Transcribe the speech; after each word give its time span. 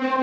Thank 0.00 0.20
you. 0.20 0.21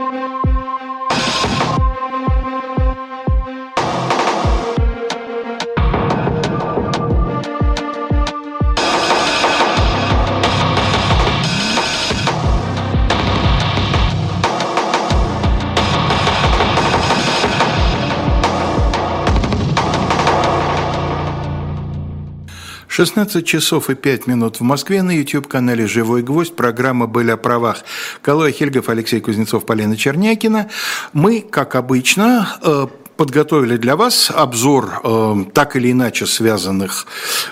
16 23.00 23.48
часов 23.48 23.90
и 23.90 23.96
5 23.96 24.28
минут 24.28 24.60
в 24.60 24.64
Москве 24.64 25.02
на 25.02 25.12
YouTube-канале 25.12 25.88
«Живой 25.88 26.22
гвоздь». 26.22 26.54
Программа 26.54 27.08
«Были 27.08 27.32
о 27.32 27.38
правах». 27.38 27.86
Калой 28.22 28.52
Хельгов, 28.52 28.90
Алексей 28.90 29.22
Кузнецов, 29.22 29.66
Полина 29.66 29.96
Чернякина. 29.96 30.68
Мы, 31.14 31.40
как 31.40 31.76
обычно, 31.76 32.60
э, 32.62 32.88
подготовили 33.20 33.76
для 33.76 33.98
вас 33.98 34.32
обзор 34.34 35.02
э, 35.04 35.36
так 35.54 35.76
или 35.76 35.92
иначе 35.92 36.26
связанных, 36.26 37.06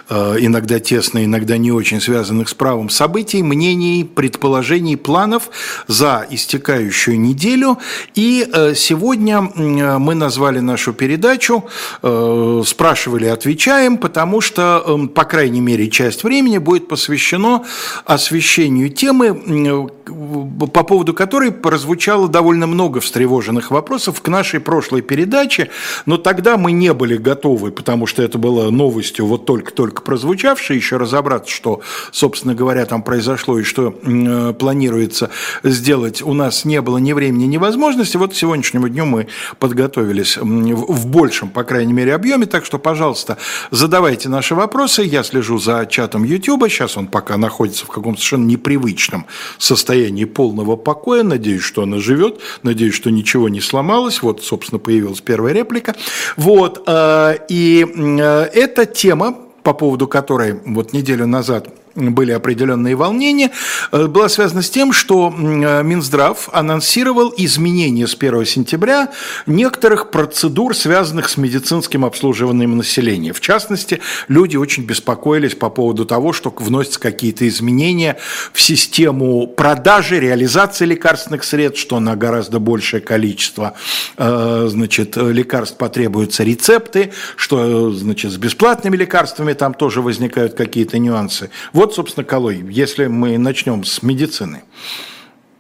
э, 0.10 0.38
иногда 0.40 0.80
тесно, 0.80 1.26
иногда 1.26 1.58
не 1.58 1.74
очень 1.74 2.00
связанных 2.00 2.48
с 2.48 2.54
правом 2.54 2.90
событий, 2.90 3.44
мнений, 3.44 4.06
предположений, 4.06 4.96
планов 4.96 5.50
за 5.88 6.26
истекающую 6.30 7.20
неделю. 7.20 7.80
И 8.16 8.48
э, 8.50 8.76
сегодня 8.76 9.40
э, 9.40 9.98
мы 9.98 10.16
назвали 10.16 10.60
нашу 10.60 10.94
передачу 10.94 11.66
э, 12.02 12.64
«Спрашивали, 12.66 13.26
отвечаем», 13.26 13.98
потому 13.98 14.40
что, 14.40 14.82
э, 14.88 15.08
по 15.08 15.26
крайней 15.26 15.60
мере, 15.60 15.90
часть 15.90 16.24
времени 16.24 16.60
будет 16.60 16.88
посвящено 16.88 17.66
освещению 18.06 18.90
темы, 18.90 19.28
э, 19.28 19.97
по 20.08 20.84
поводу 20.84 21.14
которой 21.14 21.52
прозвучало 21.52 22.28
довольно 22.28 22.68
много 22.68 23.00
встревоженных 23.00 23.72
вопросов 23.72 24.22
к 24.22 24.28
нашей 24.28 24.60
прошлой 24.60 25.02
передаче 25.02 25.70
но 26.06 26.18
тогда 26.18 26.58
мы 26.58 26.72
не 26.72 26.94
были 26.94 27.18
готовы, 27.18 27.72
потому 27.72 28.06
что 28.06 28.24
это 28.24 28.38
было 28.38 28.70
новостью 28.70 29.26
вот 29.26 29.46
только-только 29.46 30.02
прозвучавшей, 30.02 30.76
еще 30.76 30.98
разобраться, 30.98 31.54
что, 31.54 31.82
собственно 32.12 32.56
говоря, 32.56 32.86
там 32.86 33.04
произошло 33.04 33.60
и 33.60 33.64
что 33.64 33.94
э, 34.02 34.54
планируется 34.54 35.30
сделать, 35.64 36.22
у 36.22 36.34
нас 36.34 36.66
не 36.66 36.82
было 36.82 36.98
ни 36.98 37.14
времени, 37.14 37.46
ни 37.46 37.58
возможности. 37.58 38.18
Вот 38.18 38.34
к 38.34 38.36
сегодняшнему 38.36 38.90
дню 38.90 39.06
мы 39.06 39.28
подготовились 39.60 40.38
в 40.38 41.08
большем, 41.08 41.50
по 41.50 41.64
крайней 41.64 41.94
мере, 41.94 42.14
объеме, 42.14 42.46
так 42.46 42.66
что, 42.66 42.80
пожалуйста, 42.80 43.38
задавайте 43.72 44.30
наши 44.30 44.56
вопросы. 44.56 45.04
Я 45.04 45.24
слежу 45.24 45.58
за 45.58 45.86
чатом 45.86 46.24
YouTube, 46.24 46.70
сейчас 46.70 46.98
он 46.98 47.08
пока 47.08 47.38
находится 47.38 47.86
в 47.86 47.90
каком-то 47.90 48.20
совершенно 48.20 48.46
непривычном 48.46 49.26
состоянии 49.58 49.97
полного 50.26 50.76
покоя, 50.76 51.24
надеюсь, 51.24 51.64
что 51.64 51.84
она 51.84 51.98
живет, 51.98 52.40
надеюсь, 52.64 52.94
что 52.94 53.10
ничего 53.10 53.50
не 53.50 53.62
сломалось. 53.62 54.22
Вот, 54.22 54.44
собственно, 54.44 54.80
появилась 54.80 55.22
первая 55.22 55.38
первая 55.38 55.54
реплика. 55.54 55.96
Вот, 56.36 56.84
э, 56.88 57.38
и 57.50 57.86
э, 57.86 58.44
эта 58.54 58.86
тема, 58.86 59.38
по 59.64 59.74
поводу 59.74 60.08
которой 60.08 60.60
вот 60.66 60.94
неделю 60.94 61.28
назад 61.28 61.70
были 61.98 62.32
определенные 62.32 62.96
волнения, 62.96 63.52
э, 63.92 64.06
была 64.06 64.30
связана 64.30 64.62
с 64.62 64.70
тем, 64.70 64.94
что 64.94 65.34
э, 65.36 65.84
Минздрав 65.84 66.50
анонсировал 66.54 67.34
изменения 67.36 68.08
с 68.08 68.16
1 68.16 68.46
сентября 68.46 69.10
некоторых 69.48 70.12
процедур, 70.12 70.76
связанных 70.76 71.30
с 71.30 71.38
медицинским 71.38 72.06
обслуживанием 72.06 72.78
населения. 72.78 73.34
В 73.34 73.42
частности, 73.42 74.00
люди 74.28 74.58
очень 74.58 74.86
беспокоились 74.86 75.56
по 75.56 75.70
поводу 75.70 76.06
того, 76.06 76.34
что 76.34 76.54
вносятся 76.56 77.00
какие-то 77.00 77.48
изменения 77.48 78.18
в 78.54 78.62
систему 78.62 79.48
продажи, 79.48 80.20
реализации 80.20 80.86
лекарственных 80.86 81.44
средств, 81.44 81.82
что 81.82 82.00
на 82.00 82.16
гораздо 82.16 82.60
большее 82.60 83.02
количество 83.02 83.74
э, 84.18 84.68
значит, 84.70 85.18
лекарств 85.18 85.78
потребуются 85.78 86.44
рецепты, 86.44 87.12
что 87.36 87.92
значит, 87.92 88.32
с 88.32 88.38
бесплатными 88.38 88.96
лекарствами 88.96 89.54
там 89.54 89.74
тоже 89.74 90.02
возникают 90.02 90.54
какие-то 90.54 91.00
нюансы. 91.00 91.50
Вот 91.74 91.87
вот, 91.88 91.96
собственно, 91.96 92.26
Калой, 92.26 92.66
если 92.70 93.08
мы 93.08 93.38
начнем 93.38 93.86
с 93.86 94.04
медицины. 94.04 94.64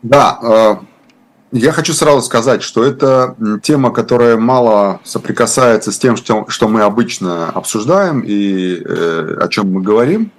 Да, 0.03 0.37
э, 0.41 0.75
я 1.53 1.71
хочу 1.71 1.93
сразу 1.93 2.21
сказать, 2.21 2.61
что 2.63 2.83
это 2.83 3.35
тема, 3.63 3.91
которая 3.91 4.35
мало 4.35 4.99
соприкасается 5.05 5.93
с 5.93 5.97
тем, 5.97 6.17
что 6.17 6.67
мы 6.67 6.81
обычно 6.81 7.49
обсуждаем 7.49 8.19
и 8.25 8.75
э, 8.83 9.37
о 9.39 9.47
чем 9.47 9.71
мы 9.71 9.81
говорим. 9.81 10.31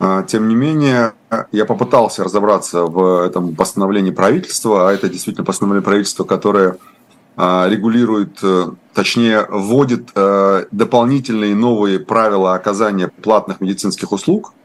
А, 0.00 0.24
тем 0.24 0.48
не 0.48 0.56
менее, 0.56 1.12
я 1.52 1.64
попытался 1.64 2.24
разобраться 2.24 2.82
в 2.82 3.24
этом 3.24 3.54
постановлении 3.54 4.10
правительства, 4.10 4.88
а 4.88 4.92
это 4.92 5.08
действительно 5.08 5.44
постановление 5.44 5.84
правительства, 5.84 6.24
которое 6.24 6.76
а, 7.36 7.68
регулирует, 7.68 8.40
э, 8.42 8.66
точнее, 8.94 9.46
вводит 9.48 10.10
дополнительные 10.72 11.54
новые 11.54 12.00
правила 12.00 12.54
оказания 12.54 13.08
платных 13.22 13.60
медицинских 13.60 14.10
услуг– 14.10 14.52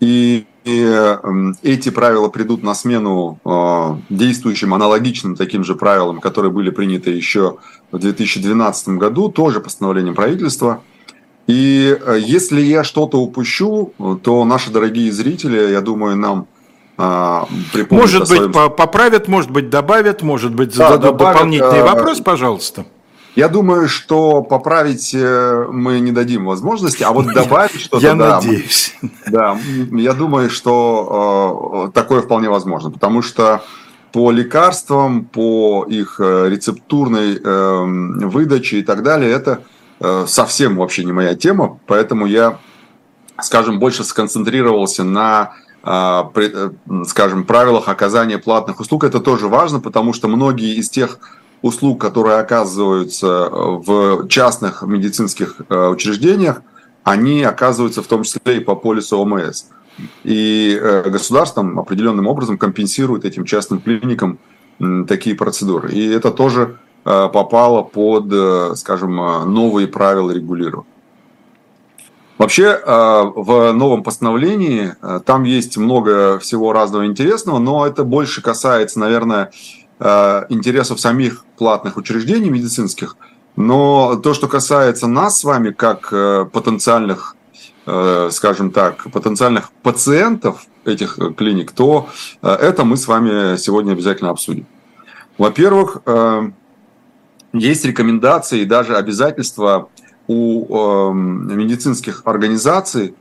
и 0.00 0.44
эм, 0.64 1.56
эти 1.62 1.90
правила 1.90 2.28
придут 2.28 2.62
на 2.62 2.74
смену 2.74 3.38
э, 3.44 3.96
действующим 4.10 4.74
аналогичным 4.74 5.36
таким 5.36 5.64
же 5.64 5.74
правилам, 5.74 6.20
которые 6.20 6.50
были 6.50 6.70
приняты 6.70 7.10
еще 7.10 7.58
в 7.92 7.98
2012 7.98 8.88
году, 8.90 9.28
тоже 9.28 9.60
постановлением 9.60 10.14
правительства. 10.14 10.82
И 11.46 11.98
э, 12.00 12.18
если 12.20 12.60
я 12.60 12.82
что-то 12.84 13.18
упущу, 13.20 13.92
то 14.22 14.44
наши 14.44 14.70
дорогие 14.70 15.12
зрители, 15.12 15.70
я 15.70 15.80
думаю, 15.80 16.16
нам 16.16 16.46
припомнят. 16.96 17.90
Может 17.90 18.20
быть, 18.20 18.28
своем... 18.28 18.52
поправят, 18.52 19.26
может 19.26 19.50
быть, 19.50 19.68
добавят, 19.68 20.22
может 20.22 20.54
быть, 20.54 20.74
зададут 20.74 21.00
да, 21.00 21.08
добавят, 21.08 21.34
дополнительный 21.34 21.82
вопрос, 21.82 22.20
пожалуйста. 22.20 22.86
Я 23.36 23.48
думаю, 23.48 23.88
что 23.88 24.42
поправить 24.42 25.12
э, 25.12 25.66
мы 25.70 25.98
не 25.98 26.12
дадим 26.12 26.44
возможности, 26.44 27.02
а 27.02 27.10
вот 27.10 27.26
добавить 27.34 27.80
что-то... 27.80 28.06
Я 28.06 28.14
да, 28.14 28.36
надеюсь. 28.36 28.96
Да, 29.26 29.58
я 29.90 30.12
думаю, 30.12 30.50
что 30.50 31.88
э, 31.88 31.92
такое 31.92 32.20
вполне 32.22 32.48
возможно, 32.48 32.90
потому 32.90 33.22
что 33.22 33.64
по 34.12 34.30
лекарствам, 34.30 35.24
по 35.24 35.84
их 35.88 36.20
э, 36.20 36.48
рецептурной 36.48 37.40
эм, 37.42 38.28
выдаче 38.28 38.78
и 38.78 38.82
так 38.82 39.02
далее, 39.02 39.30
это 39.30 39.62
совсем 40.26 40.76
вообще 40.76 41.04
не 41.04 41.12
моя 41.12 41.36
тема, 41.36 41.78
поэтому 41.86 42.26
я, 42.26 42.58
скажем, 43.40 43.78
больше 43.78 44.02
сконцентрировался 44.04 45.04
на 45.04 45.52
скажем, 47.06 47.44
правилах 47.44 47.88
оказания 47.88 48.38
платных 48.38 48.80
услуг. 48.80 49.04
Это 49.04 49.20
тоже 49.20 49.48
важно, 49.48 49.80
потому 49.80 50.12
что 50.12 50.28
многие 50.28 50.74
из 50.74 50.90
тех 50.90 51.20
услуг, 51.64 51.98
которые 51.98 52.36
оказываются 52.40 53.26
э, 53.26 53.48
в 53.50 54.28
частных 54.28 54.82
медицинских 54.82 55.62
э, 55.70 55.88
учреждениях, 55.88 56.60
они 57.04 57.42
оказываются 57.42 58.02
в 58.02 58.06
том 58.06 58.22
числе 58.22 58.58
и 58.58 58.60
по 58.60 58.74
полису 58.74 59.18
ОМС. 59.18 59.64
И 60.24 60.78
э, 60.78 61.08
государство 61.08 61.62
определенным 61.80 62.26
образом 62.26 62.58
компенсирует 62.58 63.24
этим 63.24 63.46
частным 63.46 63.80
клиникам 63.80 64.38
такие 65.08 65.36
процедуры. 65.36 65.92
И 65.92 66.06
это 66.08 66.30
тоже 66.32 66.78
попало 67.04 67.82
под, 67.82 68.76
скажем, 68.76 69.14
новые 69.54 69.86
правила 69.86 70.32
регулирования. 70.32 70.88
Вообще 72.38 72.80
в 72.84 73.72
новом 73.72 74.02
постановлении 74.02 74.96
там 75.24 75.44
есть 75.44 75.76
много 75.76 76.40
всего 76.40 76.72
разного 76.72 77.06
интересного, 77.06 77.60
но 77.60 77.86
это 77.86 78.02
больше 78.02 78.42
касается, 78.42 78.98
наверное, 78.98 79.52
интересов 80.00 81.00
самих 81.00 81.44
платных 81.56 81.96
учреждений 81.96 82.50
медицинских, 82.50 83.16
но 83.56 84.16
то, 84.16 84.34
что 84.34 84.48
касается 84.48 85.06
нас 85.06 85.40
с 85.40 85.44
вами 85.44 85.70
как 85.70 86.08
э, 86.12 86.46
потенциальных, 86.52 87.36
э, 87.86 88.28
скажем 88.32 88.70
так, 88.70 89.10
потенциальных 89.12 89.70
пациентов 89.82 90.66
этих 90.84 91.18
клиник, 91.36 91.72
то 91.72 92.10
это 92.42 92.84
мы 92.84 92.98
с 92.98 93.06
вами 93.06 93.56
сегодня 93.56 93.92
обязательно 93.92 94.28
обсудим. 94.28 94.66
Во-первых, 95.38 96.02
есть 97.54 97.86
рекомендации 97.86 98.60
и 98.60 98.64
даже 98.66 98.94
обязательства 98.94 99.88
у 100.28 101.10
медицинских 101.14 102.20
организаций, 102.26 103.14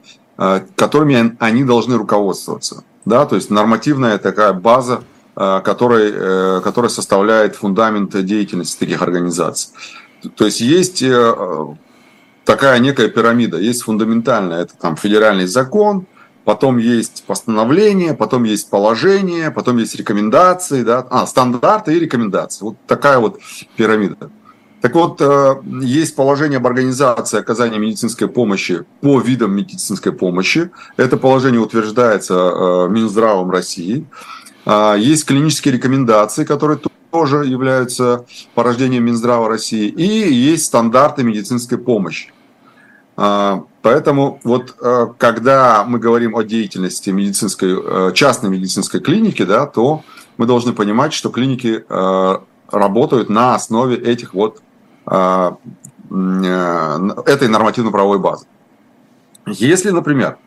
которыми 0.75 1.38
они 1.39 1.63
должны 1.63 1.95
руководствоваться. 1.95 2.83
Да, 3.06 3.25
то 3.25 3.38
есть 3.38 3.50
нормативная 3.50 4.18
такая 4.18 4.51
база 4.51 5.03
Э, 5.03 5.12
который, 5.35 6.12
э, 6.13 6.62
который 6.63 6.89
составляет 6.89 7.56
фундамент 7.56 8.24
деятельности 8.24 8.80
таких 8.80 9.01
организаций. 9.01 9.74
То 10.35 10.45
есть 10.45 10.62
есть 10.62 11.01
э, 11.01 11.35
такая 12.45 12.80
некая 12.80 13.09
пирамида, 13.09 13.57
есть 13.57 13.81
фундаментальная, 13.81 14.62
это 14.62 14.75
там 14.80 14.95
федеральный 14.95 15.47
закон, 15.47 16.06
потом 16.45 16.77
есть 16.77 17.24
постановление, 17.25 18.13
потом 18.13 18.44
есть 18.44 18.69
положение, 18.69 19.50
потом 19.50 19.77
есть 19.77 19.95
рекомендации, 19.95 20.83
да, 20.83 21.06
а, 21.09 21.25
стандарты 21.25 21.95
и 21.95 22.00
рекомендации. 22.00 22.65
Вот 22.65 22.75
такая 22.85 23.18
вот 23.18 23.39
пирамида. 23.75 24.30
Так 24.81 24.95
вот, 24.95 25.21
есть 25.81 26.13
положение 26.13 26.57
об 26.57 26.68
организации 26.68 27.39
оказания 27.39 27.80
медицинской 27.80 28.27
помощи 28.27 28.83
по 29.00 29.21
видам 29.21 29.56
медицинской 29.56 30.12
помощи. 30.12 30.71
Это 30.97 31.15
положение 31.15 31.62
утверждается 31.62 32.88
Минздравом 32.89 33.50
России. 33.50 34.06
А, 34.65 34.95
есть 34.95 35.25
клинические 35.25 35.74
рекомендации, 35.74 36.45
которые 36.45 36.80
тоже 37.12 37.45
являются 37.45 38.25
порождением 38.56 39.06
Минздрава 39.06 39.48
России, 39.48 39.88
и 39.88 40.33
есть 40.33 40.65
стандарты 40.65 41.24
медицинской 41.24 41.77
помощи. 41.77 42.33
А, 43.15 43.63
поэтому 43.81 44.39
вот 44.44 44.75
э, 44.81 45.07
когда 45.19 45.83
мы 45.86 46.00
говорим 46.00 46.36
о 46.36 46.44
деятельности 46.44 47.12
медицинской, 47.12 48.13
частной 48.13 48.50
медицинской 48.50 49.00
клиники, 49.00 49.44
да, 49.44 49.68
то 49.68 50.01
мы 50.38 50.48
должны 50.48 50.74
понимать, 50.74 51.13
что 51.13 51.30
клиники 51.30 51.86
работают 52.71 53.30
на 53.30 53.54
основе 53.54 53.98
этих 53.98 54.33
вот 54.33 54.63
этой 55.06 55.59
нормативно-правовой 56.09 58.18
базы. 58.18 58.48
Если, 59.45 59.92
например, 59.92 60.39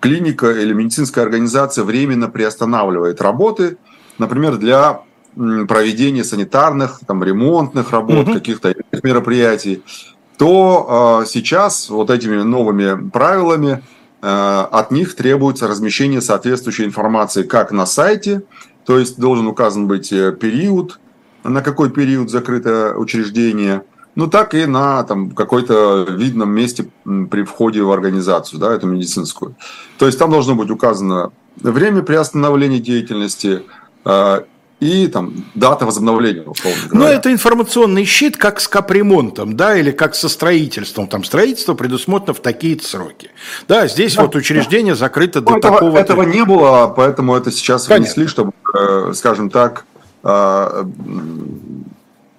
клиника 0.00 0.50
или 0.50 0.72
медицинская 0.72 1.24
организация 1.24 1.84
временно 1.84 2.28
приостанавливает 2.28 3.20
работы, 3.20 3.78
например, 4.18 4.56
для 4.56 5.02
проведения 5.34 6.24
санитарных, 6.24 7.00
там, 7.06 7.22
ремонтных 7.22 7.90
работ, 7.90 8.26
mm-hmm. 8.28 8.34
каких-то 8.34 8.74
мероприятий, 9.02 9.82
то 10.38 11.22
э, 11.22 11.26
сейчас 11.26 11.90
вот 11.90 12.10
этими 12.10 12.36
новыми 12.42 13.10
правилами 13.10 13.82
э, 14.22 14.26
от 14.26 14.90
них 14.90 15.14
требуется 15.14 15.68
размещение 15.68 16.20
соответствующей 16.20 16.84
информации 16.84 17.42
как 17.42 17.70
на 17.70 17.86
сайте, 17.86 18.42
то 18.86 18.98
есть 18.98 19.18
должен 19.18 19.46
указан 19.46 19.86
быть 19.86 20.12
э, 20.12 20.32
период, 20.32 21.00
на 21.44 21.62
какой 21.62 21.90
период 21.90 22.30
закрыто 22.30 22.94
учреждение, 22.96 23.82
ну 24.16 24.26
так 24.26 24.54
и 24.54 24.66
на 24.66 25.04
там, 25.04 25.30
какой-то 25.30 26.06
видном 26.10 26.50
месте 26.50 26.88
при 27.04 27.44
входе 27.44 27.82
в 27.82 27.92
организацию, 27.92 28.58
да, 28.58 28.74
эту 28.74 28.86
медицинскую. 28.86 29.54
То 29.98 30.06
есть 30.06 30.18
там 30.18 30.30
должно 30.30 30.54
быть 30.54 30.70
указано 30.70 31.30
время 31.56 32.02
приостановления 32.02 32.80
деятельности, 32.80 33.62
э, 34.04 34.40
и 34.80 35.06
там 35.06 35.32
дата 35.54 35.86
возобновления. 35.86 36.44
Но 36.92 37.08
это 37.08 37.32
информационный 37.32 38.04
щит, 38.04 38.36
как 38.36 38.60
с 38.60 38.68
капремонтом, 38.68 39.56
да, 39.56 39.76
или 39.76 39.90
как 39.90 40.14
со 40.14 40.28
строительством. 40.28 41.08
Там 41.08 41.24
строительство 41.24 41.74
предусмотрено 41.74 42.34
в 42.34 42.40
такие 42.40 42.78
сроки. 42.80 43.30
Да, 43.68 43.88
здесь 43.88 44.16
да, 44.16 44.22
вот 44.22 44.36
учреждение 44.36 44.92
да. 44.92 44.98
закрыто 44.98 45.40
до 45.40 45.52
ну, 45.52 45.58
этого, 45.58 45.74
такого... 45.74 45.98
Этого 45.98 46.22
не 46.24 46.44
было, 46.44 46.92
поэтому 46.94 47.34
это 47.34 47.50
сейчас 47.50 47.86
Понятно. 47.86 48.04
внесли, 48.04 48.26
чтобы, 48.26 48.52
э, 48.78 49.12
скажем 49.14 49.48
так, 49.48 49.86
э, 50.24 50.84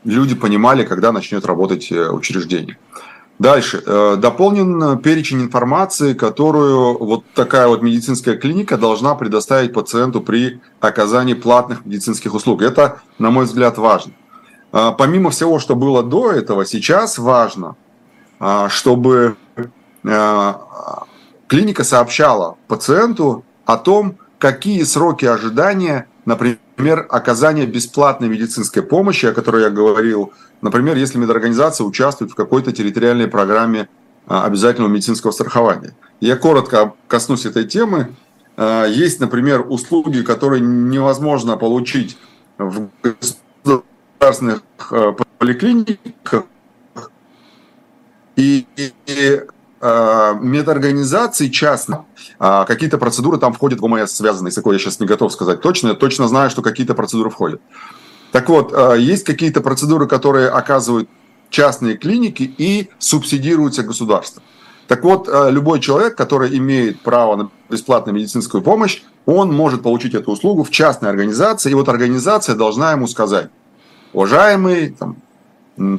люди 0.07 0.35
понимали, 0.35 0.83
когда 0.83 1.11
начнет 1.11 1.45
работать 1.45 1.91
э, 1.91 2.09
учреждение. 2.09 2.77
Дальше. 3.39 3.83
Э, 3.85 4.15
дополнен 4.17 4.97
перечень 4.97 5.41
информации, 5.41 6.13
которую 6.13 6.97
вот 6.97 7.23
такая 7.35 7.67
вот 7.67 7.83
медицинская 7.83 8.35
клиника 8.35 8.77
должна 8.77 9.13
предоставить 9.13 9.73
пациенту 9.73 10.21
при 10.21 10.59
оказании 10.79 11.35
платных 11.35 11.85
медицинских 11.85 12.33
услуг. 12.33 12.63
Это, 12.63 13.01
на 13.19 13.29
мой 13.29 13.45
взгляд, 13.45 13.77
важно. 13.77 14.13
Э, 14.73 14.91
помимо 14.97 15.29
всего, 15.29 15.59
что 15.59 15.75
было 15.75 16.01
до 16.01 16.31
этого, 16.31 16.65
сейчас 16.65 17.17
важно, 17.19 17.75
э, 18.39 18.67
чтобы 18.69 19.35
клиника 21.47 21.83
сообщала 21.83 22.55
пациенту 22.67 23.43
о 23.65 23.75
том, 23.75 24.15
какие 24.39 24.83
сроки 24.83 25.25
ожидания, 25.25 26.07
например, 26.23 26.59
оказания 27.09 27.65
бесплатной 27.65 28.29
медицинской 28.29 28.83
помощи, 28.83 29.25
о 29.25 29.33
которой 29.33 29.63
я 29.63 29.69
говорил 29.69 30.31
Например, 30.61 30.95
если 30.97 31.17
медорганизация 31.17 31.85
участвует 31.85 32.31
в 32.31 32.35
какой-то 32.35 32.71
территориальной 32.71 33.27
программе 33.27 33.89
а, 34.25 34.45
обязательного 34.45 34.91
медицинского 34.91 35.31
страхования. 35.31 35.95
Я 36.19 36.35
коротко 36.35 36.93
коснусь 37.07 37.45
этой 37.45 37.65
темы. 37.65 38.15
А, 38.55 38.85
есть, 38.85 39.19
например, 39.19 39.65
услуги, 39.67 40.21
которые 40.21 40.61
невозможно 40.61 41.57
получить 41.57 42.17
в 42.57 42.89
государственных 43.03 44.63
а, 44.91 45.15
поликлиниках. 45.37 46.45
И, 48.35 48.65
и 49.81 50.33
медорганизации 50.41 51.49
частно, 51.49 52.05
какие-то 52.39 52.97
процедуры 52.97 53.37
там 53.37 53.53
входят 53.53 53.79
в 53.79 53.85
ОМС, 53.85 54.11
связанные 54.11 54.51
с 54.51 54.55
такой, 54.55 54.75
я 54.75 54.79
сейчас 54.79 54.99
не 54.99 55.05
готов 55.05 55.31
сказать 55.31 55.61
точно, 55.61 55.89
я 55.89 55.93
точно 55.93 56.27
знаю, 56.27 56.49
что 56.49 56.61
какие-то 56.61 56.93
процедуры 56.93 57.29
входят. 57.29 57.61
Так 58.31 58.49
вот, 58.49 58.73
э, 58.73 58.97
есть 58.99 59.23
какие-то 59.23 59.61
процедуры, 59.61 60.07
которые 60.07 60.49
оказывают 60.49 61.09
частные 61.49 61.95
клиники 61.95 62.43
и 62.57 62.89
субсидируются 62.99 63.83
государством. 63.83 64.43
Так 64.87 65.03
вот, 65.03 65.27
э, 65.27 65.49
любой 65.51 65.79
человек, 65.79 66.15
который 66.15 66.57
имеет 66.57 67.01
право 67.01 67.35
на 67.35 67.49
бесплатную 67.69 68.15
медицинскую 68.15 68.61
помощь, 68.61 69.01
он 69.25 69.53
может 69.53 69.81
получить 69.81 70.13
эту 70.13 70.31
услугу 70.31 70.63
в 70.63 70.69
частной 70.69 71.09
организации, 71.09 71.71
и 71.71 71.73
вот 71.73 71.89
организация 71.89 72.55
должна 72.55 72.91
ему 72.91 73.07
сказать, 73.07 73.49
уважаемый 74.13 74.95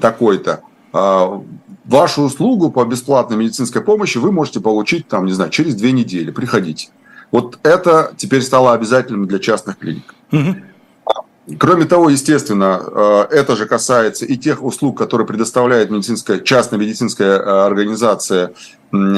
такой-то, 0.01 0.61
э, 0.93 1.41
вашу 1.89 2.23
услугу 2.23 2.71
по 2.71 2.85
бесплатной 2.85 3.37
медицинской 3.37 3.83
помощи 3.83 4.19
вы 4.19 4.31
можете 4.31 4.61
получить, 4.61 5.09
там, 5.09 5.27
не 5.27 5.33
знаю, 5.33 5.51
через 5.51 5.75
две 5.75 5.93
недели, 5.93 6.31
приходите. 6.31 6.91
Вот 7.33 7.59
это 7.63 8.13
теперь 8.17 8.43
стало 8.43 8.73
обязательным 8.73 9.27
для 9.27 9.39
частных 9.39 9.79
клиник. 9.79 10.15
Угу. 10.33 11.57
Кроме 11.59 11.87
того, 11.87 12.11
естественно, 12.11 12.83
э, 12.87 13.27
это 13.31 13.57
же 13.57 13.67
касается 13.67 14.27
и 14.27 14.37
тех 14.37 14.63
услуг, 14.63 14.99
которые 14.99 15.27
предоставляет 15.27 15.91
медицинская, 15.91 16.41
частная 16.41 16.79
медицинская 16.79 17.39
э, 17.39 17.67
организация 17.67 18.53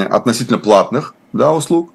относительно 0.09 0.57
платных 0.57 1.13
да, 1.33 1.53
услуг. 1.53 1.91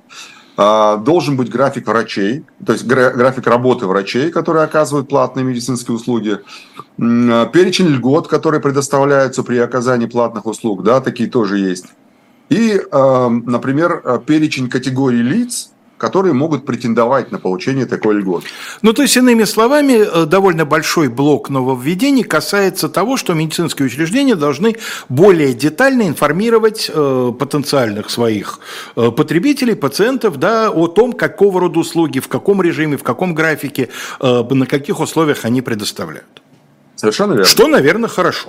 Э, 0.59 0.99
должен 0.99 1.37
быть 1.37 1.51
график 1.51 1.87
врачей, 1.87 2.45
то 2.65 2.73
есть 2.73 2.87
график 2.87 3.47
работы 3.47 3.87
врачей, 3.87 4.31
которые 4.31 4.65
оказывают 4.65 5.09
платные 5.09 5.45
медицинские 5.45 5.95
услуги, 5.95 6.39
перечень 6.97 7.89
льгот, 7.89 8.27
которые 8.29 8.61
предоставляются 8.61 9.43
при 9.43 9.59
оказании 9.59 10.07
платных 10.07 10.47
услуг, 10.47 10.83
да, 10.83 11.01
такие 11.01 11.29
тоже 11.29 11.59
есть. 11.59 11.87
И, 12.49 12.81
например, 12.91 14.23
перечень 14.25 14.71
категорий 14.71 15.21
лиц, 15.21 15.73
которые 15.99 16.35
могут 16.35 16.67
претендовать 16.67 17.33
на 17.33 17.39
получение 17.39 17.87
такой 17.87 18.17
льготы. 18.17 18.47
Ну, 18.83 18.93
то 18.93 19.03
есть, 19.03 19.17
иными 19.17 19.45
словами, 19.45 19.93
э, 19.93 20.27
довольно 20.27 20.65
большой 20.65 21.09
блок 21.09 21.49
нововведений 21.49 22.23
касается 22.23 22.89
того, 22.89 23.17
что 23.17 23.35
медицинские 23.35 23.87
учреждения 23.87 24.35
должны 24.35 24.77
более 25.09 25.55
детально 25.55 26.07
информировать 26.07 26.91
э, 26.93 27.33
потенциальных 27.39 28.11
своих 28.11 28.61
э, 28.97 29.11
потребителей, 29.11 29.75
пациентов, 29.75 30.39
да, 30.39 30.71
о 30.71 30.87
том, 30.87 31.13
какого 31.13 31.61
рода 31.61 31.79
услуги, 31.81 32.21
в 32.21 32.29
каком 32.29 32.61
режиме, 32.61 32.97
в 32.97 33.03
каком 33.03 33.35
графике, 33.35 33.89
на 34.21 34.67
каких 34.67 35.01
условиях 35.01 35.45
они 35.45 35.63
предоставляют. 35.63 36.43
Совершенно 36.97 37.33
верно. 37.33 37.47
Что, 37.47 37.69
наверное, 37.69 38.09
хорошо. 38.09 38.49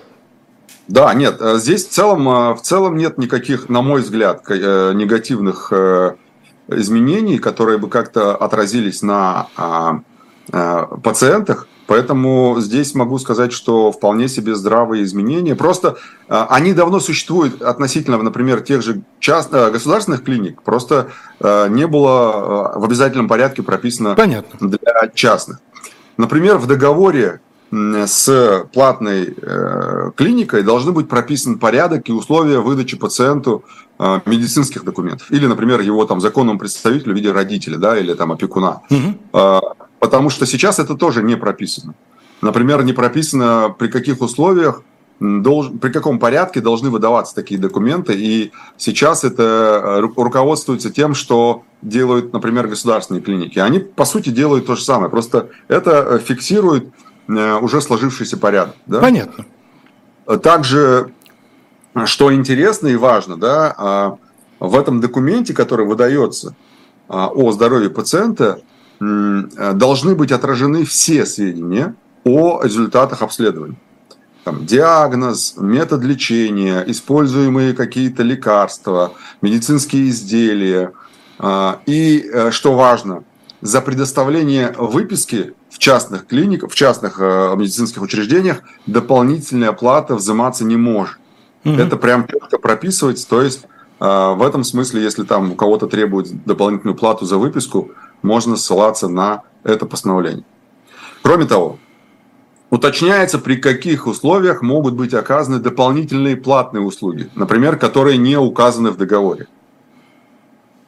Да, 0.88 1.13
нет, 1.13 1.39
здесь 1.56 1.86
в 1.86 1.89
целом, 1.89 2.56
в 2.56 2.62
целом 2.62 2.98
нет 2.98 3.18
никаких, 3.18 3.70
на 3.70 3.82
мой 3.82 4.01
взгляд, 4.01 4.48
негативных 4.50 5.72
изменений, 6.69 7.38
которые 7.38 7.77
бы 7.77 7.89
как-то 7.89 8.36
отразились 8.36 9.01
на 9.01 9.47
а, 9.55 10.01
а, 10.51 10.86
пациентах. 10.97 11.67
Поэтому 11.88 12.57
здесь 12.59 12.95
могу 12.95 13.17
сказать, 13.17 13.53
что 13.53 13.93
вполне 13.93 14.27
себе 14.27 14.55
здравые 14.55 15.03
изменения. 15.03 15.55
Просто 15.55 15.97
а, 16.27 16.47
они 16.50 16.74
давно 16.74 17.00
существуют 17.00 17.62
относительно, 17.62 18.17
например, 18.17 18.62
тех 18.62 18.81
же 18.81 19.01
част... 19.19 19.51
государственных 19.51 20.24
клиник. 20.24 20.62
Просто 20.63 21.12
не 21.39 21.88
было 21.88 22.74
в 22.75 22.83
обязательном 22.83 23.27
порядке 23.27 23.63
прописано 23.63 24.15
Понятно. 24.15 24.69
для 24.69 25.09
частных. 25.13 25.59
Например, 26.17 26.57
в 26.57 26.65
договоре 26.65 27.41
с 27.71 28.65
платной 28.74 29.36
э, 29.41 30.12
клиникой 30.15 30.63
должны 30.63 30.91
быть 30.91 31.09
прописан 31.09 31.59
порядок 31.59 32.07
и 32.07 32.13
условия 32.13 32.59
выдачи 32.59 32.97
пациенту 32.97 33.65
э, 34.00 34.21
медицинских 34.25 34.83
документов. 34.83 35.29
Или, 35.31 35.47
например, 35.47 35.81
его 35.81 36.05
там 36.05 36.21
законному 36.21 36.59
представителю 36.59 37.13
в 37.13 37.15
виде 37.17 37.31
родителя, 37.31 37.77
да, 37.77 37.97
или 37.97 38.13
там 38.13 38.31
опекуна. 38.31 38.81
Угу. 38.89 39.62
Потому 40.00 40.29
что 40.29 40.45
сейчас 40.45 40.79
это 40.79 40.95
тоже 40.95 41.24
не 41.24 41.36
прописано. 41.36 41.93
Например, 42.41 42.83
не 42.83 42.93
прописано, 42.93 43.75
при 43.77 43.88
каких 43.88 44.21
условиях 44.21 44.83
при 45.19 45.91
каком 45.91 46.19
порядке 46.19 46.62
должны 46.62 46.91
выдаваться 46.91 47.33
такие 47.33 47.59
документы. 47.59 48.13
И 48.15 48.51
сейчас 48.77 49.24
это 49.24 50.00
руководствуется 50.15 50.91
тем, 50.91 51.15
что 51.15 51.63
делают, 51.81 52.33
например, 52.33 52.67
государственные 52.67 53.21
клиники. 53.21 53.57
Они, 53.57 53.79
по 53.79 54.05
сути, 54.05 54.29
делают 54.29 54.67
то 54.67 54.75
же 54.75 54.83
самое. 54.83 55.09
Просто 55.09 55.50
это 55.67 56.19
фиксирует 56.19 56.89
уже 57.27 57.81
сложившийся 57.81 58.38
порядок. 58.38 58.75
Да? 58.86 59.00
Понятно. 59.00 59.46
Также, 60.41 61.12
что 62.05 62.34
интересно 62.34 62.88
и 62.88 62.96
важно, 62.96 63.38
да, 63.38 63.74
а, 63.77 64.17
в 64.60 64.77
этом 64.77 65.00
документе, 65.01 65.53
который 65.53 65.86
выдается 65.86 66.55
а, 67.07 67.27
о 67.27 67.51
здоровье 67.51 67.89
пациента, 67.89 68.62
должны 69.00 70.15
быть 70.15 70.31
отражены 70.31 70.84
все 70.84 71.25
сведения 71.25 71.93
о 72.24 72.63
результатах 72.63 73.22
обследования. 73.22 73.77
Там, 74.48 74.65
диагноз, 74.65 75.55
метод 75.57 76.03
лечения, 76.03 76.81
используемые 76.88 77.74
какие-то 77.74 78.24
лекарства, 78.24 79.12
медицинские 79.41 80.07
изделия. 80.07 80.93
А, 81.38 81.81
и, 81.86 82.25
э, 82.31 82.51
что 82.51 82.74
важно, 82.74 83.25
за 83.60 83.81
предоставление 83.81 84.74
выписки 84.77 85.53
в 85.77 85.79
частных 85.79 86.25
клиниках, 86.25 86.72
в 86.72 86.75
частных 86.75 87.19
э, 87.19 87.53
медицинских 87.55 88.01
учреждениях 88.01 88.63
дополнительная 88.88 89.69
оплата 89.69 90.15
взиматься 90.15 90.65
не 90.65 90.75
может. 90.75 91.19
Угу. 91.65 91.75
Это 91.75 91.98
прям 91.98 92.27
четко 92.27 92.57
прописывается. 92.57 93.29
То 93.29 93.43
есть 93.43 93.65
э, 94.00 94.34
в 94.34 94.41
этом 94.41 94.63
смысле, 94.63 95.03
если 95.03 95.24
там 95.24 95.51
у 95.51 95.55
кого-то 95.55 95.86
требует 95.86 96.43
дополнительную 96.46 96.98
плату 96.98 97.25
за 97.25 97.38
выписку, 97.38 97.91
можно 98.24 98.55
ссылаться 98.55 99.07
на 99.07 99.43
это 99.63 99.86
постановление. 99.86 100.46
Кроме 101.22 101.46
того, 101.46 101.77
уточняется, 102.72 103.38
при 103.38 103.57
каких 103.57 104.07
условиях 104.07 104.63
могут 104.63 104.96
быть 104.96 105.13
оказаны 105.13 105.60
дополнительные 105.60 106.38
платные 106.38 106.81
услуги, 106.81 107.29
например, 107.36 107.77
которые 107.77 108.17
не 108.17 108.36
указаны 108.36 108.89
в 108.89 108.98
договоре. 108.98 109.46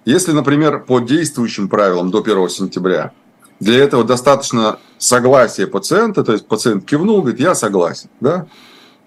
Если, 0.03 0.31
например, 0.31 0.79
по 0.79 0.99
действующим 0.99 1.69
правилам 1.69 2.09
до 2.09 2.21
1 2.21 2.49
сентября 2.49 3.11
для 3.59 3.83
этого 3.83 4.03
достаточно 4.03 4.79
согласия 4.97 5.67
пациента, 5.67 6.23
то 6.23 6.33
есть 6.33 6.47
пациент 6.47 6.85
кивнул, 6.85 7.21
говорит, 7.21 7.39
я 7.39 7.55
согласен, 7.55 8.09
да, 8.19 8.47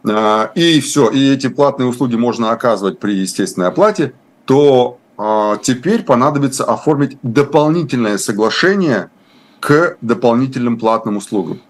а, 0.08 0.50
и 0.54 0.80
все, 0.80 1.10
и 1.10 1.32
эти 1.32 1.48
платные 1.48 1.88
услуги 1.88 2.16
можно 2.16 2.50
оказывать 2.50 2.98
при 2.98 3.14
естественной 3.14 3.68
оплате, 3.68 4.14
то 4.44 4.98
а, 5.16 5.56
теперь 5.58 6.02
понадобится 6.02 6.64
оформить 6.64 7.18
дополнительное 7.22 8.18
соглашение 8.18 9.10
к 9.60 9.96
дополнительным 10.00 10.78
платным 10.78 11.16
услугам. 11.16 11.60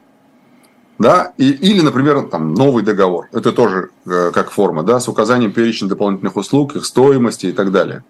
Да? 0.98 1.32
И, 1.36 1.50
или, 1.50 1.80
например, 1.80 2.22
там, 2.28 2.54
новый 2.54 2.82
договор. 2.82 3.28
Это 3.32 3.52
тоже 3.52 3.90
э, 4.06 4.30
как 4.32 4.50
форма, 4.50 4.82
да, 4.82 5.00
с 5.00 5.08
указанием 5.08 5.52
перечня 5.52 5.88
дополнительных 5.88 6.36
услуг, 6.36 6.76
их 6.76 6.86
стоимости 6.86 7.46
и 7.46 7.52
так 7.52 7.72
далее. 7.72 8.04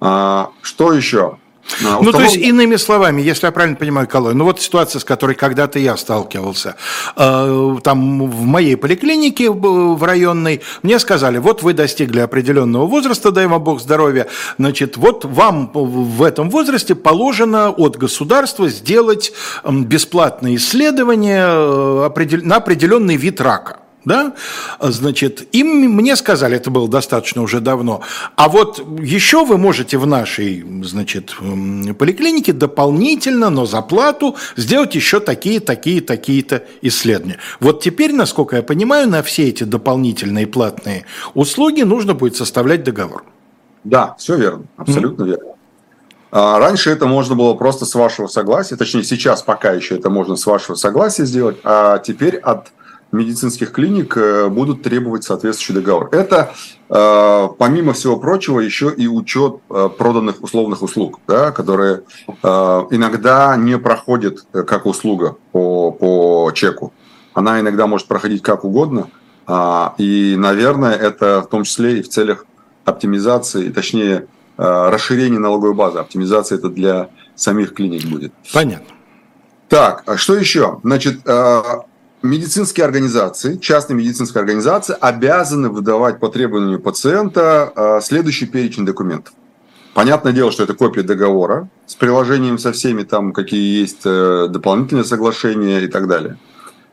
А, 0.00 0.50
что 0.62 0.92
еще? 0.92 1.38
А, 1.84 2.00
ну, 2.02 2.12
то 2.12 2.20
есть, 2.22 2.36
иными 2.36 2.76
словами, 2.76 3.22
если 3.22 3.46
я 3.46 3.52
правильно 3.52 3.76
понимаю, 3.76 4.08
Колой, 4.08 4.34
ну 4.34 4.44
вот 4.44 4.60
ситуация, 4.60 5.00
с 5.00 5.04
которой 5.04 5.34
когда-то 5.34 5.78
я 5.78 5.96
сталкивался, 5.96 6.76
э, 7.16 7.76
там 7.82 8.30
в 8.30 8.44
моей 8.44 8.76
поликлинике 8.76 9.50
в 9.50 10.02
районной 10.02 10.62
мне 10.82 10.98
сказали, 10.98 11.38
вот 11.38 11.62
вы 11.62 11.72
достигли 11.72 12.20
определенного 12.20 12.86
возраста, 12.86 13.30
дай 13.30 13.46
вам 13.46 13.62
Бог 13.62 13.80
здоровья, 13.80 14.26
значит, 14.58 14.96
вот 14.96 15.24
вам 15.24 15.70
в 15.72 16.22
этом 16.22 16.50
возрасте 16.50 16.94
положено 16.94 17.70
от 17.70 17.96
государства 17.96 18.68
сделать 18.68 19.32
бесплатное 19.64 20.56
исследование 20.56 21.44
э, 21.46 22.40
на 22.42 22.56
определенный 22.56 23.16
вид 23.16 23.40
рака 23.40 23.80
да, 24.04 24.34
значит, 24.80 25.48
им 25.52 25.66
мне 25.66 26.16
сказали, 26.16 26.56
это 26.56 26.70
было 26.70 26.88
достаточно 26.88 27.42
уже 27.42 27.60
давно, 27.60 28.02
а 28.36 28.48
вот 28.48 28.82
еще 29.00 29.44
вы 29.44 29.58
можете 29.58 29.98
в 29.98 30.06
нашей, 30.06 30.64
значит, 30.84 31.34
поликлинике 31.98 32.52
дополнительно, 32.52 33.50
но 33.50 33.66
за 33.66 33.82
плату 33.82 34.36
сделать 34.56 34.94
еще 34.94 35.20
такие, 35.20 35.60
такие, 35.60 36.00
такие-то 36.00 36.64
исследования. 36.82 37.38
Вот 37.60 37.82
теперь, 37.82 38.12
насколько 38.12 38.56
я 38.56 38.62
понимаю, 38.62 39.08
на 39.08 39.22
все 39.22 39.48
эти 39.48 39.64
дополнительные 39.64 40.46
платные 40.46 41.04
услуги 41.34 41.82
нужно 41.82 42.14
будет 42.14 42.36
составлять 42.36 42.84
договор. 42.84 43.24
Да, 43.84 44.14
все 44.18 44.36
верно, 44.36 44.64
абсолютно 44.76 45.24
mm-hmm. 45.24 45.26
верно. 45.26 45.50
А 46.32 46.58
раньше 46.58 46.90
это 46.90 47.06
можно 47.06 47.34
было 47.34 47.54
просто 47.54 47.86
с 47.86 47.94
вашего 47.94 48.28
согласия, 48.28 48.76
точнее 48.76 49.02
сейчас 49.02 49.42
пока 49.42 49.72
еще 49.72 49.96
это 49.96 50.10
можно 50.10 50.36
с 50.36 50.46
вашего 50.46 50.76
согласия 50.76 51.24
сделать, 51.24 51.56
а 51.64 51.98
теперь 51.98 52.36
от 52.36 52.68
медицинских 53.12 53.72
клиник 53.72 54.16
э, 54.16 54.48
будут 54.48 54.82
требовать 54.82 55.24
соответствующий 55.24 55.74
договор. 55.74 56.08
Это, 56.12 56.52
э, 56.88 57.48
помимо 57.58 57.92
всего 57.92 58.16
прочего, 58.16 58.60
еще 58.60 58.92
и 58.96 59.06
учет 59.06 59.56
э, 59.68 59.88
проданных 59.96 60.42
условных 60.42 60.82
услуг, 60.82 61.20
да, 61.26 61.50
которые 61.50 62.02
иногда 62.42 63.56
не 63.56 63.78
проходят 63.78 64.46
как 64.52 64.86
услуга 64.86 65.36
по, 65.52 65.90
по 65.92 66.50
чеку. 66.54 66.92
Она 67.34 67.60
иногда 67.60 67.86
может 67.86 68.06
проходить 68.06 68.42
как 68.42 68.64
угодно. 68.64 69.08
А, 69.46 69.94
и, 69.98 70.36
наверное, 70.36 70.94
это 70.94 71.42
в 71.42 71.48
том 71.48 71.64
числе 71.64 71.98
и 71.98 72.02
в 72.02 72.08
целях 72.08 72.46
оптимизации, 72.84 73.68
точнее, 73.70 74.26
расширения 74.56 75.38
налоговой 75.38 75.74
базы. 75.74 75.98
Оптимизация 75.98 76.58
это 76.58 76.68
для 76.68 77.10
самих 77.34 77.74
клиник 77.74 78.04
будет. 78.04 78.32
Понятно. 78.52 78.94
Так, 79.68 80.02
а 80.06 80.16
что 80.16 80.34
еще? 80.34 80.80
Значит, 80.82 81.20
медицинские 82.22 82.84
организации, 82.84 83.56
частные 83.56 83.96
медицинские 83.96 84.40
организации 84.40 84.96
обязаны 85.00 85.68
выдавать 85.68 86.20
по 86.20 86.28
требованию 86.28 86.80
пациента 86.80 87.72
а, 87.74 88.00
следующий 88.00 88.46
перечень 88.46 88.84
документов. 88.84 89.34
Понятное 89.94 90.32
дело, 90.32 90.52
что 90.52 90.62
это 90.62 90.74
копия 90.74 91.02
договора 91.02 91.68
с 91.86 91.94
приложением 91.94 92.58
со 92.58 92.72
всеми 92.72 93.02
там, 93.02 93.32
какие 93.32 93.80
есть 93.80 94.02
э, 94.04 94.46
дополнительные 94.48 95.04
соглашения 95.04 95.80
и 95.80 95.88
так 95.88 96.06
далее. 96.06 96.38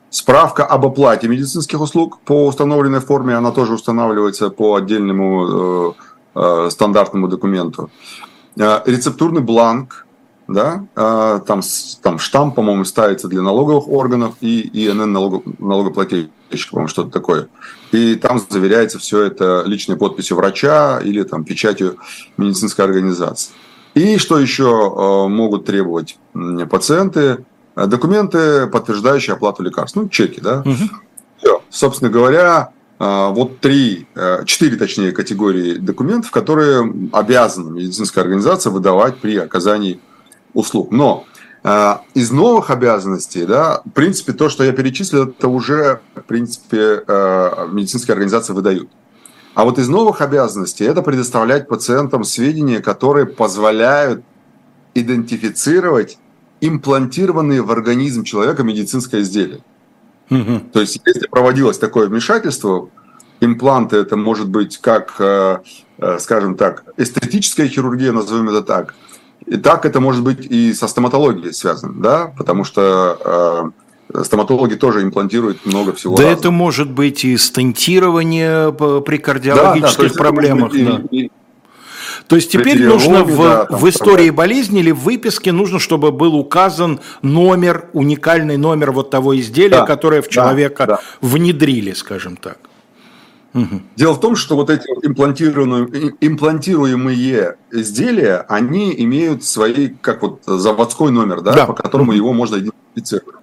Справка 0.10 0.66
об 0.66 0.86
оплате 0.86 1.28
медицинских 1.28 1.80
услуг 1.80 2.20
по 2.26 2.48
установленной 2.48 3.02
форме, 3.02 3.36
она 3.36 3.52
тоже 3.52 3.74
устанавливается 3.74 4.50
по 4.50 4.76
отдельному 4.76 5.46
э, 5.46 5.94
э, 6.36 6.70
стандартному 6.72 7.28
документу. 7.28 7.92
Рецептурный 8.56 9.42
бланк 9.42 10.07
да, 10.48 10.86
а, 10.96 11.40
там, 11.40 11.62
там 12.02 12.20
штамп, 12.20 12.56
по-моему, 12.56 12.86
ставится 12.86 13.28
для 13.28 13.42
налоговых 13.42 13.88
органов 13.90 14.36
и 14.40 14.70
ИНН 14.88 15.12
налог, 15.12 15.44
налогоплательщика, 15.60 16.72
по-моему, 16.72 16.88
что-то 16.88 17.12
такое. 17.12 17.50
И 17.92 18.16
там 18.16 18.42
заверяется 18.50 18.98
все 19.00 19.24
это 19.24 19.64
личной 19.66 19.98
подписью 19.98 20.38
врача 20.38 21.00
или 21.04 21.24
там 21.24 21.44
печатью 21.44 21.98
медицинской 22.38 22.86
организации. 22.86 23.52
И 23.94 24.18
что 24.18 24.40
еще 24.40 24.94
а, 24.96 25.28
могут 25.28 25.66
требовать 25.66 26.18
пациенты? 26.70 27.46
Документы, 27.76 28.66
подтверждающие 28.68 29.36
оплату 29.36 29.62
лекарств, 29.62 29.98
ну, 29.98 30.10
чеки, 30.10 30.42
да. 30.42 30.62
Угу. 30.62 30.90
Все. 31.38 31.62
Собственно 31.70 32.10
говоря, 32.10 32.72
а, 33.00 33.30
вот 33.30 33.60
три, 33.60 34.08
четыре, 34.46 34.78
точнее, 34.78 35.12
категории 35.12 35.74
документов, 35.74 36.32
которые 36.32 36.92
обязана 37.12 37.70
медицинская 37.70 38.24
организация 38.24 38.72
выдавать 38.72 39.18
при 39.18 39.38
оказании 39.38 40.00
услуг. 40.58 40.92
Но 40.92 41.26
э, 41.64 41.96
из 42.16 42.32
новых 42.32 42.72
обязанностей, 42.72 43.46
да, 43.46 43.82
в 43.86 43.92
принципе, 43.92 44.34
то, 44.34 44.50
что 44.50 44.64
я 44.64 44.72
перечислил, 44.72 45.28
это 45.28 45.48
уже, 45.48 46.02
в 46.16 46.22
принципе, 46.22 47.04
э, 47.08 47.68
медицинские 47.72 48.14
организации 48.14 48.54
выдают. 48.54 48.90
А 49.54 49.64
вот 49.64 49.80
из 49.80 49.88
новых 49.88 50.22
обязанностей 50.22 50.84
это 50.86 51.02
предоставлять 51.02 51.68
пациентам 51.68 52.24
сведения, 52.24 52.80
которые 52.80 53.26
позволяют 53.26 54.24
идентифицировать 54.94 56.18
имплантированные 56.60 57.62
в 57.62 57.72
организм 57.72 58.24
человека 58.24 58.64
медицинское 58.64 59.22
изделие. 59.22 59.60
Угу. 60.30 60.60
То 60.74 60.82
есть, 60.82 61.00
если 61.06 61.28
проводилось 61.28 61.78
такое 61.78 62.08
вмешательство, 62.08 62.90
импланты 63.40 63.98
это 63.98 64.16
может 64.16 64.50
быть 64.50 64.78
как, 64.78 65.16
э, 65.20 65.60
скажем 66.20 66.56
так, 66.56 66.84
эстетическая 66.98 67.68
хирургия, 67.68 68.12
назовем 68.12 68.50
это 68.50 68.64
так, 68.64 68.96
и 69.48 69.58
так 69.58 69.86
это 69.86 70.00
может 70.00 70.24
быть 70.24 70.46
и 70.46 70.74
со 70.74 70.88
стоматологией 70.88 71.54
связано, 71.54 71.94
да, 72.02 72.34
потому 72.38 72.66
что 72.66 73.72
э, 74.14 74.24
стоматологи 74.24 74.76
тоже 74.76 75.04
имплантируют 75.04 75.66
много 75.66 75.94
всего. 75.94 76.16
Да, 76.16 76.24
разного. 76.24 76.40
это 76.40 76.52
может 76.52 76.92
быть 76.92 77.24
и 77.24 77.38
стентирование 77.38 78.74
при 78.74 79.18
кардиологических 79.18 80.10
да, 80.10 80.14
да, 80.14 80.20
проблемах. 80.20 80.74
И, 80.74 80.86
да. 80.86 81.02
и, 81.12 81.30
то 82.28 82.36
есть 82.36 82.52
теперь 82.52 82.84
нужно 82.84 83.24
в, 83.24 83.38
да, 83.38 83.68
в 83.70 83.88
истории 83.88 84.30
болезни 84.32 84.82
или 84.82 84.92
в 84.92 85.00
выписке 85.00 85.54
нужно, 85.54 85.80
чтобы 85.80 86.12
был 86.12 86.36
указан 86.36 87.00
номер, 87.22 87.90
уникальный 87.94 88.58
номер 88.58 88.92
вот 88.92 89.10
того 89.10 89.38
изделия, 89.40 89.80
да, 89.80 89.86
которое 89.86 90.22
в 90.22 90.28
человека 90.28 90.86
да, 90.86 90.96
да. 90.96 91.02
внедрили, 91.22 91.94
скажем 91.94 92.36
так. 92.36 92.58
Угу. 93.54 93.82
Дело 93.96 94.14
в 94.14 94.20
том, 94.20 94.36
что 94.36 94.56
вот 94.56 94.70
эти 94.70 94.86
имплантируемые, 95.04 96.14
имплантируемые 96.22 97.58
изделия, 97.72 98.46
они 98.50 98.94
имеют 99.00 99.44
свои, 99.44 99.90
как 100.02 100.22
вот 100.22 100.42
заводской 100.46 101.12
номер, 101.12 101.42
да, 101.42 101.54
да. 101.54 101.66
по 101.66 101.74
которому 101.74 102.12
его 102.12 102.34
можно 102.34 102.58
идентифицировать. 102.58 103.36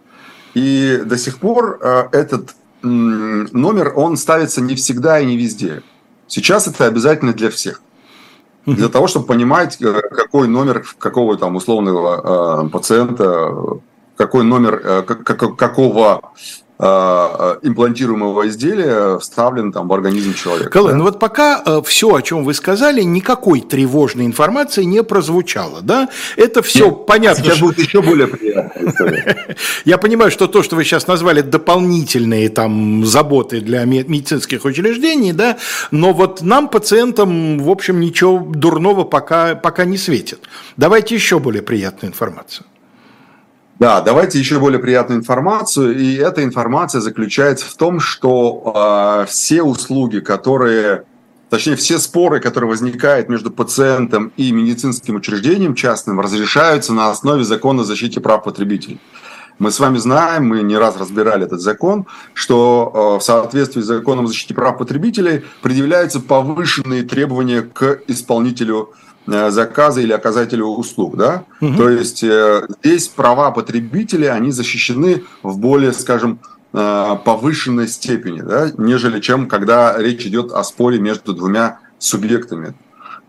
И 0.55 1.03
до 1.05 1.17
сих 1.17 1.39
пор 1.39 1.79
э, 1.83 2.09
этот 2.13 2.55
номер, 2.83 3.93
он 3.97 4.17
ставится 4.17 4.61
не 4.61 4.75
всегда 4.75 5.19
и 5.19 5.27
не 5.27 5.37
везде. 5.37 5.83
Сейчас 6.29 6.69
это 6.69 6.87
обязательно 6.87 7.33
для 7.33 7.51
всех. 7.51 7.81
Для 8.67 8.89
того, 8.89 9.09
чтобы 9.09 9.27
понимать, 9.27 9.79
э, 9.81 10.01
какой 10.11 10.49
номер 10.49 10.85
какого 10.99 11.37
там 11.37 11.57
условного 11.57 12.67
э, 12.67 12.69
пациента, 12.69 13.81
какой 14.17 14.45
номер 14.45 15.05
какого 15.57 16.21
Э, 16.23 16.64
имплантируемого 16.77 18.49
изделия 18.49 19.19
вставлен 19.19 19.73
там 19.73 19.87
в 19.87 19.93
организм 19.93 20.35
человека. 20.35 20.71
Колын, 20.71 20.93
да? 20.93 20.99
ну 20.99 21.05
вот 21.05 21.21
пока 21.21 21.63
э, 21.65 21.83
все, 21.85 22.13
о 22.13 22.21
чем 22.21 22.45
вы 22.45 22.53
сказали, 22.53 23.03
никакой 23.03 23.61
тревожной 23.61 24.27
информации 24.27 24.83
не 24.83 25.05
прозвучало, 25.05 25.83
да? 25.83 26.09
Это 26.37 26.63
все 26.63 26.87
Нет, 26.87 27.07
понятно. 27.07 27.45
Сейчас 27.45 27.57
что... 27.59 27.67
будет 27.67 27.79
еще 27.79 28.03
более 28.03 28.27
приятно. 28.27 28.93
Я 29.85 29.99
понимаю, 29.99 30.33
что 30.33 30.49
то, 30.49 30.65
что 30.65 30.75
вы 30.75 30.83
сейчас 30.83 31.07
назвали 31.07 31.43
дополнительные 31.43 32.49
там 32.49 33.07
заботы 33.07 33.61
для 33.61 33.85
медицинских 33.85 34.65
учреждений, 34.65 35.33
да, 35.33 35.59
но 35.93 36.13
вот 36.13 36.43
нам, 36.43 36.69
пациентам, 36.69 37.59
в 37.59 37.71
общем, 37.71 38.01
ничего 38.01 38.41
дурного 38.41 39.05
пока, 39.05 39.55
пока 39.55 39.85
не 39.85 39.97
светит. 39.97 40.41
Давайте 40.77 41.15
еще 41.15 41.39
более 41.39 41.63
приятную 41.63 42.11
информацию. 42.11 42.67
Да, 43.81 44.01
давайте 44.01 44.39
еще 44.39 44.61
более 44.61 44.79
приятную 44.79 45.19
информацию. 45.21 45.99
И 45.99 46.15
эта 46.15 46.45
информация 46.45 47.01
заключается 47.01 47.67
в 47.67 47.75
том, 47.75 47.99
что 47.99 48.73
э, 49.25 49.27
все 49.29 49.63
услуги, 49.63 50.21
которые, 50.21 51.05
точнее, 51.51 51.75
все 51.75 51.99
споры, 51.99 52.41
которые 52.41 52.71
возникают 52.71 53.29
между 53.29 53.51
пациентом 53.51 54.33
и 54.37 54.53
медицинским 54.53 55.17
учреждением 55.17 55.75
частным, 55.75 56.21
разрешаются 56.21 56.93
на 56.93 57.11
основе 57.11 57.43
закона 57.43 57.83
о 57.83 57.85
защите 57.85 58.21
прав 58.21 58.45
потребителей. 58.45 59.01
Мы 59.59 59.71
с 59.71 59.79
вами 59.79 59.99
знаем, 59.99 60.47
мы 60.47 60.63
не 60.63 60.77
раз 60.77 60.97
разбирали 60.97 61.45
этот 61.45 61.61
закон, 61.61 62.07
что 62.33 63.17
э, 63.17 63.21
в 63.21 63.25
соответствии 63.25 63.83
с 63.83 63.87
законом 63.87 64.25
о 64.25 64.29
защите 64.29 64.55
прав 64.55 64.79
потребителей 64.79 65.45
предъявляются 65.63 66.21
повышенные 66.21 67.03
требования 67.03 67.63
к 67.63 68.01
исполнителю 68.07 68.95
заказа 69.27 70.01
или 70.01 70.13
оказателю 70.13 70.67
услуг, 70.67 71.17
да? 71.17 71.45
Угу. 71.61 71.77
То 71.77 71.89
есть 71.89 72.23
э, 72.23 72.67
здесь 72.83 73.09
права 73.09 73.51
потребителей, 73.51 74.31
они 74.31 74.51
защищены 74.51 75.25
в 75.43 75.59
более, 75.59 75.93
скажем, 75.93 76.41
э, 76.73 77.17
повышенной 77.25 77.89
степени, 77.89 78.41
да, 78.41 78.71
нежели 78.77 79.21
чем 79.21 79.49
когда 79.49 79.97
речь 79.99 80.27
идет 80.27 80.53
о 80.53 80.63
споре 80.65 80.99
между 80.99 81.33
двумя 81.33 81.79
субъектами. 81.99 82.75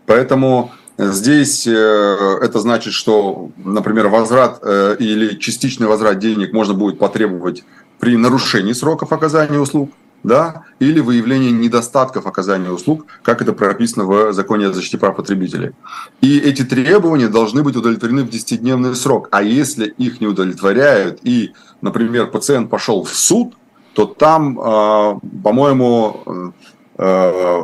Поэтому 0.06 0.72
здесь 0.98 1.66
это 1.66 2.60
значит, 2.60 2.92
что, 2.92 3.50
например, 3.56 4.08
возврат 4.08 4.62
или 5.00 5.36
частичный 5.36 5.88
возврат 5.88 6.18
денег 6.18 6.52
можно 6.52 6.74
будет 6.74 6.98
потребовать 6.98 7.64
при 7.98 8.16
нарушении 8.16 8.72
сроков 8.72 9.12
оказания 9.12 9.58
услуг, 9.58 9.90
да, 10.22 10.64
или 10.80 11.00
выявление 11.00 11.52
недостатков 11.52 12.26
оказания 12.26 12.70
услуг, 12.70 13.06
как 13.22 13.42
это 13.42 13.52
прописано 13.52 14.04
в 14.04 14.32
законе 14.32 14.66
о 14.66 14.72
защите 14.72 14.98
прав 14.98 15.16
потребителей. 15.16 15.72
И 16.20 16.38
эти 16.38 16.64
требования 16.64 17.28
должны 17.28 17.62
быть 17.62 17.76
удовлетворены 17.76 18.24
в 18.24 18.28
10-дневный 18.28 18.94
срок. 18.94 19.28
А 19.30 19.42
если 19.42 19.86
их 19.86 20.20
не 20.20 20.26
удовлетворяют, 20.26 21.20
и, 21.22 21.52
например, 21.80 22.28
пациент 22.30 22.70
пошел 22.70 23.04
в 23.04 23.14
суд, 23.14 23.54
то 23.94 24.04
там, 24.04 24.58
а, 24.60 25.18
по-моему, 25.42 26.52
э, 26.98 27.62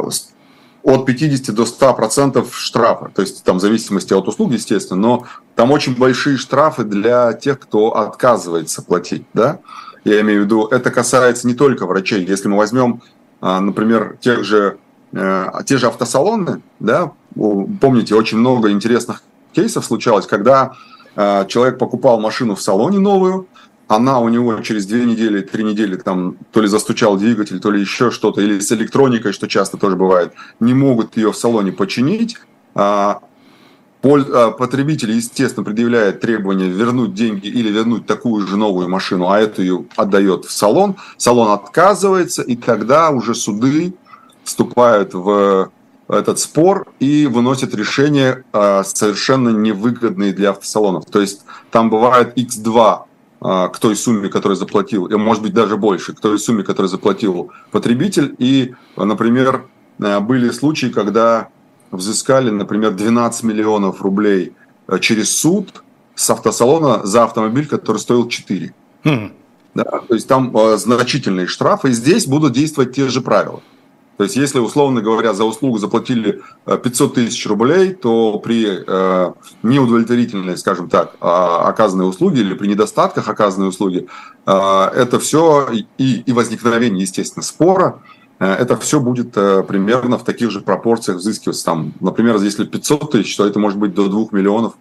от 0.82 1.06
50 1.06 1.54
до 1.54 1.66
100 1.66 1.94
процентов 1.94 2.56
штрафа. 2.56 3.10
То 3.14 3.22
есть 3.22 3.44
там 3.44 3.58
в 3.58 3.60
зависимости 3.60 4.12
от 4.12 4.26
услуг, 4.26 4.52
естественно, 4.52 5.00
но 5.00 5.26
там 5.54 5.70
очень 5.70 5.96
большие 5.96 6.36
штрафы 6.36 6.84
для 6.84 7.32
тех, 7.34 7.60
кто 7.60 7.96
отказывается 7.96 8.82
платить. 8.82 9.24
Да? 9.32 9.60
Я 10.04 10.20
имею 10.20 10.42
в 10.42 10.44
виду, 10.44 10.66
это 10.66 10.90
касается 10.90 11.46
не 11.46 11.54
только 11.54 11.86
врачей. 11.86 12.24
Если 12.24 12.48
мы 12.48 12.56
возьмем, 12.56 13.02
а, 13.40 13.60
например, 13.60 14.16
тех 14.20 14.44
же, 14.44 14.78
э, 15.12 15.46
те 15.66 15.78
же 15.78 15.86
автосалоны, 15.86 16.62
да, 16.80 17.12
помните, 17.34 18.14
очень 18.14 18.38
много 18.38 18.70
интересных 18.70 19.22
кейсов 19.52 19.84
случалось, 19.84 20.26
когда 20.26 20.72
а, 21.14 21.44
человек 21.44 21.78
покупал 21.78 22.18
машину 22.20 22.54
в 22.54 22.62
салоне 22.62 22.98
новую, 22.98 23.46
она 23.88 24.20
у 24.20 24.28
него 24.28 24.60
через 24.60 24.86
две 24.86 25.04
недели, 25.04 25.42
три 25.42 25.64
недели 25.64 25.96
там 25.96 26.36
то 26.50 26.62
ли 26.62 26.68
застучал 26.68 27.16
двигатель, 27.16 27.60
то 27.60 27.70
ли 27.70 27.80
еще 27.80 28.10
что-то, 28.10 28.40
или 28.40 28.58
с 28.58 28.72
электроникой, 28.72 29.32
что 29.32 29.48
часто 29.48 29.76
тоже 29.76 29.96
бывает, 29.96 30.32
не 30.60 30.72
могут 30.72 31.16
ее 31.16 31.32
в 31.32 31.36
салоне 31.36 31.72
починить, 31.72 32.38
а, 32.74 33.20
потребитель, 34.02 35.12
естественно, 35.12 35.64
предъявляет 35.64 36.20
требование 36.20 36.68
вернуть 36.68 37.14
деньги 37.14 37.46
или 37.46 37.70
вернуть 37.70 38.06
такую 38.06 38.46
же 38.46 38.56
новую 38.56 38.88
машину, 38.88 39.28
а 39.30 39.38
эту 39.38 39.62
ее 39.62 39.84
отдает 39.96 40.44
в 40.44 40.50
салон. 40.50 40.96
Салон 41.16 41.52
отказывается, 41.52 42.42
и 42.42 42.56
тогда 42.56 43.10
уже 43.10 43.34
суды 43.34 43.94
вступают 44.44 45.14
в 45.14 45.70
этот 46.08 46.38
спор 46.40 46.88
и 46.98 47.26
выносят 47.26 47.74
решения 47.74 48.44
а, 48.52 48.82
совершенно 48.84 49.50
невыгодные 49.50 50.32
для 50.32 50.50
автосалонов. 50.50 51.06
То 51.06 51.20
есть 51.20 51.42
там 51.70 51.88
бывает 51.88 52.36
X2 52.36 52.98
а, 53.40 53.68
к 53.68 53.78
той 53.78 53.96
сумме, 53.96 54.28
которую 54.28 54.56
заплатил, 54.56 55.06
и 55.06 55.14
может 55.14 55.42
быть 55.42 55.54
даже 55.54 55.76
больше, 55.76 56.12
к 56.12 56.20
той 56.20 56.38
сумме, 56.38 56.64
которую 56.64 56.88
заплатил 56.88 57.52
потребитель. 57.70 58.34
И, 58.38 58.74
например, 58.96 59.66
были 59.98 60.50
случаи, 60.50 60.88
когда 60.88 61.48
взыскали, 61.92 62.50
например, 62.50 62.92
12 62.92 63.44
миллионов 63.44 64.02
рублей 64.02 64.52
э, 64.88 64.98
через 64.98 65.36
суд 65.36 65.82
с 66.14 66.28
автосалона 66.30 67.06
за 67.06 67.24
автомобиль, 67.24 67.66
который 67.66 67.98
стоил 67.98 68.28
4. 68.28 68.74
Хм. 69.04 69.32
Да, 69.74 69.84
то 69.84 70.14
есть 70.14 70.28
там 70.28 70.56
э, 70.56 70.76
значительные 70.76 71.46
штрафы, 71.46 71.90
и 71.90 71.92
здесь 71.92 72.26
будут 72.26 72.52
действовать 72.52 72.94
те 72.94 73.08
же 73.08 73.20
правила. 73.20 73.62
То 74.18 74.24
есть, 74.24 74.36
если, 74.36 74.58
условно 74.58 75.00
говоря, 75.00 75.32
за 75.32 75.44
услугу 75.44 75.78
заплатили 75.78 76.42
500 76.66 77.10
э, 77.10 77.14
тысяч 77.14 77.46
рублей, 77.46 77.94
то 77.94 78.38
при 78.38 78.66
э, 78.86 79.32
неудовлетворительной, 79.62 80.58
скажем 80.58 80.90
так, 80.90 81.14
э, 81.14 81.16
оказанной 81.20 82.08
услуги 82.08 82.40
или 82.40 82.54
при 82.54 82.68
недостатках 82.68 83.28
оказанной 83.28 83.68
услуги, 83.68 84.06
э, 84.46 84.52
это 84.94 85.18
все 85.18 85.70
и, 85.96 86.22
и 86.26 86.32
возникновение, 86.32 87.02
естественно, 87.02 87.42
спора, 87.42 88.02
это 88.46 88.76
все 88.76 88.98
будет 89.00 89.36
э, 89.36 89.62
примерно 89.62 90.18
в 90.18 90.24
таких 90.24 90.50
же 90.50 90.60
пропорциях 90.60 91.18
взыскиваться. 91.18 91.64
Там, 91.64 91.92
например, 92.00 92.36
если 92.36 92.64
500 92.64 93.12
тысяч, 93.12 93.36
то 93.36 93.46
это 93.46 93.58
может 93.58 93.78
быть 93.78 93.94
до 93.94 94.08
2 94.08 94.26
миллионов 94.32 94.74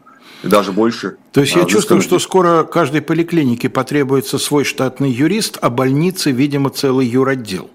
и 0.44 0.48
даже 0.48 0.72
больше. 0.72 1.18
То 1.32 1.42
есть 1.42 1.56
я 1.56 1.64
а, 1.64 1.66
чувствую, 1.66 2.02
что 2.02 2.18
скоро 2.20 2.64
каждой 2.64 3.02
поликлинике 3.02 3.70
потребуется 3.70 4.40
свой 4.40 4.64
штатный 4.64 5.12
юрист, 5.12 5.58
а 5.62 5.70
больнице, 5.70 6.32
видимо, 6.32 6.70
целый 6.70 7.06
юротдел. 7.06 7.70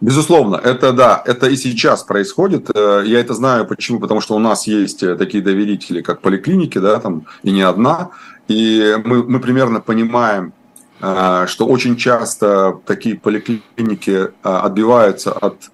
Безусловно, 0.00 0.56
это 0.56 0.92
да, 0.92 1.22
это 1.24 1.48
и 1.48 1.56
сейчас 1.56 2.02
происходит. 2.02 2.70
Э, 2.74 3.02
я 3.04 3.20
это 3.20 3.34
знаю 3.34 3.66
почему, 3.66 3.98
потому 3.98 4.20
что 4.20 4.36
у 4.36 4.38
нас 4.38 4.66
есть 4.66 5.00
такие 5.00 5.42
доверители, 5.42 6.02
как 6.02 6.20
поликлиники, 6.20 6.78
да, 6.78 7.00
там 7.00 7.26
и 7.42 7.50
не 7.50 7.62
одна, 7.62 8.10
и 8.46 8.96
мы, 9.04 9.24
мы 9.24 9.40
примерно 9.40 9.80
понимаем, 9.80 10.52
что 11.46 11.66
очень 11.66 11.96
часто 11.96 12.80
такие 12.86 13.16
поликлиники 13.16 14.30
а, 14.42 14.60
отбиваются 14.60 15.32
от 15.32 15.70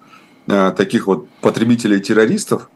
а, 0.47 0.71
таких 0.71 1.07
вот 1.07 1.29
потребителей-террористов, 1.41 2.69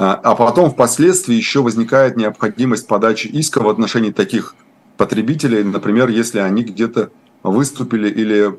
а 0.00 0.36
потом 0.36 0.70
впоследствии 0.70 1.34
еще 1.34 1.60
возникает 1.60 2.16
необходимость 2.16 2.86
подачи 2.86 3.26
иска 3.26 3.60
в 3.60 3.68
отношении 3.68 4.12
таких 4.12 4.54
потребителей, 4.96 5.64
например, 5.64 6.08
если 6.08 6.38
они 6.38 6.62
где-то 6.62 7.10
выступили 7.42 8.08
или 8.08 8.54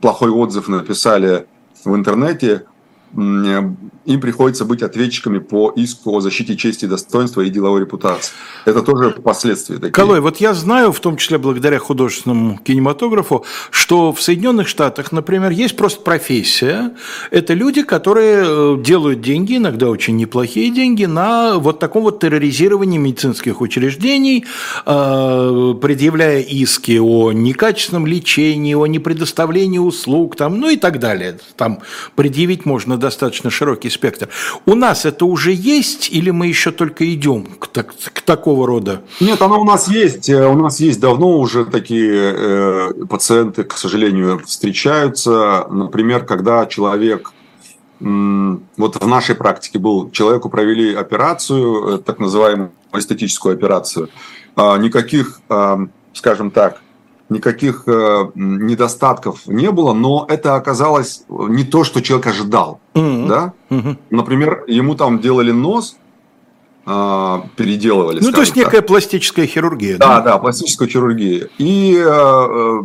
плохой 0.00 0.30
отзыв 0.30 0.68
написали 0.68 1.46
в 1.84 1.92
интернете, 1.92 2.66
им 3.14 4.20
приходится 4.20 4.64
быть 4.64 4.82
ответчиками 4.82 5.38
по 5.38 5.72
иску 5.76 6.16
о 6.16 6.20
защите 6.20 6.56
чести, 6.56 6.86
достоинства 6.86 7.40
и 7.42 7.50
деловой 7.50 7.80
репутации. 7.80 8.32
Это 8.64 8.82
тоже 8.82 9.10
последствия 9.10 9.76
такие. 9.76 9.92
Калой, 9.92 10.20
вот 10.20 10.38
я 10.38 10.54
знаю, 10.54 10.92
в 10.92 11.00
том 11.00 11.16
числе 11.16 11.38
благодаря 11.38 11.78
художественному 11.78 12.58
кинематографу, 12.58 13.44
что 13.70 14.12
в 14.12 14.22
Соединенных 14.22 14.68
Штатах, 14.68 15.12
например, 15.12 15.50
есть 15.50 15.76
просто 15.76 16.00
профессия. 16.00 16.94
Это 17.30 17.54
люди, 17.54 17.82
которые 17.82 18.44
э, 18.44 18.82
делают 18.82 19.20
деньги, 19.20 19.56
иногда 19.56 19.88
очень 19.88 20.16
неплохие 20.16 20.70
деньги, 20.70 21.04
на 21.04 21.58
вот 21.58 21.78
таком 21.78 22.02
вот 22.02 22.20
терроризировании 22.20 22.98
медицинских 22.98 23.60
учреждений, 23.60 24.44
э, 24.84 25.74
предъявляя 25.80 26.40
иски 26.40 26.98
о 26.98 27.32
некачественном 27.32 28.06
лечении, 28.06 28.74
о 28.74 28.86
непредоставлении 28.86 29.78
услуг, 29.78 30.36
там, 30.36 30.60
ну 30.60 30.70
и 30.70 30.76
так 30.76 30.98
далее. 31.00 31.38
Там 31.56 31.80
предъявить 32.14 32.64
можно 32.64 32.95
достаточно 32.96 33.50
широкий 33.50 33.90
спектр. 33.90 34.28
У 34.64 34.74
нас 34.74 35.04
это 35.04 35.24
уже 35.24 35.52
есть 35.52 36.10
или 36.10 36.30
мы 36.30 36.46
еще 36.46 36.70
только 36.70 37.12
идем 37.12 37.46
к, 37.58 37.66
так, 37.68 37.94
к 38.12 38.20
такого 38.20 38.66
рода? 38.66 39.02
Нет, 39.20 39.40
оно 39.42 39.60
у 39.60 39.64
нас 39.64 39.88
есть. 39.88 40.28
Э, 40.28 40.46
у 40.46 40.54
нас 40.54 40.80
есть 40.80 41.00
давно 41.00 41.38
уже 41.38 41.64
такие 41.64 42.34
э, 42.36 42.92
пациенты, 43.08 43.64
к 43.64 43.76
сожалению, 43.76 44.40
встречаются. 44.44 45.66
Например, 45.70 46.24
когда 46.24 46.66
человек 46.66 47.32
вот 47.98 48.96
в 49.02 49.06
нашей 49.06 49.34
практике 49.34 49.78
был, 49.78 50.10
человеку 50.10 50.50
провели 50.50 50.94
операцию, 50.94 51.94
э, 51.94 51.98
так 51.98 52.18
называемую 52.18 52.70
эстетическую 52.92 53.54
операцию, 53.54 54.08
а 54.54 54.78
никаких, 54.78 55.40
скажем 56.14 56.50
так, 56.50 56.80
никаких 57.28 57.84
э, 57.86 58.30
недостатков 58.34 59.46
не 59.46 59.70
было, 59.70 59.92
но 59.92 60.26
это 60.28 60.54
оказалось 60.54 61.24
не 61.28 61.64
то, 61.64 61.84
что 61.84 62.00
человек 62.02 62.26
ожидал. 62.28 62.80
Mm-hmm. 62.94 63.28
Да? 63.28 63.52
Mm-hmm. 63.70 63.98
Например, 64.10 64.64
ему 64.66 64.94
там 64.94 65.20
делали 65.20 65.50
нос, 65.50 65.96
э, 66.86 67.38
переделывали. 67.56 68.20
Ну, 68.20 68.32
то 68.32 68.40
есть 68.40 68.54
некая 68.54 68.82
пластическая 68.82 69.46
хирургия. 69.46 69.98
Да, 69.98 70.20
да, 70.20 70.32
да 70.32 70.38
пластическая 70.38 70.88
хирургия. 70.88 71.48
И 71.58 71.96
э, 71.96 72.08
э, 72.08 72.82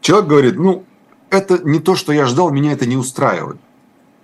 человек 0.00 0.28
говорит, 0.28 0.56
ну, 0.56 0.84
это 1.30 1.58
не 1.64 1.80
то, 1.80 1.96
что 1.96 2.12
я 2.12 2.26
ждал, 2.26 2.50
меня 2.50 2.72
это 2.72 2.86
не 2.86 2.96
устраивает. 2.96 3.56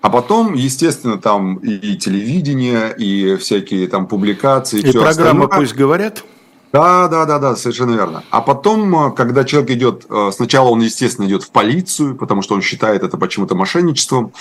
А 0.03 0.09
потом, 0.09 0.55
естественно, 0.55 1.19
там 1.19 1.57
и 1.57 1.97
телевидение, 1.97 2.95
и 2.97 3.37
всякие 3.37 3.87
там 3.87 4.07
публикации. 4.07 4.81
И 4.81 4.93
программа 4.93 5.45
остальное. 5.45 5.49
«Пусть 5.49 5.75
говорят». 5.75 6.25
Да, 6.73 7.09
да, 7.09 7.27
да, 7.27 7.39
да, 7.39 7.57
совершенно 7.57 7.95
верно. 7.95 8.23
А 8.31 8.41
потом, 8.41 9.09
э, 9.09 9.13
когда 9.13 9.45
человек 9.45 9.71
идет, 9.71 10.07
э, 10.09 10.31
сначала 10.33 10.69
он, 10.69 10.81
естественно, 10.81 11.27
идет 11.27 11.43
в 11.43 11.51
полицию, 11.51 12.15
потому 12.15 12.43
что 12.43 12.55
он 12.55 12.63
считает 12.63 13.03
это 13.03 13.17
почему-то 13.19 13.57
мошенничеством. 13.57 14.33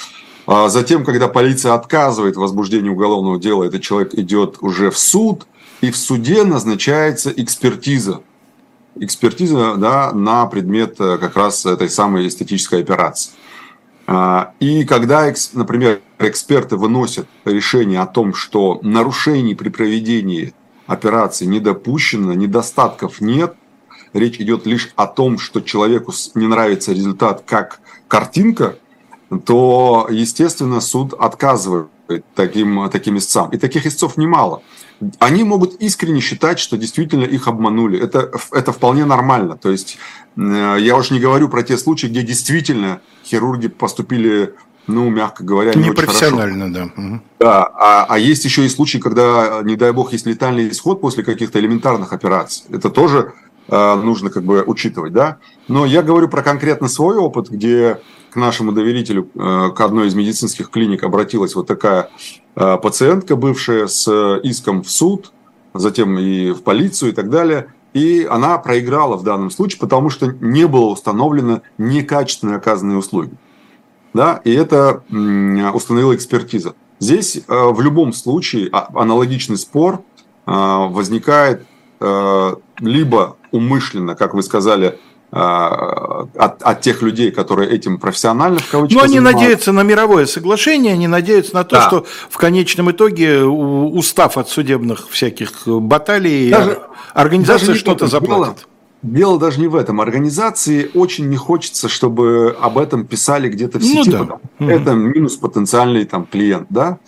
А 0.45 0.69
затем, 0.69 1.03
когда 1.03 1.27
полиция 1.27 1.73
отказывает 1.73 2.35
в 2.35 2.39
возбуждении 2.39 2.89
уголовного 2.89 3.39
дела, 3.39 3.63
этот 3.63 3.81
человек 3.81 4.13
идет 4.13 4.57
уже 4.61 4.91
в 4.91 4.97
суд, 4.97 5.47
и 5.81 5.91
в 5.91 5.97
суде 5.97 6.43
назначается 6.43 7.31
экспертиза 7.31 8.21
экспертиза 8.95 9.75
да, 9.75 10.11
на 10.11 10.45
предмет 10.47 10.97
как 10.97 11.37
раз 11.37 11.65
этой 11.65 11.89
самой 11.89 12.27
эстетической 12.27 12.81
операции. 12.81 13.31
И 14.59 14.83
когда, 14.83 15.31
например, 15.53 16.01
эксперты 16.17 16.75
выносят 16.75 17.27
решение 17.45 18.01
о 18.01 18.07
том, 18.07 18.33
что 18.33 18.79
нарушений 18.81 19.55
при 19.55 19.69
проведении 19.69 20.53
операции 20.89 21.45
не 21.45 21.59
допущено, 21.59 22.33
недостатков 22.33 23.21
нет, 23.21 23.55
речь 24.13 24.39
идет 24.39 24.65
лишь 24.65 24.89
о 24.95 25.05
том, 25.05 25.37
что 25.37 25.61
человеку 25.61 26.11
не 26.33 26.47
нравится 26.47 26.91
результат 26.93 27.43
как 27.45 27.79
картинка, 28.07 28.75
то, 29.45 30.07
естественно, 30.09 30.81
суд 30.81 31.13
отказывает 31.13 31.89
таким, 32.33 32.89
таким 32.89 33.19
истцам. 33.19 33.51
И 33.51 33.57
таких 33.57 33.85
истцов 33.85 34.17
немало. 34.17 34.63
Они 35.19 35.43
могут 35.43 35.75
искренне 35.75 36.21
считать, 36.21 36.57
что 36.57 36.75
действительно 36.75 37.23
их 37.23 37.47
обманули. 37.47 37.99
Это, 37.99 38.31
это 38.51 38.71
вполне 38.71 39.05
нормально. 39.05 39.55
То 39.55 39.69
есть 39.69 39.99
э, 40.35 40.77
я 40.79 40.97
уж 40.97 41.11
не 41.11 41.19
говорю 41.19 41.49
про 41.49 41.61
те 41.61 41.77
случаи, 41.77 42.07
где 42.07 42.23
действительно 42.23 43.01
хирурги 43.23 43.67
поступили 43.67 44.55
ну, 44.89 45.09
мягко 45.09 45.43
говоря, 45.43 45.73
не, 45.73 45.83
не 45.83 45.89
очень 45.91 46.05
профессионально, 46.05 46.73
да. 46.73 46.89
Да, 47.39 47.63
а, 47.65 48.05
а 48.09 48.19
есть 48.19 48.43
еще 48.43 48.65
и 48.65 48.69
случаи, 48.69 48.97
когда, 48.97 49.61
не 49.63 49.75
дай 49.75 49.91
бог, 49.91 50.11
есть 50.11 50.25
летальный 50.25 50.69
исход 50.69 50.99
после 51.01 51.23
каких-то 51.23 51.59
элементарных 51.59 52.11
операций. 52.11 52.65
Это 52.71 52.89
тоже 52.89 53.33
э, 53.67 53.95
нужно 53.95 54.29
как 54.29 54.43
бы 54.43 54.63
учитывать, 54.65 55.13
да. 55.13 55.37
Но 55.67 55.85
я 55.85 56.01
говорю 56.01 56.27
про 56.27 56.41
конкретно 56.41 56.87
свой 56.87 57.17
опыт, 57.17 57.49
где 57.49 57.99
к 58.31 58.35
нашему 58.35 58.71
доверителю, 58.71 59.29
э, 59.35 59.71
к 59.75 59.81
одной 59.81 60.07
из 60.07 60.15
медицинских 60.15 60.69
клиник 60.69 61.03
обратилась 61.03 61.55
вот 61.55 61.67
такая 61.67 62.09
э, 62.55 62.77
пациентка, 62.77 63.35
бывшая 63.35 63.87
с 63.87 64.39
иском 64.43 64.83
в 64.83 64.89
суд, 64.89 65.31
затем 65.73 66.17
и 66.17 66.51
в 66.51 66.63
полицию 66.63 67.11
и 67.11 67.13
так 67.13 67.29
далее. 67.29 67.73
И 67.93 68.27
она 68.29 68.57
проиграла 68.57 69.17
в 69.17 69.23
данном 69.23 69.49
случае, 69.49 69.79
потому 69.79 70.09
что 70.09 70.31
не 70.39 70.67
было 70.67 70.85
установлено 70.85 71.61
некачественно 71.77 72.55
оказанные 72.55 72.97
услуги. 72.97 73.31
Да, 74.13 74.41
и 74.43 74.53
это 74.53 75.03
установила 75.73 76.15
экспертиза. 76.15 76.73
Здесь 76.99 77.37
э, 77.37 77.41
в 77.47 77.79
любом 77.81 78.11
случае 78.11 78.69
а, 78.71 78.89
аналогичный 78.93 79.57
спор 79.57 80.01
возникает 80.45 81.65
либо 82.79 83.37
умышленно, 83.51 84.15
как 84.15 84.33
вы 84.33 84.41
сказали, 84.41 84.97
от, 85.31 86.63
от 86.63 86.81
тех 86.81 87.03
людей, 87.03 87.29
которые 87.29 87.69
этим 87.69 87.99
профессионально 87.99 88.57
в 88.57 88.67
кавычках 88.67 88.97
Но 88.97 89.03
они 89.03 89.15
занимаются. 89.15 89.41
надеются 89.41 89.71
на 89.73 89.83
мировое 89.83 90.25
соглашение, 90.25 90.93
они 90.93 91.07
надеются 91.07 91.53
на 91.53 91.63
то, 91.65 91.75
да. 91.75 91.87
что 91.87 92.05
в 92.29 92.37
конечном 92.37 92.89
итоге, 92.89 93.43
устав 93.43 94.37
от 94.37 94.49
судебных 94.49 95.07
всяких 95.09 95.67
баталий, 95.67 96.49
даже, 96.49 96.79
организация 97.13 97.75
что-то 97.75 98.07
заплатит. 98.07 98.65
Дело, 99.01 99.39
даже 99.39 99.61
не 99.61 99.67
в 99.67 99.75
этом. 99.75 100.01
Организации 100.01 100.91
очень 100.93 101.29
не 101.29 101.37
хочется, 101.37 101.87
чтобы 101.87 102.55
об 102.59 102.77
этом 102.77 103.05
писали 103.05 103.49
где-то 103.49 103.79
в 103.79 103.81
ну 103.81 103.87
сети. 103.87 104.15
Ну, 104.15 104.39
да. 104.59 104.65
Это 104.65 104.93
минус 104.93 105.37
потенциальный 105.37 106.03
там, 106.03 106.25
клиент. 106.25 106.67
Да? 106.69 106.99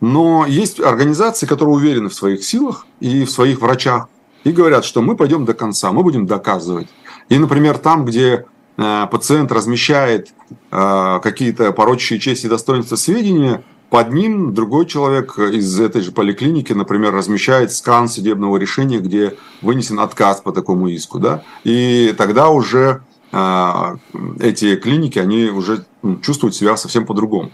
Но 0.00 0.44
есть 0.46 0.78
организации, 0.78 1.46
которые 1.46 1.74
уверены 1.74 2.10
в 2.10 2.14
своих 2.14 2.44
силах 2.44 2.86
и 3.00 3.24
в 3.24 3.30
своих 3.30 3.60
врачах. 3.60 4.08
И 4.44 4.52
говорят, 4.52 4.84
что 4.84 5.00
мы 5.00 5.16
пойдем 5.16 5.44
до 5.46 5.54
конца, 5.54 5.90
мы 5.90 6.02
будем 6.02 6.26
доказывать. 6.26 6.88
И, 7.28 7.38
например, 7.38 7.78
там, 7.78 8.04
где 8.04 8.44
э, 8.76 9.06
пациент 9.10 9.50
размещает 9.50 10.28
э, 10.70 11.20
какие-то 11.22 11.72
порочащие 11.72 12.20
честь 12.20 12.44
и 12.44 12.48
достоинства 12.48 12.96
сведения, 12.96 13.62
под 13.90 14.12
ним 14.12 14.52
другой 14.52 14.86
человек 14.86 15.38
из 15.38 15.80
этой 15.80 16.02
же 16.02 16.12
поликлиники, 16.12 16.72
например, 16.72 17.14
размещает 17.14 17.72
скан 17.72 18.08
судебного 18.08 18.56
решения, 18.56 18.98
где 18.98 19.36
вынесен 19.62 19.98
отказ 20.00 20.40
по 20.40 20.52
такому 20.52 20.88
иску. 20.88 21.18
Да? 21.18 21.42
И 21.64 22.14
тогда 22.16 22.50
уже 22.50 23.02
э, 23.32 23.96
эти 24.40 24.76
клиники, 24.76 25.18
они 25.18 25.46
уже 25.46 25.86
чувствуют 26.22 26.54
себя 26.54 26.76
совсем 26.76 27.06
по-другому. 27.06 27.50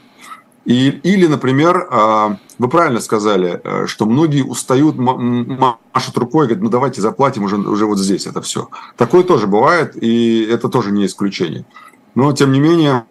И, 0.65 0.89
или, 0.89 1.27
например, 1.27 1.87
а, 1.91 2.39
вы 2.59 2.69
правильно 2.69 3.01
сказали, 3.01 3.61
э, 3.63 3.87
что 3.87 4.07
многие 4.07 4.43
устают, 4.43 4.97
машут 4.97 6.17
рукой, 6.17 6.47
говорят, 6.47 6.63
ну 6.63 6.71
давайте 6.71 7.03
заплатим 7.03 7.45
уже, 7.45 7.57
уже 7.59 7.85
вот 7.85 7.99
здесь 7.99 8.27
это 8.27 8.41
все. 8.41 8.69
Такое 8.97 9.25
тоже 9.25 9.47
бывает, 9.47 9.95
и 10.03 10.43
это 10.43 10.71
тоже 10.71 10.91
не 10.91 11.05
исключение. 11.05 11.67
Но, 12.15 12.33
тем 12.33 12.51
не 12.53 12.61
менее, 12.61 13.05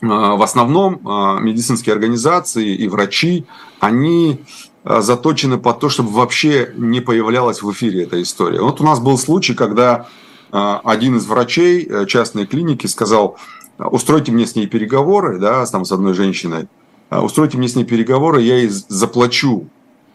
в 0.00 0.42
основном 0.42 1.00
а, 1.04 1.38
медицинские 1.40 1.92
организации 1.92 2.74
и 2.74 2.88
врачи, 2.88 3.46
они 3.80 4.40
заточены 4.84 5.58
под 5.58 5.80
то, 5.80 5.88
чтобы 5.88 6.10
вообще 6.10 6.72
не 6.76 7.00
появлялась 7.00 7.62
в 7.62 7.70
эфире 7.72 8.04
эта 8.04 8.22
история. 8.22 8.60
Вот 8.60 8.80
у 8.80 8.84
нас 8.84 9.00
был 9.00 9.18
случай, 9.18 9.52
когда 9.52 10.06
один 10.50 11.16
из 11.16 11.26
врачей 11.26 11.84
э, 11.84 12.06
частной 12.06 12.46
клиники 12.46 12.86
сказал, 12.86 13.36
устройте 13.78 14.32
мне 14.32 14.46
с 14.46 14.54
ней 14.54 14.66
переговоры, 14.66 15.38
да, 15.38 15.66
там 15.66 15.84
с 15.84 15.92
одной 15.92 16.14
женщиной, 16.14 16.68
а, 17.10 17.22
устройте 17.22 17.56
мне 17.56 17.68
с 17.68 17.76
ней 17.76 17.84
переговоры, 17.84 18.42
я 18.42 18.56
ей 18.56 18.68
заплачу 18.68 19.68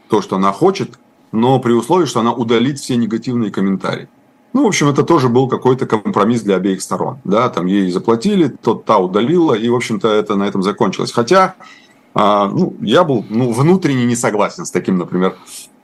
то, 0.10 0.22
что 0.22 0.36
она 0.36 0.52
хочет, 0.52 1.00
но 1.32 1.60
при 1.60 1.74
условии, 1.74 2.06
что 2.06 2.20
она 2.20 2.34
удалит 2.34 2.80
все 2.80 2.96
негативные 2.96 3.52
комментарии. 3.52 4.08
Ну, 4.54 4.64
в 4.64 4.68
общем, 4.68 4.88
это 4.88 5.04
тоже 5.04 5.30
был 5.30 5.48
какой-то 5.48 5.88
компромисс 5.88 6.42
для 6.42 6.56
обеих 6.56 6.82
сторон. 6.82 7.18
Да, 7.24 7.50
там 7.50 7.66
ей 7.66 7.92
заплатили, 7.92 8.48
тот 8.48 8.86
та 8.86 9.00
удалила, 9.00 9.56
и, 9.56 9.68
в 9.68 9.76
общем-то, 9.76 10.08
это 10.08 10.36
на 10.36 10.44
этом 10.44 10.62
закончилось. 10.62 11.12
Хотя, 11.12 11.56
а, 12.14 12.48
ну, 12.48 12.76
я 12.80 13.04
был 13.04 13.26
ну, 13.30 13.52
внутренне 13.52 14.06
не 14.06 14.16
согласен 14.16 14.66
с 14.66 14.72
таким, 14.72 14.98
например, 14.98 15.36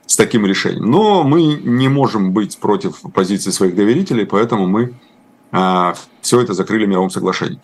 с 0.06 0.16
таким 0.16 0.46
решением. 0.46 0.88
Но 0.88 1.24
мы 1.24 1.42
не 1.42 1.88
можем 1.88 2.32
быть 2.32 2.58
против 2.58 3.00
позиции 3.12 3.50
своих 3.50 3.74
доверителей, 3.74 4.24
поэтому 4.24 4.68
мы 4.68 4.94
а, 5.50 5.94
все 6.20 6.40
это 6.40 6.54
закрыли 6.54 6.86
мировым 6.86 7.10
соглашением. 7.10 7.60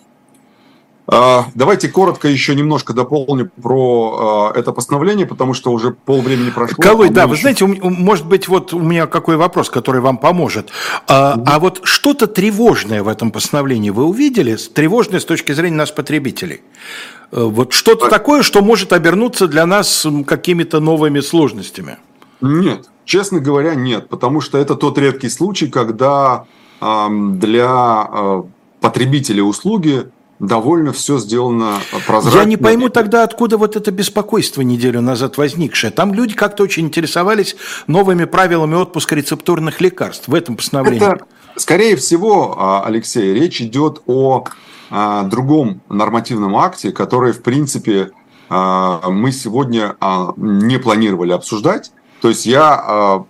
А, 1.08 1.46
давайте 1.54 1.88
коротко 1.88 2.26
еще 2.26 2.54
немножко 2.54 2.92
дополню 2.92 3.48
про 3.62 4.52
а, 4.52 4.58
это 4.58 4.72
постановление, 4.72 5.24
потому 5.24 5.54
что 5.54 5.70
уже 5.70 5.92
полвремени 5.92 6.50
прошло. 6.50 6.76
Калой, 6.78 7.10
да, 7.10 7.22
еще... 7.22 7.30
вы 7.30 7.36
знаете, 7.36 7.66
может 7.66 8.26
быть, 8.26 8.48
вот 8.48 8.74
у 8.74 8.80
меня 8.80 9.06
какой 9.06 9.36
вопрос, 9.36 9.70
который 9.70 10.00
вам 10.00 10.18
поможет. 10.18 10.70
А, 11.06 11.40
а 11.46 11.58
вот 11.60 11.80
что-то 11.84 12.26
тревожное 12.26 13.04
в 13.04 13.08
этом 13.08 13.30
постановлении 13.30 13.90
вы 13.90 14.04
увидели? 14.04 14.56
Тревожное 14.56 15.20
с 15.20 15.24
точки 15.24 15.52
зрения 15.52 15.76
нас, 15.76 15.92
потребителей? 15.92 16.62
Э, 17.30 17.42
вот 17.42 17.72
что-то 17.72 18.08
такое, 18.08 18.42
что 18.42 18.60
может 18.60 18.92
обернуться 18.92 19.46
для 19.46 19.64
нас 19.64 20.06
какими-то 20.26 20.80
новыми 20.80 21.20
сложностями? 21.20 21.98
Нет, 22.40 22.88
честно 23.04 23.38
говоря, 23.38 23.76
нет, 23.76 24.08
потому 24.08 24.40
что 24.40 24.58
это 24.58 24.74
тот 24.74 24.98
редкий 24.98 25.28
случай, 25.28 25.68
когда 25.68 26.44
для 26.80 28.08
э, 28.12 28.42
потребителя 28.80 29.42
услуги 29.42 30.10
довольно 30.38 30.92
все 30.92 31.18
сделано 31.18 31.78
прозрачно. 32.06 32.38
Я 32.38 32.44
не 32.44 32.56
пойму 32.56 32.88
тогда, 32.88 33.22
откуда 33.22 33.56
вот 33.56 33.76
это 33.76 33.90
беспокойство 33.90 34.62
неделю 34.62 35.00
назад 35.00 35.38
возникшее. 35.38 35.90
Там 35.90 36.12
люди 36.12 36.34
как-то 36.34 36.62
очень 36.62 36.86
интересовались 36.86 37.56
новыми 37.86 38.24
правилами 38.24 38.74
отпуска 38.74 39.14
рецептурных 39.14 39.80
лекарств 39.80 40.28
в 40.28 40.34
этом 40.34 40.56
постановлении. 40.56 41.02
Это, 41.02 41.24
скорее 41.56 41.96
всего, 41.96 42.54
а, 42.58 42.84
Алексей, 42.84 43.32
речь 43.32 43.60
идет 43.60 44.02
о 44.06 44.44
а, 44.90 45.22
другом 45.24 45.80
нормативном 45.88 46.56
акте, 46.56 46.92
который, 46.92 47.32
в 47.32 47.42
принципе, 47.42 48.10
а, 48.48 49.08
мы 49.08 49.32
сегодня 49.32 49.96
не 50.36 50.78
планировали 50.78 51.32
обсуждать. 51.32 51.92
То 52.20 52.28
есть 52.28 52.46
я 52.46 53.24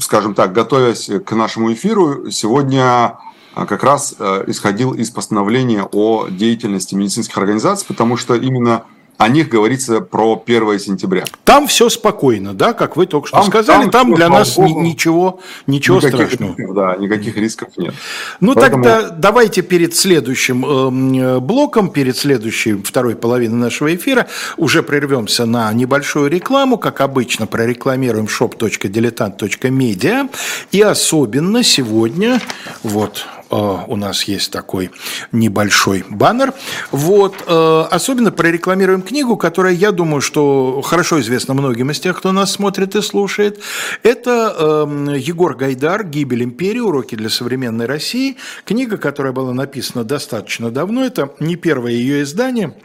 скажем 0.00 0.34
так, 0.34 0.52
готовясь 0.52 1.08
к 1.24 1.32
нашему 1.36 1.72
эфиру, 1.72 2.28
сегодня 2.28 3.16
как 3.54 3.84
раз 3.84 4.14
э, 4.18 4.44
исходил 4.48 4.92
из 4.92 5.10
постановления 5.10 5.88
о 5.90 6.28
деятельности 6.28 6.94
медицинских 6.94 7.38
организаций, 7.38 7.86
потому 7.86 8.16
что 8.16 8.34
именно 8.34 8.84
о 9.16 9.28
них 9.28 9.48
говорится 9.48 10.00
про 10.00 10.42
1 10.44 10.78
сентября. 10.80 11.24
Там 11.44 11.68
все 11.68 11.88
спокойно, 11.88 12.52
да, 12.52 12.72
как 12.72 12.96
вы 12.96 13.06
только 13.06 13.28
что 13.28 13.36
там, 13.38 13.46
сказали, 13.46 13.82
там, 13.82 13.90
там 13.90 14.14
для 14.14 14.28
нас 14.28 14.56
Богу, 14.56 14.82
ничего, 14.82 15.40
ничего 15.66 15.98
никаких 15.98 16.26
страшного. 16.26 16.56
Рисков, 16.56 16.74
да, 16.74 16.96
никаких 16.96 17.36
рисков 17.36 17.68
нет. 17.76 17.94
Ну 18.40 18.54
Поэтому... 18.54 18.82
тогда 18.82 19.10
давайте 19.10 19.62
перед 19.62 19.94
следующим 19.94 20.64
эм, 20.64 21.14
э, 21.14 21.38
блоком, 21.38 21.90
перед 21.90 22.16
следующей 22.16 22.82
второй 22.82 23.14
половиной 23.14 23.56
нашего 23.56 23.94
эфира 23.94 24.26
уже 24.56 24.82
прервемся 24.82 25.46
на 25.46 25.72
небольшую 25.72 26.28
рекламу, 26.28 26.76
как 26.76 27.00
обычно 27.00 27.46
прорекламируем 27.46 28.26
shop.diletant.media 28.26 30.28
и 30.72 30.80
особенно 30.80 31.62
сегодня 31.62 32.40
вот 32.82 33.26
у 33.56 33.96
нас 33.96 34.24
есть 34.24 34.50
такой 34.50 34.90
небольшой 35.32 36.04
баннер. 36.08 36.52
Вот. 36.90 37.44
Э, 37.46 37.84
особенно 37.90 38.32
прорекламируем 38.32 39.02
книгу, 39.02 39.36
которая, 39.36 39.72
я 39.72 39.92
думаю, 39.92 40.20
что 40.20 40.82
хорошо 40.82 41.20
известна 41.20 41.54
многим 41.54 41.90
из 41.90 42.00
тех, 42.00 42.18
кто 42.18 42.32
нас 42.32 42.52
смотрит 42.52 42.94
и 42.96 43.02
слушает. 43.02 43.60
Это 44.02 44.84
эм, 44.86 45.14
Егор 45.14 45.54
Гайдар 45.54 46.04
«Гибель 46.04 46.44
империи. 46.44 46.80
Уроки 46.80 47.14
для 47.14 47.28
современной 47.28 47.86
России». 47.86 48.36
Книга, 48.64 48.96
которая 48.96 49.32
была 49.32 49.52
написана 49.52 50.04
достаточно 50.04 50.70
давно. 50.70 51.04
Это 51.04 51.30
не 51.40 51.56
первое 51.56 51.92
ее 51.92 52.22
издание– 52.22 52.74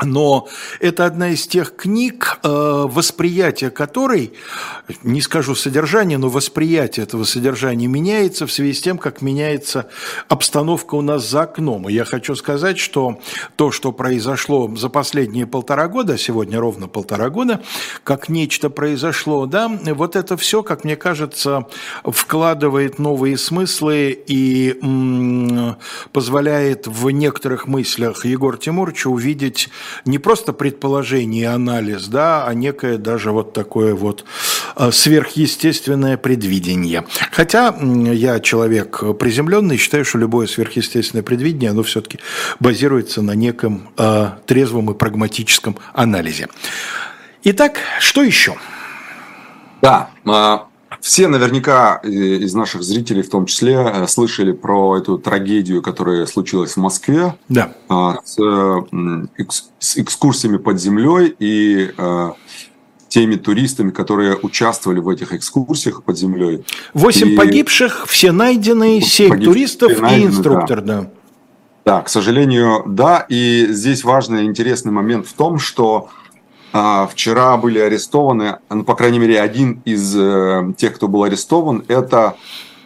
но 0.00 0.48
это 0.80 1.06
одна 1.06 1.30
из 1.30 1.46
тех 1.46 1.76
книг, 1.76 2.38
э, 2.42 2.48
восприятие 2.48 3.70
которой, 3.70 4.32
не 5.02 5.20
скажу 5.20 5.54
содержание, 5.54 6.18
но 6.18 6.28
восприятие 6.28 7.04
этого 7.04 7.24
содержания 7.24 7.86
меняется 7.86 8.46
в 8.46 8.52
связи 8.52 8.74
с 8.74 8.80
тем, 8.80 8.98
как 8.98 9.22
меняется 9.22 9.88
обстановка 10.28 10.94
у 10.94 11.02
нас 11.02 11.28
за 11.28 11.42
окном. 11.42 11.88
И 11.88 11.92
я 11.92 12.04
хочу 12.04 12.34
сказать, 12.34 12.78
что 12.78 13.20
то, 13.56 13.70
что 13.70 13.92
произошло 13.92 14.74
за 14.76 14.88
последние 14.88 15.46
полтора 15.46 15.88
года, 15.88 16.18
сегодня 16.18 16.58
ровно 16.58 16.88
полтора 16.88 17.28
года, 17.30 17.62
как 18.04 18.28
нечто 18.28 18.70
произошло, 18.70 19.46
да, 19.46 19.68
вот 19.68 20.16
это 20.16 20.36
все, 20.36 20.62
как 20.62 20.84
мне 20.84 20.96
кажется, 20.96 21.66
вкладывает 22.04 22.98
новые 22.98 23.36
смыслы 23.36 24.10
и 24.26 24.78
м- 24.82 25.76
позволяет 26.12 26.86
в 26.86 27.10
некоторых 27.10 27.66
мыслях 27.66 28.24
Егор 28.24 28.56
Тимуровича 28.56 29.10
увидеть 29.10 29.68
не 30.04 30.18
просто 30.18 30.52
предположение 30.52 31.42
и 31.42 31.46
анализ, 31.46 32.06
да, 32.08 32.46
а 32.46 32.54
некое 32.54 32.98
даже 32.98 33.32
вот 33.32 33.52
такое 33.52 33.94
вот 33.94 34.24
э, 34.76 34.90
сверхъестественное 34.90 36.16
предвидение. 36.16 37.04
Хотя 37.30 37.74
я 37.78 38.40
человек 38.40 39.02
приземленный, 39.18 39.76
считаю, 39.76 40.04
что 40.04 40.18
любое 40.18 40.46
сверхъестественное 40.46 41.22
предвидение, 41.22 41.70
оно 41.70 41.82
все-таки 41.82 42.18
базируется 42.60 43.22
на 43.22 43.34
неком 43.34 43.90
э, 43.96 44.30
трезвом 44.46 44.90
и 44.90 44.94
прагматическом 44.94 45.76
анализе. 45.92 46.48
Итак, 47.44 47.78
что 47.98 48.22
еще? 48.22 48.54
Да, 49.80 50.10
а, 50.24 50.68
все 51.02 51.26
наверняка 51.26 51.96
из 52.04 52.54
наших 52.54 52.84
зрителей, 52.84 53.22
в 53.22 53.28
том 53.28 53.46
числе, 53.46 53.74
э, 53.74 54.06
слышали 54.06 54.52
про 54.52 54.96
эту 54.96 55.18
трагедию, 55.18 55.82
которая 55.82 56.24
случилась 56.26 56.74
в 56.74 56.76
Москве. 56.76 57.34
Да. 57.48 57.72
А, 57.88 58.18
с, 58.24 58.38
с 59.80 59.98
экскурсиями 59.98 60.58
под 60.58 60.80
землей 60.80 61.34
и 61.40 61.90
э, 61.96 62.30
теми 63.08 63.34
туристами, 63.34 63.90
которые 63.90 64.38
участвовали 64.40 65.00
в 65.00 65.08
этих 65.08 65.34
экскурсиях 65.34 66.04
под 66.04 66.16
землей. 66.16 66.64
Восемь 66.94 67.30
и... 67.30 67.36
погибших, 67.36 68.06
все 68.06 68.30
найдены, 68.30 69.00
семь 69.00 69.42
туристов 69.42 69.90
и 69.92 70.24
инструктор, 70.24 70.82
да. 70.82 71.00
да. 71.00 71.10
Да, 71.84 72.00
к 72.02 72.08
сожалению, 72.08 72.84
да. 72.86 73.26
И 73.28 73.66
здесь 73.70 74.04
важный 74.04 74.44
интересный 74.44 74.92
момент 74.92 75.26
в 75.26 75.32
том, 75.32 75.58
что 75.58 76.10
вчера 76.72 77.56
были 77.58 77.78
арестованы, 77.78 78.58
ну, 78.70 78.84
по 78.84 78.94
крайней 78.94 79.18
мере, 79.18 79.40
один 79.40 79.82
из 79.84 80.16
э, 80.16 80.72
тех, 80.78 80.94
кто 80.94 81.06
был 81.06 81.24
арестован, 81.24 81.84
это 81.88 82.36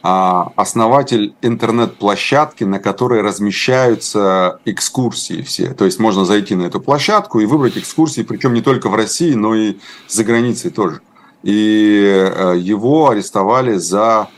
а, 0.02 0.52
основатель 0.54 1.34
интернет-площадки, 1.42 2.62
на 2.64 2.78
которой 2.78 3.22
размещаются 3.22 4.60
экскурсии 4.64 5.42
все. 5.42 5.74
То 5.74 5.84
есть 5.84 5.98
можно 5.98 6.24
зайти 6.24 6.54
на 6.54 6.62
эту 6.62 6.80
площадку 6.80 7.40
и 7.40 7.46
выбрать 7.46 7.76
экскурсии, 7.76 8.22
причем 8.22 8.54
не 8.54 8.60
только 8.60 8.88
в 8.88 8.94
России, 8.94 9.34
но 9.34 9.54
и 9.54 9.78
за 10.06 10.22
границей 10.22 10.70
тоже. 10.70 11.00
И 11.42 12.02
э, 12.04 12.54
его 12.56 13.10
арестовали 13.10 13.74
за, 13.74 14.28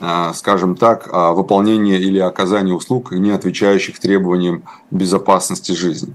э, 0.00 0.32
скажем 0.34 0.76
так, 0.76 1.08
выполнение 1.12 2.00
или 2.00 2.18
оказание 2.18 2.74
услуг, 2.74 3.12
не 3.12 3.30
отвечающих 3.30 3.98
требованиям 3.98 4.62
безопасности 4.90 5.72
жизни. 5.72 6.14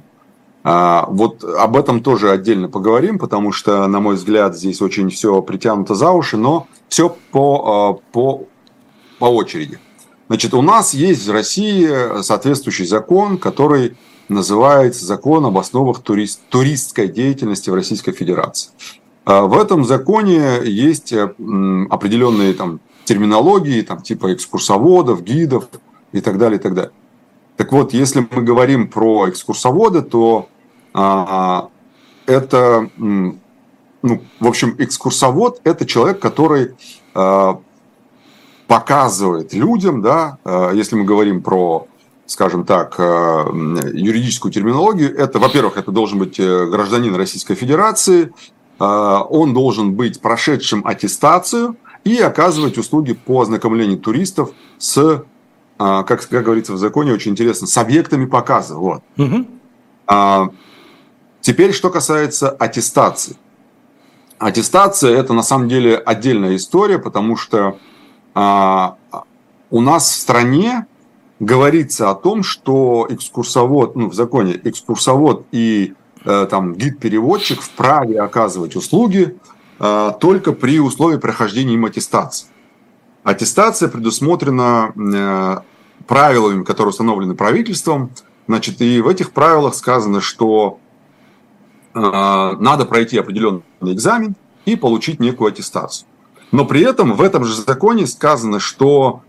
А, 0.64 1.08
вот 1.10 1.44
об 1.44 1.76
этом 1.76 2.04
тоже 2.04 2.30
отдельно 2.30 2.68
поговорим, 2.70 3.18
потому 3.18 3.52
что, 3.52 3.88
на 3.88 4.00
мой 4.00 4.16
взгляд, 4.16 4.56
здесь 4.56 4.82
очень 4.82 5.10
все 5.10 5.42
притянуто 5.42 5.96
за 5.96 6.12
уши, 6.12 6.38
но 6.38 6.68
все 6.88 7.16
по, 7.32 8.00
а, 8.00 8.12
по, 8.12 8.48
по 9.18 9.26
очереди. 9.26 9.80
Значит, 10.28 10.54
у 10.54 10.62
нас 10.62 10.94
есть 10.94 11.28
в 11.28 11.32
России 11.32 12.22
соответствующий 12.22 12.86
закон, 12.86 13.38
который 13.38 13.98
называется 14.30 15.06
закон 15.06 15.46
об 15.46 15.58
основах 15.58 16.00
турист, 16.00 16.42
туристской 16.50 17.08
деятельности 17.08 17.70
в 17.70 17.74
Российской 17.74 18.12
Федерации. 18.12 18.70
А, 19.26 19.42
в 19.42 19.58
этом 19.58 19.84
законе 19.84 20.60
есть 20.64 21.12
определенные 21.12 22.54
там, 22.54 22.82
терминологии, 23.04 23.82
там, 23.82 24.04
типа 24.04 24.34
экскурсоводов, 24.34 25.24
гидов 25.24 25.68
и 26.12 26.22
так 26.22 26.38
далее, 26.38 26.60
и 26.60 26.62
так 26.62 26.76
далее. 26.76 26.92
Так 27.62 27.72
вот, 27.74 27.94
если 27.94 28.28
мы 28.28 28.42
говорим 28.42 28.88
про 28.88 29.30
экскурсовода, 29.30 30.02
то 30.02 30.50
а, 30.96 31.70
это, 32.26 32.90
ну, 32.98 33.38
в 34.02 34.48
общем, 34.48 34.74
экскурсовод– 34.80 35.62
это 35.64 35.86
человек, 35.86 36.18
который 36.18 36.72
а, 37.14 37.60
показывает 38.66 39.54
людям, 39.54 40.02
да, 40.02 40.40
а, 40.44 40.72
если 40.72 40.96
мы 40.96 41.04
говорим 41.04 41.44
про 41.44 41.86
скажем 42.26 42.64
так, 42.64 42.96
а, 42.98 43.46
юридическую 43.94 44.52
терминологию, 44.52 45.16
это, 45.16 45.38
во-первых, 45.38 45.78
это 45.78 45.92
должен 45.92 46.18
быть 46.18 46.40
э, 46.40 46.66
гражданин 46.66 47.14
Российской 47.14 47.54
Федерации, 47.54 48.34
а, 48.80 49.22
он 49.22 49.54
должен 49.54 49.94
быть 49.94 50.20
прошедшим 50.20 50.82
аттестацию 50.84 51.76
и 52.06 52.18
оказывать 52.18 52.80
услуги 52.80 53.14
по 53.14 53.42
ознакомлению 53.42 54.00
туристов 54.00 54.50
с 54.80 55.26
а, 55.84 56.04
как, 56.04 56.28
как 56.28 56.44
говорится 56.44 56.74
в 56.74 56.78
законе, 56.78 57.12
очень 57.12 57.32
интересно, 57.32 57.66
с 57.66 57.76
объектами 57.76 58.26
показа. 58.26 58.76
Вот. 58.76 59.02
Угу. 59.18 59.48
А, 60.06 60.50
теперь, 61.40 61.74
что 61.74 61.90
касается 61.90 62.52
аттестации. 62.52 63.36
Аттестация– 64.38 65.18
это 65.18 65.34
на 65.34 65.42
самом 65.42 65.70
деле 65.70 65.98
отдельная 65.98 66.56
история, 66.56 67.00
потому 67.00 67.36
что 67.36 67.80
а, 68.36 68.96
у 69.72 69.82
нас 69.82 70.12
в 70.12 70.16
стране 70.20 70.86
говорится 71.40 72.12
о 72.12 72.16
том, 72.16 72.44
что 72.44 73.08
экскурсовод, 73.10 73.96
ну, 73.96 74.08
в 74.08 74.14
законе 74.14 74.62
экскурсовод 74.64 75.48
и 75.52 75.96
э, 76.24 76.48
там 76.48 76.76
гид-переводчик 76.76 77.60
вправе 77.60 78.22
оказывать 78.22 78.76
услуги 78.76 79.36
э, 79.80 80.12
только 80.20 80.52
при 80.52 80.80
условии 80.80 81.18
прохождения 81.18 81.74
им 81.74 81.86
аттестации. 81.86 82.48
Аттестация 83.24 83.90
предусмотрена 83.90 84.94
э, 84.96 85.71
правилами, 86.08 86.64
которые 86.64 86.92
установлены 86.92 87.36
правительством. 87.36 88.12
Значит, 88.48 88.82
и 88.82 89.02
в 89.02 89.08
этих 89.08 89.32
правилах 89.32 89.76
сказано, 89.76 90.22
что 90.22 90.80
э, 91.94 92.00
надо 92.00 92.86
пройти 92.86 93.18
определенный 93.18 93.64
экзамен 93.82 94.36
и 94.66 94.76
получить 94.76 95.20
некую 95.20 95.50
аттестацию. 95.50 96.08
Но 96.52 96.66
при 96.66 96.82
этом 96.82 97.14
в 97.14 97.22
этом 97.22 97.46
же 97.46 97.56
законе 97.56 98.08
сказано, 98.08 98.60
что 98.60 99.22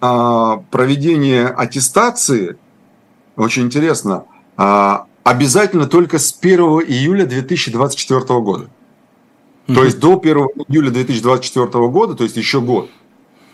э, 0.00 0.56
проведение 0.70 1.48
аттестации, 1.48 2.56
очень 3.36 3.64
интересно, 3.64 4.24
э, 4.56 4.96
обязательно 5.24 5.86
только 5.86 6.18
с 6.18 6.36
1 6.40 6.60
июля 6.60 7.26
2024 7.26 8.20
года. 8.40 8.70
Mm-hmm. 9.66 9.74
То 9.74 9.84
есть 9.84 10.00
до 10.00 10.18
1 10.18 10.36
июля 10.68 10.90
2024 10.90 11.88
года, 11.88 12.14
то 12.14 12.24
есть 12.24 12.36
еще 12.36 12.60
год, 12.60 12.90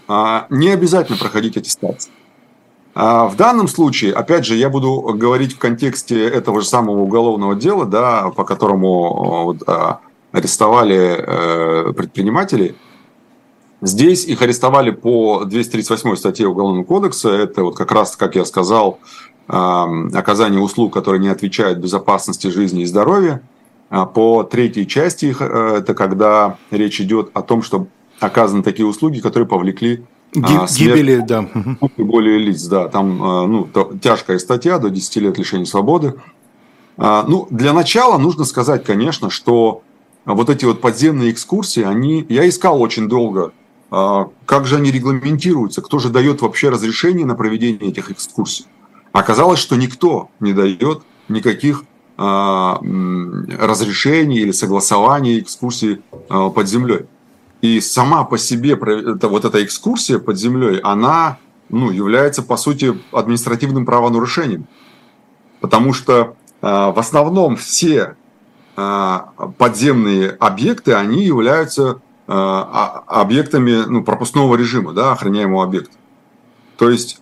не 0.08 0.70
обязательно 0.70 1.18
проходить 1.18 1.58
аттестацию. 1.58 2.14
А 3.00 3.28
в 3.28 3.36
данном 3.36 3.68
случае, 3.68 4.12
опять 4.12 4.44
же, 4.44 4.56
я 4.56 4.68
буду 4.68 5.14
говорить 5.14 5.54
в 5.54 5.58
контексте 5.58 6.28
этого 6.28 6.62
же 6.62 6.66
самого 6.66 6.98
уголовного 6.98 7.54
дела, 7.54 7.86
да, 7.86 8.30
по 8.30 8.42
которому 8.42 9.44
вот, 9.44 9.62
а, 9.68 10.00
арестовали 10.32 11.14
э, 11.16 11.92
предпринимателей. 11.92 12.74
Здесь 13.82 14.24
их 14.24 14.42
арестовали 14.42 14.90
по 14.90 15.44
238 15.44 16.16
статье 16.16 16.48
Уголовного 16.48 16.82
кодекса. 16.82 17.28
Это 17.28 17.62
вот 17.62 17.76
как 17.76 17.92
раз, 17.92 18.16
как 18.16 18.34
я 18.34 18.44
сказал, 18.44 18.98
оказание 19.46 20.60
услуг, 20.60 20.92
которые 20.92 21.20
не 21.20 21.28
отвечают 21.28 21.78
безопасности 21.78 22.48
жизни 22.48 22.82
и 22.82 22.86
здоровья. 22.86 23.42
А 23.90 24.06
по 24.06 24.42
третьей 24.42 24.88
части 24.88 25.26
их, 25.26 25.40
э, 25.40 25.76
это 25.78 25.94
когда 25.94 26.58
речь 26.72 27.00
идет 27.00 27.30
о 27.32 27.42
том, 27.42 27.62
что 27.62 27.86
оказаны 28.18 28.64
такие 28.64 28.86
услуги, 28.86 29.20
которые 29.20 29.48
повлекли 29.48 30.04
а, 30.36 30.66
Гибели, 30.66 31.24
да. 31.26 31.48
Более 31.96 32.38
лиц, 32.38 32.64
да. 32.64 32.88
Там 32.88 33.22
а, 33.22 33.46
ну, 33.46 33.68
тяжкая 34.00 34.38
статья, 34.38 34.78
до 34.78 34.90
10 34.90 35.16
лет 35.16 35.38
лишения 35.38 35.64
свободы. 35.64 36.14
А, 36.96 37.24
ну, 37.26 37.46
для 37.50 37.72
начала 37.72 38.18
нужно 38.18 38.44
сказать, 38.44 38.84
конечно, 38.84 39.30
что 39.30 39.82
вот 40.24 40.50
эти 40.50 40.64
вот 40.64 40.80
подземные 40.80 41.30
экскурсии, 41.30 41.82
они, 41.82 42.26
я 42.28 42.48
искал 42.48 42.82
очень 42.82 43.08
долго, 43.08 43.52
как 43.90 44.66
же 44.66 44.76
они 44.76 44.90
регламентируются, 44.90 45.80
кто 45.80 45.98
же 45.98 46.10
дает 46.10 46.42
вообще 46.42 46.68
разрешение 46.68 47.24
на 47.24 47.34
проведение 47.34 47.88
этих 47.88 48.10
экскурсий. 48.10 48.66
Оказалось, 49.12 49.58
что 49.58 49.76
никто 49.76 50.28
не 50.40 50.52
дает 50.52 51.00
никаких 51.28 51.84
разрешений 52.18 54.40
или 54.40 54.52
согласований 54.52 55.40
экскурсий 55.40 56.02
под 56.28 56.68
землей. 56.68 57.06
И 57.60 57.80
сама 57.80 58.24
по 58.24 58.38
себе 58.38 58.76
вот 58.76 59.44
эта 59.44 59.64
экскурсия 59.64 60.18
под 60.18 60.38
землей, 60.38 60.78
она 60.78 61.38
ну, 61.68 61.90
является, 61.90 62.42
по 62.42 62.56
сути, 62.56 62.98
административным 63.12 63.84
правонарушением. 63.84 64.66
Потому 65.60 65.92
что 65.92 66.36
э, 66.62 66.66
в 66.66 66.98
основном 66.98 67.56
все 67.56 68.16
э, 68.76 69.18
подземные 69.58 70.30
объекты, 70.30 70.92
они 70.94 71.24
являются 71.24 72.00
э, 72.26 72.32
объектами 72.32 73.84
ну, 73.86 74.04
пропускного 74.04 74.54
режима, 74.54 74.92
да, 74.92 75.12
охраняемого 75.12 75.64
объекта. 75.64 75.96
То 76.76 76.90
есть, 76.90 77.20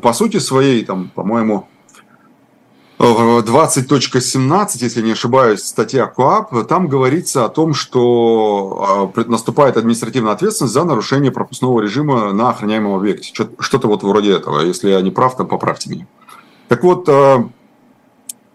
по 0.00 0.12
сути 0.14 0.38
своей, 0.38 0.84
там, 0.86 1.10
по-моему, 1.14 1.68
20.17, 2.98 4.68
если 4.80 5.02
не 5.02 5.12
ошибаюсь, 5.12 5.64
статья 5.64 6.06
КОАП, 6.06 6.66
там 6.66 6.88
говорится 6.88 7.44
о 7.44 7.48
том, 7.50 7.74
что 7.74 9.12
а, 9.14 9.20
наступает 9.28 9.76
административная 9.76 10.32
ответственность 10.32 10.72
за 10.72 10.84
нарушение 10.84 11.30
пропускного 11.30 11.80
режима 11.82 12.32
на 12.32 12.50
охраняемом 12.50 12.94
объекте. 12.94 13.32
Что-то 13.58 13.88
вот 13.88 14.02
вроде 14.02 14.32
этого. 14.32 14.60
Если 14.60 14.90
я 14.90 15.02
не 15.02 15.10
прав, 15.10 15.36
то 15.36 15.44
поправьте 15.44 15.90
меня. 15.90 16.06
Так 16.68 16.82
вот, 16.84 17.06
а, 17.08 17.48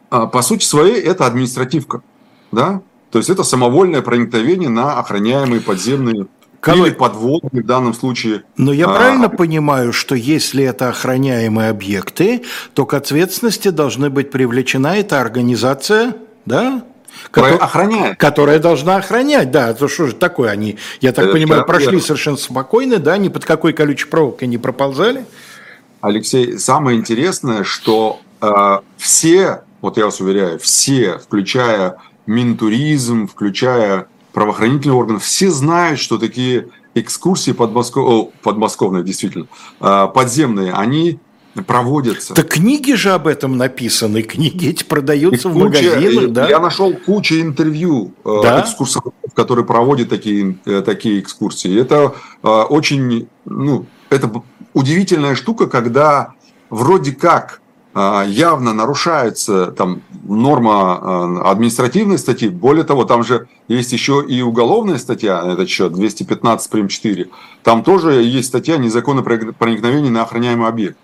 а, 0.09 0.25
по 0.25 0.41
сути 0.41 0.65
своей, 0.65 0.99
это 0.99 1.27
административка. 1.27 2.01
Да? 2.51 2.81
То 3.11 3.19
есть 3.19 3.29
это 3.29 3.43
самовольное 3.43 4.01
проникновение 4.01 4.69
на 4.69 4.97
охраняемые 4.97 5.61
подземные 5.61 6.27
Кого... 6.61 6.85
Или 6.85 6.93
подводные 6.93 7.63
в 7.63 7.65
данном 7.65 7.95
случае. 7.95 8.43
Но 8.55 8.71
я 8.71 8.85
а... 8.85 8.95
правильно 8.95 9.29
понимаю, 9.29 9.91
что 9.91 10.13
если 10.13 10.63
это 10.63 10.89
охраняемые 10.89 11.69
объекты, 11.69 12.43
то 12.75 12.85
к 12.85 12.93
ответственности 12.93 13.69
должны 13.69 14.11
быть 14.11 14.29
привлечена 14.29 14.97
эта 14.97 15.19
организация, 15.19 16.15
да? 16.45 16.83
Которая 17.31 17.57
охраняет. 17.57 18.17
Которая 18.17 18.59
должна 18.59 18.97
охранять, 18.97 19.49
да. 19.49 19.73
То 19.73 19.87
что 19.87 20.05
же 20.05 20.13
такое 20.13 20.51
они, 20.51 20.77
я 21.01 21.11
так 21.13 21.25
это 21.25 21.33
понимаю, 21.33 21.65
прошли 21.65 21.87
верно. 21.87 22.01
совершенно 22.01 22.37
спокойно, 22.37 22.97
да, 22.97 23.17
ни 23.17 23.29
под 23.29 23.43
какой 23.43 23.73
колючей 23.73 24.05
проволокой 24.05 24.47
не 24.47 24.59
проползали? 24.59 25.25
Алексей, 25.99 26.59
самое 26.59 26.97
интересное, 26.97 27.63
что 27.63 28.21
э, 28.39 28.79
все, 28.97 29.63
вот 29.81 29.97
я 29.97 30.05
вас 30.05 30.21
уверяю, 30.21 30.59
все, 30.59 31.17
включая 31.17 31.97
Минтуризм, 32.27 33.27
включая 33.27 34.07
правоохранительные 34.33 34.95
органы, 34.95 35.19
все 35.19 35.49
знают, 35.49 35.99
что 35.99 36.17
такие 36.17 36.69
экскурсии 36.95 37.51
подмосков... 37.51 38.05
О, 38.07 38.31
подмосковные, 38.41 39.03
действительно, 39.03 39.47
а, 39.79 40.07
подземные, 40.07 40.73
они 40.73 41.19
проводятся. 41.65 42.33
Так 42.33 42.47
книги 42.47 42.93
же 42.93 43.11
об 43.11 43.27
этом 43.27 43.57
написаны, 43.57 44.21
книги 44.21 44.69
эти 44.69 44.83
продаются 44.83 45.49
и 45.49 45.51
в 45.51 45.53
куча, 45.53 45.65
магазинах, 45.65 46.31
да? 46.31 46.47
Я 46.47 46.59
нашел 46.59 46.93
кучу 46.93 47.35
интервью 47.41 48.13
э, 48.23 48.39
да? 48.41 48.61
экскурсоводов, 48.61 49.33
которые 49.33 49.65
проводят 49.65 50.09
такие, 50.09 50.57
э, 50.65 50.81
такие 50.81 51.19
экскурсии. 51.19 51.79
Это 51.79 52.15
э, 52.41 52.47
очень, 52.47 53.27
ну, 53.45 53.85
это 54.09 54.31
удивительная 54.73 55.35
штука, 55.35 55.67
когда 55.67 56.33
вроде 56.69 57.11
как 57.11 57.60
явно 57.93 58.73
нарушается 58.73 59.67
там 59.67 60.01
норма 60.23 60.71
а, 60.71 61.51
административной 61.51 62.17
статьи. 62.17 62.47
Более 62.47 62.85
того, 62.85 63.03
там 63.03 63.23
же 63.23 63.47
есть 63.67 63.91
еще 63.91 64.23
и 64.25 64.41
уголовная 64.41 64.97
статья 64.97 65.43
на 65.43 65.51
этот 65.51 65.69
счет, 65.69 65.91
215 65.93 66.69
прим. 66.69 66.87
4. 66.87 67.29
Там 67.63 67.83
тоже 67.83 68.23
есть 68.23 68.47
статья 68.47 68.77
незаконное 68.77 69.23
проникновение 69.23 70.11
на 70.11 70.21
охраняемый 70.21 70.69
объект. 70.69 70.97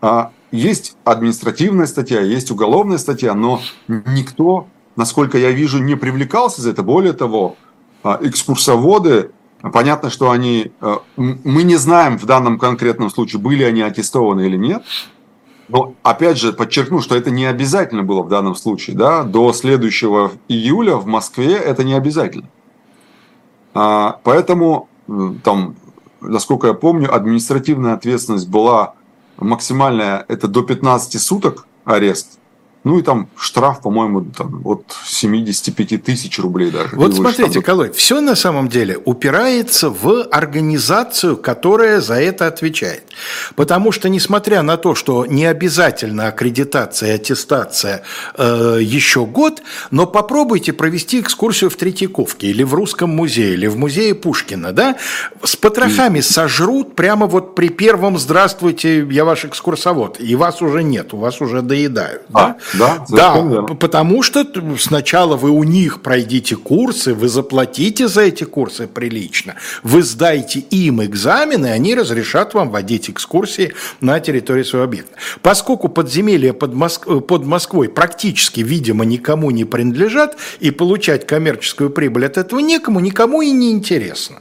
А, 0.00 0.30
есть 0.52 0.96
административная 1.04 1.86
статья, 1.86 2.20
есть 2.20 2.50
уголовная 2.50 2.98
статья, 2.98 3.34
но 3.34 3.60
никто, 3.86 4.68
насколько 4.96 5.36
я 5.36 5.50
вижу, 5.50 5.82
не 5.82 5.96
привлекался 5.96 6.62
за 6.62 6.70
это. 6.70 6.82
Более 6.82 7.12
того, 7.12 7.56
экскурсоводы, 8.02 9.30
понятно, 9.72 10.10
что 10.10 10.30
они, 10.30 10.72
мы 11.16 11.62
не 11.62 11.76
знаем 11.76 12.18
в 12.18 12.24
данном 12.24 12.58
конкретном 12.58 13.10
случае, 13.10 13.40
были 13.40 13.62
они 13.62 13.82
аттестованы 13.82 14.46
или 14.46 14.56
нет, 14.56 14.82
но 15.70 15.94
опять 16.02 16.36
же 16.36 16.52
подчеркну, 16.52 17.00
что 17.00 17.14
это 17.14 17.30
не 17.30 17.44
обязательно 17.46 18.02
было 18.02 18.22
в 18.22 18.28
данном 18.28 18.56
случае. 18.56 18.96
Да? 18.96 19.22
До 19.22 19.52
следующего 19.52 20.32
июля 20.48 20.96
в 20.96 21.06
Москве 21.06 21.54
это 21.54 21.84
не 21.84 21.94
обязательно. 21.94 22.48
А, 23.72 24.18
поэтому, 24.24 24.88
там, 25.44 25.76
насколько 26.20 26.66
я 26.66 26.74
помню, 26.74 27.14
административная 27.14 27.94
ответственность 27.94 28.48
была 28.48 28.94
максимальная, 29.36 30.24
это 30.26 30.48
до 30.48 30.62
15 30.62 31.20
суток 31.20 31.66
арест. 31.84 32.39
Ну 32.82 32.98
и 32.98 33.02
там 33.02 33.28
штраф, 33.36 33.82
по-моему, 33.82 34.24
там, 34.24 34.62
от 34.64 34.84
75 35.04 36.02
тысяч 36.02 36.38
рублей 36.38 36.70
даже. 36.70 36.96
Вот 36.96 37.14
смотрите, 37.14 37.54
там... 37.54 37.62
Колой, 37.62 37.92
все 37.92 38.22
на 38.22 38.34
самом 38.34 38.68
деле 38.68 38.98
упирается 39.04 39.90
в 39.90 40.22
организацию, 40.30 41.36
которая 41.36 42.00
за 42.00 42.14
это 42.14 42.46
отвечает. 42.46 43.04
Потому 43.54 43.92
что, 43.92 44.08
несмотря 44.08 44.62
на 44.62 44.78
то, 44.78 44.94
что 44.94 45.26
не 45.26 45.44
обязательно 45.44 46.28
аккредитация 46.28 47.10
и 47.10 47.12
аттестация 47.16 48.02
э, 48.38 48.78
еще 48.80 49.26
год, 49.26 49.62
но 49.90 50.06
попробуйте 50.06 50.72
провести 50.72 51.20
экскурсию 51.20 51.68
в 51.68 51.76
Третьяковке 51.76 52.46
или 52.46 52.62
в 52.62 52.72
Русском 52.72 53.10
музее, 53.10 53.52
или 53.52 53.66
в 53.66 53.76
музее 53.76 54.14
Пушкина, 54.14 54.72
да, 54.72 54.96
с 55.44 55.54
потрохами 55.54 56.20
сожрут 56.20 56.96
прямо 56.96 57.26
вот 57.26 57.54
при 57.54 57.68
первом 57.68 58.18
«Здравствуйте, 58.18 59.06
я 59.10 59.26
ваш 59.26 59.44
экскурсовод», 59.44 60.16
и 60.18 60.34
вас 60.34 60.62
уже 60.62 60.82
нет, 60.82 61.12
у 61.12 61.18
вас 61.18 61.42
уже 61.42 61.60
доедают. 61.60 62.22
А, 62.32 62.48
да? 62.48 62.56
Да, 62.74 63.04
да 63.08 63.62
потому 63.74 64.22
что 64.22 64.46
сначала 64.78 65.36
вы 65.36 65.50
у 65.50 65.64
них 65.64 66.02
пройдите 66.02 66.56
курсы, 66.56 67.14
вы 67.14 67.28
заплатите 67.28 68.08
за 68.08 68.22
эти 68.22 68.44
курсы 68.44 68.86
прилично, 68.86 69.56
вы 69.82 70.02
сдайте 70.02 70.60
им 70.60 71.02
экзамены, 71.02 71.66
они 71.66 71.94
разрешат 71.94 72.54
вам 72.54 72.70
водить 72.70 73.10
экскурсии 73.10 73.72
на 74.00 74.20
территории 74.20 74.62
своего 74.62 74.84
объекта. 74.84 75.16
Поскольку 75.42 75.88
подземелья 75.88 76.52
под, 76.52 76.74
Моск... 76.74 77.06
под 77.26 77.44
Москвой 77.44 77.88
практически, 77.88 78.60
видимо, 78.60 79.04
никому 79.04 79.50
не 79.50 79.64
принадлежат, 79.64 80.36
и 80.60 80.70
получать 80.70 81.26
коммерческую 81.26 81.90
прибыль 81.90 82.26
от 82.26 82.38
этого 82.38 82.60
некому, 82.60 83.00
никому 83.00 83.42
и 83.42 83.50
не 83.50 83.72
интересно. 83.72 84.40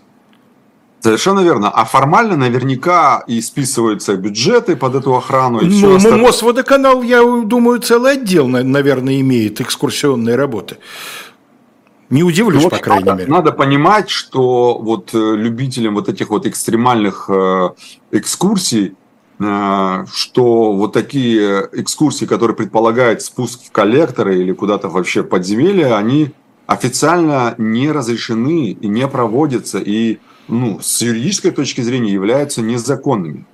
Совершенно 1.01 1.39
верно. 1.39 1.69
А 1.69 1.85
формально 1.85 2.35
наверняка 2.35 3.23
и 3.25 3.41
списываются 3.41 4.15
бюджеты 4.15 4.75
под 4.75 4.95
эту 4.95 5.15
охрану. 5.15 5.59
И 5.59 5.65
ну, 5.65 5.71
все 5.71 5.95
остальное. 5.95 6.21
Мосводоканал, 6.21 7.03
я 7.03 7.21
думаю, 7.21 7.79
целый 7.79 8.13
отдел, 8.13 8.47
наверное, 8.47 9.21
имеет 9.21 9.61
экскурсионные 9.61 10.35
работы. 10.35 10.77
Не 12.09 12.23
удивлюсь, 12.23 12.63
ну, 12.63 12.69
по 12.69 12.79
крайней 12.79 13.05
надо, 13.05 13.19
мере. 13.19 13.31
Надо 13.31 13.51
понимать, 13.51 14.09
что 14.09 14.79
вот 14.79 15.11
э, 15.13 15.35
любителям 15.35 15.93
вот 15.93 16.09
этих 16.09 16.29
вот 16.29 16.47
экстремальных 16.47 17.29
э, 17.29 17.69
экскурсий, 18.11 18.95
э, 19.39 20.05
что 20.11 20.73
вот 20.73 20.93
такие 20.93 21.69
экскурсии, 21.71 22.25
которые 22.25 22.57
предполагают 22.57 23.21
спуск 23.21 23.59
в 23.63 23.71
коллекторы 23.71 24.39
или 24.39 24.53
куда-то 24.53 24.89
вообще 24.89 25.23
подземелье, 25.23 25.93
они 25.95 26.31
официально 26.65 27.53
не 27.59 27.91
разрешены 27.91 28.71
и 28.71 28.87
не 28.87 29.07
проводятся. 29.07 29.77
И 29.77 30.17
ну, 30.49 30.79
с 30.81 31.01
юридической 31.01 31.51
точки 31.51 31.81
зрения 31.81 32.11
являются 32.11 32.61
незаконными. 32.61 33.45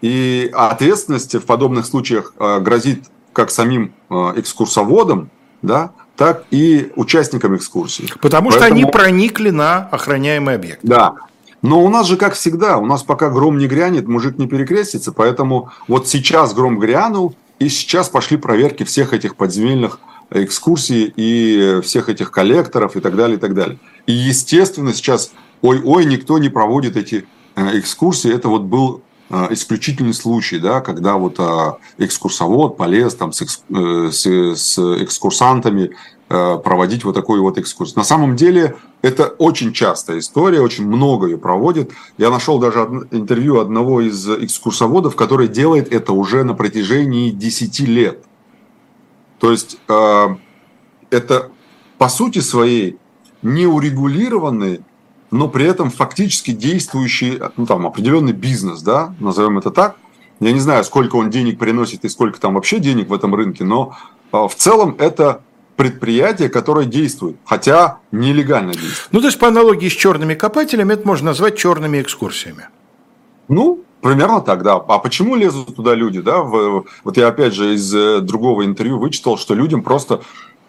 И 0.00 0.50
ответственность 0.52 1.34
в 1.34 1.42
подобных 1.42 1.86
случаях 1.86 2.32
э, 2.38 2.60
грозит 2.60 3.04
как 3.32 3.50
самим 3.50 3.92
э, 4.10 4.14
экскурсоводам, 4.36 5.30
да, 5.62 5.92
так 6.16 6.44
и 6.50 6.90
участникам 6.96 7.56
экскурсии. 7.56 8.08
Потому 8.20 8.50
Поэтому... 8.50 8.52
что 8.52 8.64
они 8.64 8.84
проникли 8.84 9.50
на 9.50 9.88
охраняемый 9.90 10.54
объект. 10.54 10.80
Да. 10.82 11.14
Но 11.62 11.84
у 11.84 11.88
нас 11.88 12.06
же, 12.06 12.16
как 12.16 12.34
всегда, 12.34 12.78
у 12.78 12.86
нас 12.86 13.02
пока 13.02 13.30
гром 13.30 13.58
не 13.58 13.66
грянет, 13.66 14.06
мужик 14.06 14.38
не 14.38 14.46
перекрестится, 14.46 15.12
поэтому 15.12 15.70
вот 15.88 16.08
сейчас 16.08 16.54
гром 16.54 16.78
грянул, 16.78 17.34
и 17.58 17.68
сейчас 17.68 18.08
пошли 18.08 18.36
проверки 18.36 18.84
всех 18.84 19.12
этих 19.12 19.34
подземельных 19.34 19.98
экскурсий 20.30 21.12
и 21.16 21.80
всех 21.82 22.08
этих 22.08 22.30
коллекторов 22.30 22.96
и 22.96 23.00
так 23.00 23.16
далее, 23.16 23.36
и 23.36 23.40
так 23.40 23.54
далее. 23.54 23.78
И, 24.06 24.12
естественно, 24.12 24.92
сейчас 24.92 25.32
ой-ой, 25.62 26.04
никто 26.04 26.38
не 26.38 26.48
проводит 26.48 26.96
эти 26.96 27.26
э, 27.56 27.78
экскурсии. 27.78 28.32
Это 28.32 28.48
вот 28.48 28.62
был 28.62 29.02
э, 29.30 29.48
исключительный 29.50 30.14
случай, 30.14 30.58
да, 30.58 30.80
когда 30.80 31.16
вот 31.16 31.38
а, 31.38 31.78
экскурсовод 31.98 32.76
полез 32.76 33.14
там 33.14 33.32
с, 33.32 33.42
э, 33.42 34.10
с, 34.12 34.26
с 34.26 34.78
экскурсантами 35.02 35.90
проводить 36.28 37.04
вот 37.04 37.14
такой 37.14 37.40
вот 37.40 37.56
экскурс. 37.56 37.96
На 37.96 38.04
самом 38.04 38.36
деле 38.36 38.76
это 39.00 39.28
очень 39.28 39.72
частая 39.72 40.18
история, 40.18 40.60
очень 40.60 40.86
много 40.86 41.26
ее 41.26 41.38
проводят. 41.38 41.90
Я 42.18 42.28
нашел 42.28 42.58
даже 42.58 42.80
интервью 43.10 43.60
одного 43.60 44.02
из 44.02 44.28
экскурсоводов, 44.28 45.16
который 45.16 45.48
делает 45.48 45.90
это 45.90 46.12
уже 46.12 46.44
на 46.44 46.52
протяжении 46.52 47.30
10 47.30 47.80
лет. 47.80 48.26
То 49.38 49.50
есть 49.50 49.78
это 49.86 51.50
по 51.96 52.10
сути 52.10 52.40
своей 52.40 52.98
неурегулированный 53.40 54.82
но 55.30 55.48
при 55.48 55.66
этом 55.66 55.90
фактически 55.90 56.52
действующий, 56.52 57.40
ну, 57.56 57.66
там, 57.66 57.86
определенный 57.86 58.32
бизнес, 58.32 58.82
да, 58.82 59.14
назовем 59.20 59.58
это 59.58 59.70
так. 59.70 59.96
Я 60.40 60.52
не 60.52 60.60
знаю, 60.60 60.84
сколько 60.84 61.16
он 61.16 61.30
денег 61.30 61.58
приносит 61.58 62.04
и 62.04 62.08
сколько 62.08 62.40
там 62.40 62.54
вообще 62.54 62.78
денег 62.78 63.08
в 63.08 63.14
этом 63.14 63.34
рынке, 63.34 63.64
но 63.64 63.96
а, 64.30 64.46
в 64.46 64.54
целом 64.54 64.96
это 64.98 65.42
предприятие, 65.76 66.48
которое 66.48 66.86
действует, 66.86 67.36
хотя 67.44 67.98
нелегально 68.10 68.72
действует. 68.72 69.08
Ну, 69.12 69.20
то 69.20 69.26
есть, 69.26 69.38
по 69.38 69.48
аналогии 69.48 69.88
с 69.88 69.92
черными 69.92 70.34
копателями, 70.34 70.94
это 70.94 71.06
можно 71.06 71.26
назвать 71.26 71.56
черными 71.56 72.00
экскурсиями. 72.00 72.68
Ну, 73.48 73.84
примерно 74.00 74.40
так, 74.40 74.62
да. 74.62 74.74
А 74.74 74.98
почему 74.98 75.36
лезут 75.36 75.76
туда 75.76 75.94
люди, 75.94 76.20
да? 76.20 76.42
Вот 76.42 77.16
я 77.16 77.28
опять 77.28 77.54
же 77.54 77.74
из 77.74 77.94
э, 77.94 78.20
другого 78.20 78.64
интервью 78.64 78.98
вычитал, 78.98 79.38
что 79.38 79.54
людям 79.54 79.82
просто 79.82 80.20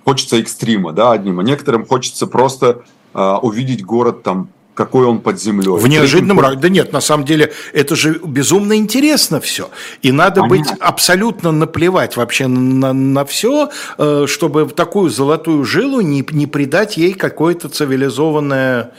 хочется 0.05 0.37
экстрима, 0.37 0.93
да, 0.93 1.11
одним, 1.11 1.39
а 1.39 1.43
некоторым 1.43 1.85
хочется 1.85 2.27
просто 2.27 2.83
увидеть 3.13 3.83
город 3.83 4.23
там 4.23 4.49
какой 4.79 5.05
он 5.05 5.19
под 5.19 5.41
землей. 5.41 5.77
В 5.77 5.87
неожиданном 5.89 6.39
разе. 6.39 6.55
Да 6.55 6.69
нет, 6.69 6.93
на 6.93 7.01
самом 7.01 7.25
деле 7.25 7.51
это 7.73 7.97
же 7.97 8.17
безумно 8.23 8.77
интересно 8.77 9.41
все. 9.41 9.69
И 10.01 10.13
надо 10.13 10.39
Понятно. 10.39 10.71
быть 10.71 10.81
абсолютно 10.81 11.51
наплевать 11.51 12.15
вообще 12.15 12.47
на, 12.47 12.93
на 12.93 13.25
все, 13.25 13.71
э, 13.97 14.25
чтобы 14.25 14.63
в 14.63 14.71
такую 14.71 15.09
золотую 15.09 15.65
жилу 15.65 15.99
не, 15.99 16.25
не 16.31 16.47
придать 16.47 16.95
ей 16.95 17.11
какое-то 17.11 17.67
цивилизованное 17.67 18.93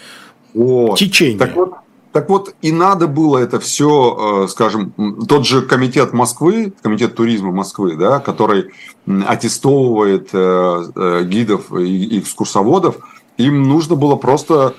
вот. 0.53 0.99
течение. 0.99 1.39
Так 1.39 1.57
вот, 1.57 1.73
так 2.13 2.29
вот, 2.29 2.55
и 2.61 2.73
надо 2.73 3.07
было 3.07 3.39
это 3.39 3.59
все, 3.59 4.45
э, 4.45 4.49
скажем, 4.49 4.93
тот 5.27 5.47
же 5.47 5.63
комитет 5.63 6.13
Москвы, 6.13 6.75
комитет 6.83 7.15
туризма 7.15 7.53
Москвы, 7.53 7.97
да, 7.97 8.19
который 8.19 8.67
аттестовывает 9.07 10.29
э, 10.35 11.23
гидов 11.25 11.73
и 11.73 12.19
экскурсоводов, 12.19 12.97
им 13.45 13.63
нужно 13.65 13.97
было 13.97 14.17
просто 14.17 14.75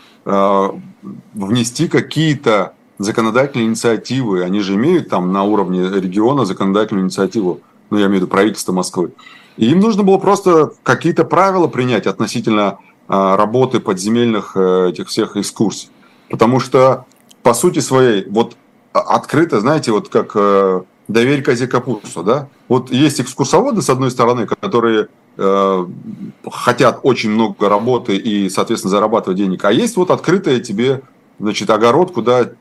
внести 1.33 1.87
какие-то 1.87 2.73
законодательные 3.03 3.67
инициативы. 3.67 4.43
Они 4.43 4.59
же 4.59 4.75
имеют 4.75 5.09
там 5.09 5.31
на 5.31 5.43
уровне 5.43 5.81
региона 5.89 6.45
законодательную 6.45 7.05
инициативу, 7.05 7.61
ну, 7.89 7.97
я 7.97 8.05
имею 8.05 8.19
в 8.19 8.23
виду 8.23 8.27
правительство 8.27 8.71
Москвы. 8.71 9.13
И 9.57 9.69
им 9.69 9.79
нужно 9.79 10.03
было 10.03 10.17
просто 10.17 10.71
какие-то 10.83 11.25
правила 11.25 11.67
принять 11.67 12.07
относительно 12.07 12.79
а, 13.07 13.35
работы 13.35 13.79
подземельных 13.79 14.53
э, 14.55 14.89
этих 14.89 15.09
всех 15.09 15.35
экскурсий. 15.35 15.89
Потому 16.29 16.59
что, 16.59 17.05
по 17.43 17.53
сути 17.53 17.79
своей, 17.79 18.25
вот 18.29 18.55
открыто, 18.93 19.59
знаете, 19.59 19.91
вот 19.91 20.07
как 20.07 20.31
э, 20.35 20.83
доверь 21.09 21.43
козе 21.43 21.67
капусту, 21.67 22.23
да? 22.23 22.47
Вот 22.69 22.91
есть 22.91 23.19
экскурсоводы, 23.19 23.81
с 23.81 23.89
одной 23.89 24.11
стороны, 24.11 24.47
которые 24.47 25.09
Э, 25.09 25.20
хотят 25.37 26.99
очень 27.03 27.31
много 27.31 27.69
работы 27.69 28.15
и, 28.15 28.49
соответственно, 28.49 28.91
зарабатывать 28.91 29.37
денег. 29.37 29.63
А 29.65 29.71
есть 29.71 29.95
вот 29.95 30.11
открытая 30.11 30.59
тебе, 30.59 31.01
значит, 31.39 31.69
огород, 31.69 32.11
куда 32.11 32.51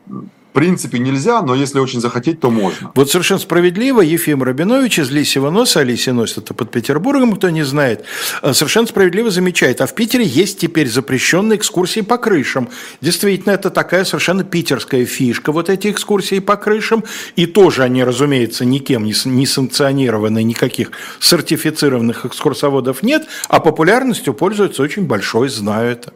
в 0.50 0.52
принципе 0.52 0.98
нельзя, 0.98 1.42
но 1.42 1.54
если 1.54 1.78
очень 1.78 2.00
захотеть, 2.00 2.40
то 2.40 2.50
можно. 2.50 2.90
Вот 2.96 3.08
совершенно 3.08 3.38
справедливо 3.38 4.00
Ефим 4.00 4.42
Рабинович 4.42 4.98
из 4.98 5.10
Лисьего 5.10 5.48
носа, 5.48 5.80
а 5.80 5.84
Лисий 5.84 6.10
нос 6.10 6.36
это 6.36 6.54
под 6.54 6.72
Петербургом, 6.72 7.36
кто 7.36 7.50
не 7.50 7.62
знает, 7.62 8.04
э, 8.42 8.52
совершенно 8.52 8.88
справедливо 8.88 9.30
замечает, 9.30 9.80
а 9.80 9.86
в 9.86 9.94
Питере 9.94 10.24
есть 10.24 10.58
теперь 10.58 10.88
запрещенные 10.88 11.56
экскурсии 11.56 12.00
по 12.00 12.18
крышам. 12.18 12.68
Действительно, 13.00 13.52
это 13.52 13.70
такая 13.70 14.04
совершенно 14.04 14.42
питерская 14.42 15.04
фишка, 15.04 15.52
вот 15.52 15.70
эти 15.70 15.88
экскурсии 15.88 16.40
по 16.40 16.56
крышам, 16.56 17.04
и 17.36 17.46
тоже 17.46 17.84
они, 17.84 18.02
разумеется, 18.02 18.64
никем 18.64 19.04
не 19.04 19.46
санкционированы, 19.46 20.42
никаких 20.42 20.90
сертифицированных 21.20 22.26
экскурсоводов 22.26 23.04
нет, 23.04 23.28
а 23.48 23.60
популярностью 23.60 24.34
пользуются 24.34 24.82
очень 24.82 25.04
большой, 25.04 25.48
знаю 25.48 25.92
это. 25.92 26.12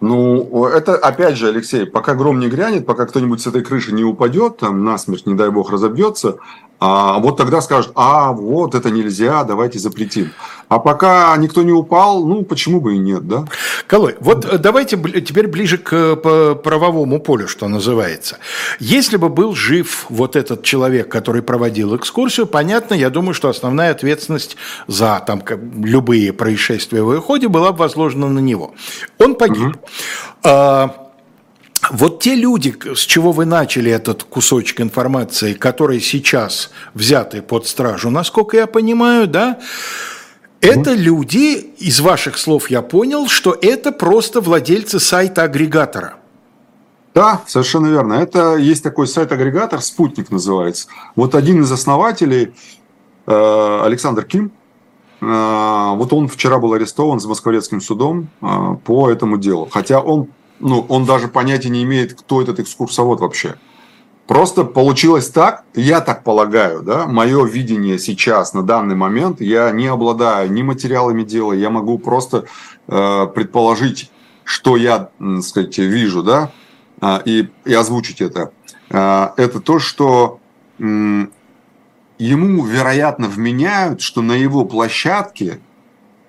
Ну, 0.00 0.66
это, 0.66 0.96
опять 0.96 1.36
же, 1.36 1.48
Алексей, 1.48 1.84
пока 1.84 2.14
гром 2.14 2.38
не 2.38 2.48
грянет, 2.48 2.86
пока 2.86 3.06
кто-нибудь 3.06 3.40
с 3.40 3.46
этой 3.48 3.64
крыши 3.64 3.92
не 3.92 4.04
упадет, 4.04 4.58
там 4.58 4.84
насмерть, 4.84 5.26
не 5.26 5.34
дай 5.34 5.50
бог, 5.50 5.70
разобьется, 5.70 6.38
а 6.80 7.18
вот 7.18 7.36
тогда 7.36 7.60
скажут, 7.60 7.92
а 7.94 8.32
вот 8.32 8.74
это 8.74 8.90
нельзя, 8.90 9.42
давайте 9.44 9.78
запретим. 9.78 10.32
А 10.68 10.78
пока 10.78 11.36
никто 11.36 11.62
не 11.62 11.72
упал, 11.72 12.24
ну 12.24 12.44
почему 12.44 12.80
бы 12.80 12.94
и 12.94 12.98
нет, 12.98 13.26
да? 13.26 13.46
Колой, 13.86 14.16
вот 14.20 14.44
э, 14.44 14.58
давайте 14.58 14.96
теперь 15.22 15.48
ближе 15.48 15.78
к 15.78 15.92
э, 15.92 16.54
правовому 16.54 17.20
полю, 17.20 17.48
что 17.48 17.66
называется. 17.68 18.38
Если 18.78 19.16
бы 19.16 19.28
был 19.28 19.54
жив 19.54 20.06
вот 20.08 20.36
этот 20.36 20.62
человек, 20.62 21.08
который 21.08 21.42
проводил 21.42 21.96
экскурсию, 21.96 22.46
понятно, 22.46 22.94
я 22.94 23.10
думаю, 23.10 23.34
что 23.34 23.48
основная 23.48 23.90
ответственность 23.90 24.56
за 24.86 25.22
там, 25.26 25.42
любые 25.82 26.32
происшествия 26.32 27.02
в 27.02 27.20
ходе 27.20 27.48
была 27.48 27.72
бы 27.72 27.78
возложена 27.78 28.28
на 28.28 28.40
него. 28.40 28.74
Он 29.18 29.34
погиб. 29.34 29.76
Угу. 30.44 31.07
Вот 31.90 32.20
те 32.20 32.34
люди, 32.34 32.74
с 32.94 33.00
чего 33.00 33.32
вы 33.32 33.44
начали 33.44 33.90
этот 33.90 34.24
кусочек 34.24 34.80
информации, 34.80 35.54
которые 35.54 36.00
сейчас 36.00 36.70
взяты 36.94 37.40
под 37.40 37.66
стражу, 37.66 38.10
насколько 38.10 38.56
я 38.56 38.66
понимаю, 38.66 39.26
да, 39.26 39.58
это 40.60 40.92
люди, 40.94 41.54
из 41.78 42.00
ваших 42.00 42.36
слов 42.36 42.68
я 42.68 42.82
понял, 42.82 43.28
что 43.28 43.56
это 43.60 43.92
просто 43.92 44.40
владельцы 44.40 44.98
сайта-агрегатора. 44.98 46.14
Да, 47.14 47.42
совершенно 47.46 47.86
верно. 47.86 48.14
Это 48.14 48.56
есть 48.56 48.82
такой 48.82 49.06
сайт-агрегатор, 49.06 49.80
«Спутник» 49.80 50.30
называется. 50.30 50.88
Вот 51.16 51.34
один 51.34 51.62
из 51.62 51.70
основателей, 51.72 52.54
э, 53.26 53.80
Александр 53.84 54.24
Ким, 54.24 54.52
э, 55.20 55.94
вот 55.96 56.12
он 56.12 56.28
вчера 56.28 56.58
был 56.58 56.72
арестован 56.74 57.20
с 57.20 57.26
Москворецким 57.26 57.80
судом 57.80 58.28
э, 58.40 58.46
по 58.84 59.10
этому 59.10 59.38
делу. 59.38 59.68
Хотя 59.70 60.00
он 60.00 60.28
ну, 60.60 60.84
он 60.88 61.04
даже 61.04 61.28
понятия 61.28 61.68
не 61.68 61.82
имеет, 61.82 62.14
кто 62.14 62.42
этот 62.42 62.60
экскурсовод 62.60 63.20
вообще. 63.20 63.56
Просто 64.26 64.64
получилось 64.64 65.30
так, 65.30 65.64
я 65.74 66.02
так 66.02 66.22
полагаю, 66.22 66.82
да, 66.82 67.06
мое 67.06 67.46
видение 67.46 67.98
сейчас, 67.98 68.52
на 68.52 68.62
данный 68.62 68.94
момент, 68.94 69.40
я 69.40 69.70
не 69.70 69.86
обладаю 69.86 70.52
ни 70.52 70.62
материалами 70.62 71.22
дела, 71.22 71.54
я 71.54 71.70
могу 71.70 71.98
просто 71.98 72.44
э, 72.88 73.26
предположить, 73.34 74.10
что 74.44 74.76
я, 74.76 75.08
так 75.18 75.42
сказать, 75.42 75.78
вижу, 75.78 76.22
да, 76.22 76.52
э, 77.00 77.20
и, 77.24 77.48
и 77.64 77.72
озвучить 77.72 78.20
это. 78.20 78.52
Э, 78.90 79.30
это 79.38 79.60
то, 79.60 79.78
что 79.78 80.40
ему, 80.78 82.64
вероятно, 82.66 83.28
вменяют, 83.28 84.02
что 84.02 84.20
на 84.20 84.32
его 84.32 84.66
площадке 84.66 85.58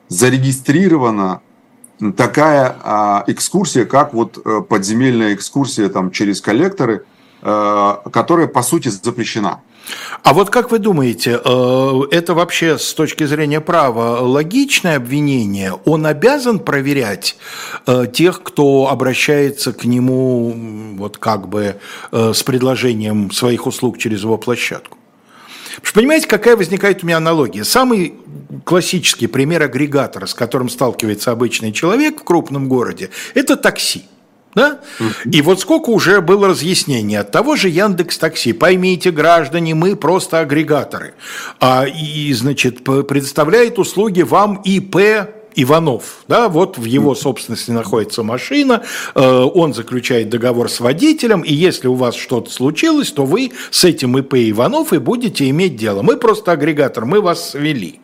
зарегистрировано 0.08 1.42
такая 2.16 2.76
а, 2.84 3.24
экскурсия, 3.28 3.86
как 3.86 4.14
вот 4.14 4.40
э, 4.44 4.62
подземельная 4.68 5.34
экскурсия 5.34 5.90
там 5.90 6.12
через 6.12 6.42
коллекторы, 6.42 7.06
а, 7.42 8.02
которая 8.12 8.48
по 8.48 8.62
сути 8.62 8.88
запрещена. 8.88 9.62
А 10.24 10.34
вот 10.34 10.50
как 10.50 10.72
вы 10.72 10.78
думаете, 10.80 11.42
э, 11.44 12.02
это 12.12 12.34
вообще 12.34 12.78
с 12.78 12.94
точки 12.94 13.26
зрения 13.26 13.60
права 13.60 14.22
логичное 14.22 14.98
обвинение? 14.98 15.74
Он 15.86 16.06
обязан 16.06 16.60
проверять 16.60 17.38
тех, 18.14 18.44
кто 18.44 18.90
обращается 18.90 19.74
к 19.74 19.86
нему 19.86 20.96
вот 20.96 21.18
как 21.18 21.48
бы 21.48 21.78
с 22.12 22.44
предложением 22.44 23.32
своих 23.32 23.66
услуг 23.66 23.98
через 23.98 24.22
его 24.22 24.38
площадку? 24.38 24.99
Потому 25.78 25.94
понимаете, 25.94 26.28
какая 26.28 26.56
возникает 26.56 27.04
у 27.04 27.08
меня 27.08 27.18
аналогия? 27.18 27.64
Самый 27.64 28.16
классический 28.66 29.28
пример 29.28 29.64
агрегатора, 29.64 30.26
с 30.26 30.34
которым 30.34 30.70
сталкивается 30.70 31.32
обычный 31.32 31.72
человек 31.72 32.22
в 32.22 32.24
крупном 32.24 32.68
городе, 32.68 33.10
это 33.34 33.56
такси. 33.56 34.06
Да? 34.56 34.80
И 35.32 35.42
вот 35.42 35.60
сколько 35.60 35.92
уже 35.92 36.22
было 36.22 36.48
разъяснений 36.48 37.16
от 37.16 37.32
того 37.32 37.56
же 37.56 37.70
Яндекс 37.70 38.18
Такси. 38.18 38.52
Поймите, 38.52 39.12
граждане, 39.12 39.76
мы 39.76 39.96
просто 39.96 40.40
агрегаторы. 40.40 41.14
А, 41.60 41.86
и, 41.86 42.34
значит, 42.34 42.84
предоставляет 42.84 43.78
услуги 43.78 44.24
вам 44.24 44.56
ИП 44.66 44.96
Иванов, 45.62 46.24
да, 46.28 46.50
вот 46.50 46.78
в 46.78 46.86
его 46.86 47.16
собственности 47.16 47.72
находится 47.72 48.24
машина, 48.24 48.84
э, 49.16 49.22
он 49.22 49.74
заключает 49.74 50.30
договор 50.30 50.70
с 50.70 50.80
водителем, 50.80 51.42
и 51.42 51.54
если 51.54 51.88
у 51.88 51.96
вас 51.96 52.16
что-то 52.16 52.50
случилось, 52.52 53.12
то 53.12 53.26
вы 53.26 53.52
с 53.72 53.84
этим 53.84 54.18
ИП 54.18 54.36
Иванов 54.36 54.94
и 54.94 55.00
будете 55.00 55.50
иметь 55.50 55.76
дело. 55.76 56.02
Мы 56.02 56.18
просто 56.18 56.52
агрегатор, 56.52 57.06
мы 57.06 57.22
вас 57.22 57.52
свели. 57.52 58.00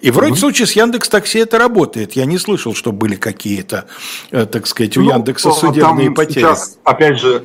И 0.00 0.10
вроде 0.10 0.32
mm-hmm. 0.32 0.36
случае 0.36 0.66
с 0.66 0.72
Яндекс 0.72 1.08
Такси 1.08 1.40
это 1.40 1.58
работает. 1.58 2.14
Я 2.14 2.24
не 2.24 2.38
слышал, 2.38 2.74
что 2.74 2.90
были 2.90 3.16
какие-то, 3.16 3.86
э, 4.30 4.46
так 4.46 4.66
сказать, 4.66 4.96
у 4.96 5.02
ну, 5.02 5.10
Яндекса 5.10 5.52
судебные 5.52 6.10
потери. 6.10 6.40
Сейчас, 6.40 6.78
опять 6.84 7.20
же, 7.20 7.44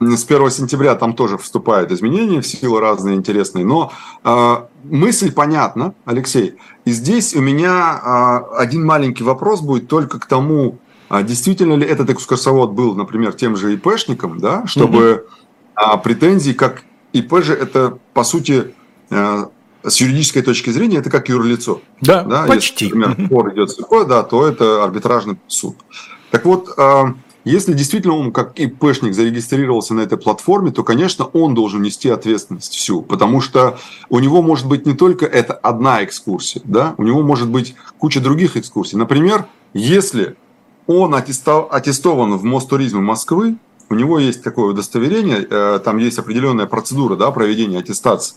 с 0.00 0.24
1 0.24 0.50
сентября 0.50 0.94
там 0.94 1.14
тоже 1.14 1.38
вступают 1.38 1.90
изменения 1.90 2.40
в 2.40 2.46
силу 2.46 2.78
разные 2.78 3.16
интересные. 3.16 3.64
Но 3.64 3.92
э, 4.24 4.56
мысль 4.84 5.32
понятна, 5.32 5.94
Алексей. 6.04 6.54
И 6.84 6.92
здесь 6.92 7.34
у 7.34 7.40
меня 7.40 8.00
э, 8.02 8.56
один 8.58 8.84
маленький 8.84 9.24
вопрос 9.24 9.60
будет 9.60 9.88
только 9.88 10.18
к 10.18 10.26
тому, 10.26 10.78
а 11.08 11.22
действительно 11.22 11.74
ли 11.74 11.86
этот 11.86 12.10
экскурсовод 12.10 12.72
был, 12.72 12.94
например, 12.94 13.32
тем 13.32 13.56
же 13.56 13.74
ИПшником, 13.74 14.38
да, 14.38 14.66
чтобы 14.66 15.26
mm-hmm. 15.76 16.02
претензии, 16.02 16.52
как 16.52 16.84
ИП 17.12 17.42
же 17.42 17.54
это, 17.54 17.98
по 18.12 18.24
сути, 18.24 18.74
э, 19.10 19.46
с 19.82 19.96
юридической 20.00 20.42
точки 20.42 20.70
зрения, 20.70 20.98
это 20.98 21.10
как 21.10 21.28
юрлицо. 21.28 21.80
Да, 22.00 22.22
да 22.22 22.44
почти. 22.44 22.86
Если, 22.86 22.98
например, 22.98 23.26
спор 23.26 23.54
идет 23.54 23.70
с 23.70 23.78
ИП, 23.78 24.06
да, 24.06 24.22
то 24.22 24.46
это 24.46 24.84
арбитражный 24.84 25.38
суд. 25.46 25.76
Так 26.30 26.44
вот, 26.44 26.68
э, 26.76 27.04
если 27.44 27.72
действительно 27.72 28.14
он 28.14 28.32
как 28.32 28.58
ИПшник 28.58 29.14
зарегистрировался 29.14 29.94
на 29.94 30.00
этой 30.00 30.18
платформе, 30.18 30.70
то, 30.70 30.82
конечно, 30.82 31.24
он 31.24 31.54
должен 31.54 31.82
нести 31.82 32.08
ответственность 32.08 32.74
всю, 32.74 33.02
потому 33.02 33.40
что 33.40 33.78
у 34.10 34.18
него 34.18 34.42
может 34.42 34.66
быть 34.66 34.86
не 34.86 34.94
только 34.94 35.24
эта 35.26 35.54
одна 35.54 36.04
экскурсия, 36.04 36.62
да, 36.64 36.94
у 36.98 37.02
него 37.04 37.22
может 37.22 37.48
быть 37.48 37.74
куча 37.98 38.20
других 38.20 38.56
экскурсий. 38.56 38.98
Например, 38.98 39.46
если 39.72 40.36
он 40.86 41.14
аттестован 41.14 42.36
в 42.36 42.44
Мостуризме 42.44 43.00
Москвы, 43.00 43.56
у 43.90 43.94
него 43.94 44.18
есть 44.18 44.42
такое 44.42 44.72
удостоверение, 44.72 45.46
э, 45.48 45.80
там 45.82 45.98
есть 45.98 46.18
определенная 46.18 46.66
процедура 46.66 47.16
да, 47.16 47.30
проведения 47.30 47.78
аттестации. 47.78 48.36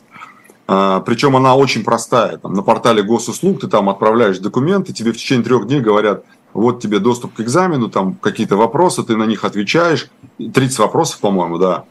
Э, 0.67 1.01
Причем 1.05 1.35
она 1.35 1.55
очень 1.55 1.83
простая. 1.83 2.37
Там, 2.37 2.53
на 2.53 2.61
портале 2.61 3.03
госуслуг 3.03 3.59
ты 3.59 3.67
там 3.67 3.89
отправляешь 3.89 4.39
документы, 4.39 4.93
тебе 4.93 5.11
в 5.11 5.17
течение 5.17 5.43
трех 5.43 5.67
дней 5.67 5.81
говорят, 5.81 6.23
вот 6.53 6.81
тебе 6.81 6.99
доступ 6.99 7.33
к 7.33 7.39
экзамену, 7.41 7.89
там 7.89 8.15
какие-то 8.15 8.57
вопросы, 8.57 9.03
ты 9.03 9.15
на 9.15 9.25
них 9.25 9.43
отвечаешь, 9.43 10.09
30 10.37 10.79
вопросов, 10.79 11.19
по-моему, 11.19 11.57
да, 11.57 11.85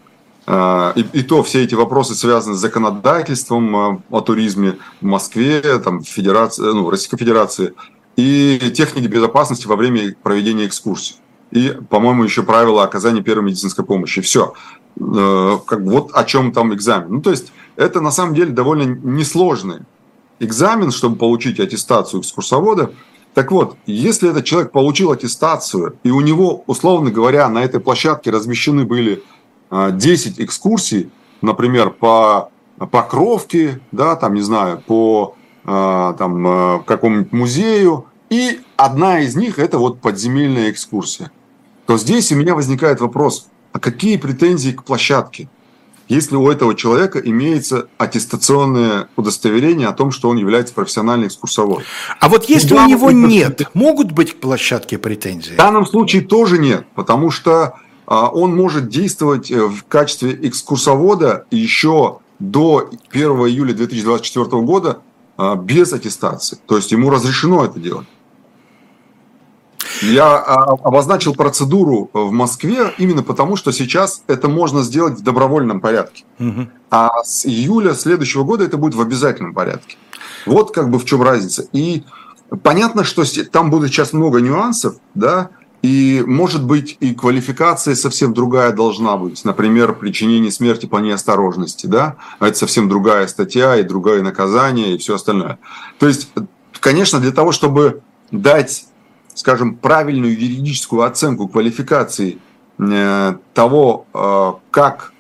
а, 0.47 0.93
и, 0.97 1.05
и 1.13 1.23
то 1.23 1.43
все 1.43 1.63
эти 1.63 1.75
вопросы 1.75 2.15
связаны 2.15 2.57
с 2.57 2.61
законодательством 2.61 3.77
а, 3.77 4.03
о 4.11 4.21
туризме 4.21 4.79
в 5.01 5.05
Москве, 5.05 5.61
там, 5.79 6.03
Федерации, 6.03 6.63
ну, 6.63 6.91
Российской 6.91 7.19
Федерации, 7.19 7.75
и 8.17 8.73
техники 8.75 9.07
безопасности 9.07 9.67
во 9.67 9.77
время 9.77 10.15
проведения 10.23 10.67
экскурсий. 10.67 11.17
И, 11.51 11.77
по-моему, 11.89 12.25
еще 12.25 12.43
правила 12.43 12.85
оказания 12.85 13.23
первой 13.23 13.45
медицинской 13.45 13.85
помощи. 13.85 14.21
Все. 14.21 14.55
Э, 15.01 15.59
как 15.67 15.81
вот 15.81 16.11
о 16.13 16.25
чем 16.25 16.53
там 16.53 16.75
экзамен. 16.75 17.15
Ну, 17.15 17.23
то 17.23 17.31
есть, 17.31 17.53
это 17.77 18.01
на 18.01 18.11
самом 18.11 18.35
деле 18.35 18.53
довольно 18.53 18.83
несложный 19.03 19.81
экзамен, 20.39 20.91
чтобы 20.91 21.17
получить 21.17 21.61
аттестацию 21.61 22.21
экскурсовода. 22.21 22.93
Так 23.35 23.53
вот, 23.53 23.77
если 23.87 24.31
этот 24.31 24.45
человек 24.45 24.73
получил 24.73 25.13
аттестацию, 25.13 25.97
и 26.03 26.11
у 26.11 26.21
него, 26.21 26.65
условно 26.67 27.11
говоря, 27.11 27.49
на 27.49 27.63
этой 27.63 27.81
площадке 27.81 28.31
размещены 28.31 28.85
были 28.85 29.23
10 29.71 30.39
а, 30.39 30.43
экскурсий, 30.43 31.11
например, 31.41 31.91
по 31.91 32.51
Покровке, 32.91 33.81
да, 33.93 34.17
там, 34.17 34.35
не 34.35 34.41
знаю, 34.41 34.83
по 34.85 35.37
а, 35.65 36.15
там, 36.15 36.45
а, 36.47 36.79
какому-нибудь 36.85 37.33
музею, 37.33 38.07
и 38.31 38.61
одна 38.77 39.21
из 39.21 39.37
них– 39.37 39.59
это 39.59 39.79
вот 39.79 40.01
подземельная 40.01 40.71
экскурсия, 40.71 41.31
то 41.87 41.99
здесь 41.99 42.33
у 42.33 42.37
меня 42.37 42.55
возникает 42.55 43.01
вопрос, 43.01 43.49
а 43.73 43.79
какие 43.79 44.17
претензии 44.17 44.73
к 44.73 44.83
площадке? 44.83 45.49
Если 46.11 46.37
у 46.37 46.51
этого 46.51 46.75
человека 46.75 47.21
имеется 47.21 47.89
аттестационное 47.97 49.09
удостоверение 49.17 49.89
о 49.89 49.93
том, 49.93 50.11
что 50.11 50.29
он 50.29 50.37
является 50.37 50.75
профессиональным 50.75 51.29
экскурсоводом. 51.29 51.85
А 52.19 52.29
вот 52.29 52.45
если 52.47 52.75
у 52.75 52.87
него 52.87 53.11
нет, 53.13 53.63
могут 53.75 54.13
быть 54.13 54.35
к 54.35 54.41
площадке 54.41 54.99
претензии? 54.99 55.55
В 55.55 55.57
данном 55.57 55.87
случае 55.87 56.23
тоже 56.23 56.59
нет, 56.59 56.85
потому 56.95 57.31
что 57.31 57.75
а, 58.07 58.29
он 58.29 58.55
может 58.55 58.89
действовать 58.89 59.51
э, 59.53 59.67
в 59.67 59.85
качестве 59.85 60.37
экскурсовода 60.43 61.47
еще 61.53 62.19
до 62.41 62.91
1 63.13 63.23
июля 63.23 63.73
2024 63.73 64.63
года 64.63 64.99
а, 65.37 65.55
без 65.55 65.93
аттестации. 65.93 66.59
То 66.67 66.77
есть 66.77 66.91
ему 66.91 67.09
разрешено 67.09 67.65
это 67.65 67.79
делать. 67.79 68.09
Я 70.03 70.37
а, 70.37 70.73
обозначил 70.73 71.35
процедуру 71.35 72.11
в 72.13 72.31
Москве 72.31 72.93
именно 72.99 73.23
потому, 73.23 73.57
что 73.57 73.73
сейчас 73.73 74.23
это 74.27 74.49
можно 74.49 74.83
сделать 74.83 75.19
в 75.19 75.23
добровольном 75.23 75.81
порядке. 75.81 76.25
Угу. 76.39 76.69
А 76.91 77.23
с 77.23 77.47
июля 77.47 77.95
следующего 77.95 78.45
года 78.45 78.65
это 78.65 78.77
будет 78.77 78.95
в 78.95 79.01
обязательном 79.01 79.55
порядке. 79.55 79.97
Вот 80.47 80.73
как 80.73 80.91
бы 80.91 80.99
в 80.99 81.05
чем 81.05 81.23
разница. 81.23 81.67
И 81.73 82.05
понятно, 82.63 83.05
что 83.05 83.25
там 83.51 83.71
будет 83.71 83.91
сейчас 83.91 84.13
много 84.13 84.41
нюансов, 84.41 84.97
да, 85.15 85.51
и, 85.83 86.23
может 86.27 86.65
быть, 86.65 86.99
и 87.01 87.15
квалификация 87.15 87.95
совсем 87.95 88.35
другая 88.35 88.73
должна 88.73 89.17
быть. 89.17 89.45
Например, 89.45 89.95
причинение 89.95 90.51
смерти 90.51 90.85
по 90.85 90.99
неосторожности. 90.99 91.87
Да? 91.87 92.17
Это 92.39 92.57
совсем 92.57 92.89
другая 92.89 93.27
статья 93.29 93.77
и 93.77 93.83
другое 93.83 94.23
наказание 94.23 94.95
и 94.95 94.99
все 94.99 95.15
остальное. 95.15 95.59
То 95.99 96.07
есть, 96.07 96.31
конечно, 96.81 97.19
для 97.19 97.33
того, 97.33 97.53
чтобы 97.53 98.03
дать, 98.31 98.85
скажем, 99.35 99.77
правильную 99.77 100.33
юридическую 100.33 101.03
оценку 101.03 101.49
квалификации 101.49 102.39
э, 102.79 103.35
того, 103.55 104.07
э, 104.13 104.53
как 104.71 105.13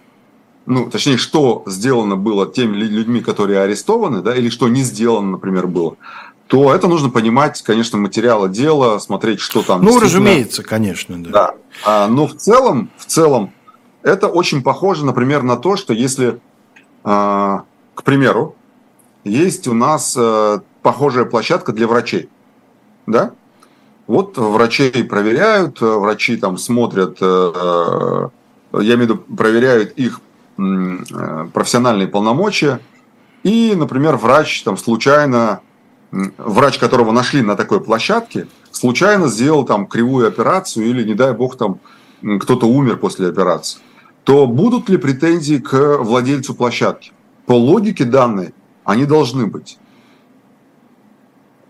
ну, 0.67 0.89
точнее, 0.89 1.17
что 1.17 1.65
сделано 1.67 2.17
было 2.17 2.47
теми 2.47 2.77
людьми, 2.77 3.21
которые 3.23 3.61
арестованы, 3.61 4.23
да, 4.23 4.37
или 4.37 4.51
что 4.51 4.69
не 4.69 4.83
сделано, 4.83 5.33
например, 5.33 5.67
было 5.67 5.97
то 6.47 6.75
это 6.75 6.89
нужно 6.89 7.11
понимать, 7.11 7.63
конечно, 7.63 7.97
материала 7.97 8.49
дела, 8.49 8.99
смотреть, 8.99 9.39
что 9.39 9.63
там. 9.63 9.85
Ну, 9.85 10.01
разумеется, 10.01 10.65
конечно, 10.65 11.23
да. 11.23 11.31
да. 11.31 11.55
А, 11.85 12.09
но 12.09 12.27
в 12.27 12.35
целом, 12.35 12.91
в 12.97 13.07
целом, 13.07 13.53
это 14.03 14.27
очень 14.27 14.61
похоже, 14.61 15.07
например, 15.07 15.45
на 15.45 15.57
то, 15.57 15.77
что 15.77 15.93
если, 15.93 16.41
а, 17.05 17.63
к 17.95 18.03
примеру, 18.03 18.57
есть 19.23 19.69
у 19.69 19.75
нас 19.75 20.19
похожая 20.83 21.25
площадка 21.25 21.73
для 21.73 21.87
врачей, 21.87 22.29
да? 23.07 23.33
Вот 24.11 24.37
врачей 24.39 25.05
проверяют, 25.05 25.81
врачи 25.81 26.37
там 26.37 26.59
смотрят, 26.59 27.19
а, 27.23 28.31
я 28.73 28.81
имею 28.81 28.99
в 28.99 29.01
виду, 29.03 29.17
проверяют 29.19 29.93
их 29.93 30.21
профессиональные 30.57 32.09
полномочия, 32.09 32.81
и, 33.45 33.73
например, 33.77 34.17
врач 34.17 34.65
там 34.65 34.77
случайно 34.77 35.61
врач, 36.11 36.79
которого 36.79 37.13
нашли 37.13 37.41
на 37.41 37.55
такой 37.55 37.81
площадке, 37.81 38.49
случайно 38.73 39.29
сделал 39.29 39.65
там 39.65 39.87
кривую 39.87 40.27
операцию 40.27 40.87
или, 40.87 41.05
не 41.05 41.15
дай 41.15 41.33
бог, 41.33 41.57
там 41.57 41.79
кто-то 42.41 42.67
умер 42.67 42.97
после 42.97 43.29
операции, 43.29 43.79
то 44.25 44.49
будут 44.49 44.89
ли 44.89 44.97
претензии 44.97 45.59
к 45.59 45.99
владельцу 45.99 46.55
площадки? 46.55 47.13
По 47.47 47.53
логике 47.53 48.05
данной 48.05 48.55
они 48.83 49.05
должны 49.05 49.47
быть. 49.47 49.79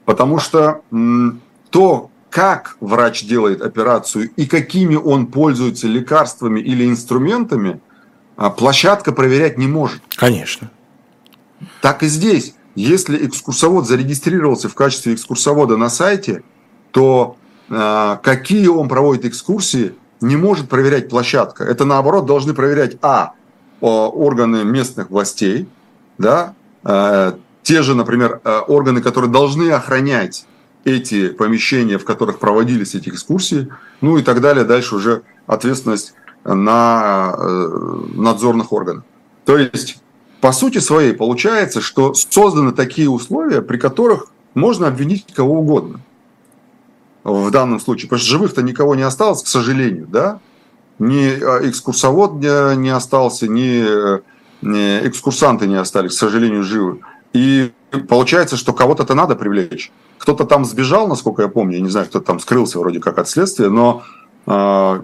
Потому 0.06 0.38
что 0.38 0.80
то, 1.68 2.09
как 2.30 2.76
врач 2.80 3.24
делает 3.24 3.60
операцию 3.60 4.30
и 4.36 4.46
какими 4.46 4.94
он 4.94 5.26
пользуется 5.26 5.88
лекарствами 5.88 6.60
или 6.60 6.86
инструментами, 6.86 7.80
а, 8.36 8.50
площадка 8.50 9.12
проверять 9.12 9.58
не 9.58 9.66
может. 9.66 10.00
Конечно. 10.16 10.70
Так 11.82 12.02
и 12.02 12.06
здесь. 12.06 12.54
Если 12.76 13.26
экскурсовод 13.26 13.86
зарегистрировался 13.86 14.68
в 14.68 14.74
качестве 14.74 15.14
экскурсовода 15.14 15.76
на 15.76 15.90
сайте, 15.90 16.44
то 16.92 17.36
э, 17.68 18.16
какие 18.22 18.68
он 18.68 18.88
проводит 18.88 19.24
экскурсии, 19.24 19.94
не 20.20 20.36
может 20.36 20.68
проверять 20.68 21.08
площадка. 21.08 21.64
Это 21.64 21.84
наоборот 21.84 22.26
должны 22.26 22.54
проверять 22.54 22.96
а 23.02 23.34
органы 23.80 24.64
местных 24.64 25.10
властей, 25.10 25.68
да, 26.16 26.54
э, 26.84 27.32
те 27.62 27.82
же, 27.82 27.94
например, 27.94 28.40
органы, 28.68 29.02
которые 29.02 29.30
должны 29.30 29.70
охранять 29.70 30.46
эти 30.84 31.28
помещения, 31.28 31.98
в 31.98 32.04
которых 32.04 32.38
проводились 32.38 32.94
эти 32.94 33.10
экскурсии, 33.10 33.68
ну 34.00 34.18
и 34.18 34.22
так 34.22 34.40
далее. 34.40 34.64
Дальше 34.64 34.96
уже 34.96 35.22
ответственность 35.46 36.14
на 36.44 37.34
э, 37.36 38.02
надзорных 38.14 38.72
органах. 38.72 39.04
То 39.44 39.58
есть 39.58 39.98
по 40.40 40.52
сути 40.52 40.78
своей 40.78 41.12
получается, 41.12 41.80
что 41.80 42.14
созданы 42.14 42.72
такие 42.72 43.10
условия, 43.10 43.60
при 43.62 43.76
которых 43.76 44.28
можно 44.54 44.88
обвинить 44.88 45.26
кого 45.34 45.60
угодно 45.60 46.00
в 47.24 47.50
данном 47.50 47.80
случае. 47.80 48.08
Потому 48.08 48.20
что 48.20 48.30
живых-то 48.30 48.62
никого 48.62 48.94
не 48.94 49.02
осталось, 49.02 49.42
к 49.42 49.46
сожалению, 49.46 50.06
да? 50.08 50.40
Ни 50.98 51.42
а, 51.42 51.68
экскурсовод 51.68 52.34
не 52.34 52.90
остался, 52.90 53.48
ни, 53.48 53.84
ни 54.64 55.08
экскурсанты 55.08 55.66
не 55.66 55.76
остались, 55.76 56.12
к 56.12 56.18
сожалению, 56.18 56.62
живы. 56.62 57.00
И 57.32 57.72
получается, 58.08 58.56
что 58.56 58.72
кого-то-то 58.72 59.14
надо 59.14 59.36
привлечь. 59.36 59.92
Кто-то 60.20 60.44
там 60.44 60.66
сбежал, 60.66 61.08
насколько 61.08 61.40
я 61.42 61.48
помню, 61.48 61.76
я 61.76 61.82
не 61.82 61.88
знаю, 61.88 62.06
кто 62.06 62.20
там 62.20 62.40
скрылся 62.40 62.78
вроде 62.78 63.00
как 63.00 63.18
от 63.18 63.26
следствия, 63.26 63.70
но 63.70 64.02
э, 64.46 65.02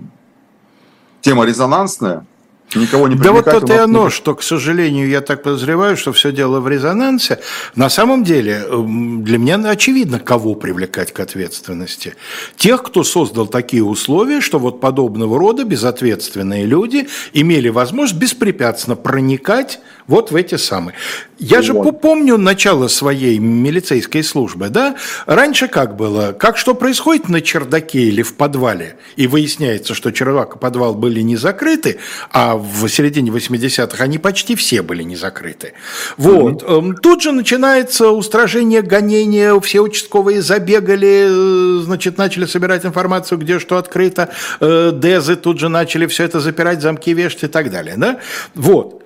тема 1.23 1.47
резонансная, 1.47 2.27
Никого 2.75 3.07
не 3.07 3.14
Да 3.14 3.33
вот 3.33 3.45
то 3.45 3.61
и 3.73 3.77
оно, 3.77 4.11
что, 4.11 4.35
к 4.35 4.43
сожалению, 4.43 5.09
я 5.09 5.21
так 5.21 5.43
подозреваю, 5.43 5.97
что 5.97 6.12
все 6.12 6.33
дело 6.33 6.61
в 6.61 6.69
резонансе. 6.69 7.39
На 7.77 7.89
самом 7.89 8.25
деле, 8.25 8.64
эм, 8.69 9.23
для 9.23 9.39
меня 9.39 9.57
очевидно, 9.57 10.19
кого 10.19 10.55
привлекать 10.55 11.12
к 11.12 11.21
ответственности. 11.21 12.17
Тех, 12.57 12.83
кто 12.83 13.05
создал 13.05 13.47
такие 13.47 13.85
условия, 13.85 14.41
что 14.41 14.59
вот 14.59 14.81
подобного 14.81 15.39
рода 15.39 15.64
безответственные 15.64 16.67
люди 16.67 17.09
имели 17.33 17.69
возможность 17.69 18.21
беспрепятственно 18.21 18.97
проникать 18.97 19.79
вот 20.07 20.31
в 20.31 20.37
эти 20.37 20.55
самые. 20.57 20.95
Я 21.39 21.63
же 21.63 21.75
помню 21.75 22.39
начало 22.39 22.89
своей 22.89 23.39
милицейской 23.39 24.23
службы, 24.23 24.69
да? 24.69 24.97
Раньше 25.27 25.69
как 25.69 25.97
было? 25.97 26.33
Как 26.33 26.57
что 26.57 26.75
происходит 26.75 27.29
на 27.29 27.43
чердаке 27.43 28.05
или 28.05 28.23
в 28.23 28.35
подвале? 28.35 28.97
И 29.17 29.27
выясняется, 29.27 29.95
что 29.95 30.13
чердак 30.13 30.57
и 30.57 30.59
подвал 30.59 30.95
были 30.95 31.21
не 31.21 31.37
закрыты, 31.37 31.99
а 32.31 32.57
в 32.57 32.89
середине 32.89 33.31
80-х 33.31 34.03
они 34.03 34.19
почти 34.19 34.55
все 34.55 34.83
были 34.83 35.03
не 35.03 35.17
закрыты. 35.17 35.75
Вот. 36.17 36.63
Mm-hmm. 36.63 36.95
Тут 37.03 37.23
же 37.23 37.33
начинается 37.33 38.11
устражение, 38.11 38.83
гонение, 38.83 39.61
все 39.61 39.81
участковые 39.81 40.41
забегали, 40.41 41.81
э, 41.81 41.83
значит, 41.83 42.17
начали 42.17 42.47
собирать 42.47 42.87
информацию, 42.87 43.39
где 43.39 43.59
что 43.59 43.77
открыто, 43.77 44.31
э, 44.61 44.93
дезы 44.95 45.37
тут 45.37 45.61
же 45.61 45.69
начали 45.69 46.07
все 46.07 46.25
это 46.25 46.41
запирать, 46.41 46.81
замки 46.81 47.13
вешать 47.13 47.45
и 47.45 47.49
так 47.49 47.71
далее, 47.71 47.97
да? 47.97 48.21
Вот. 48.55 49.06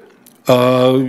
А, 0.52 1.00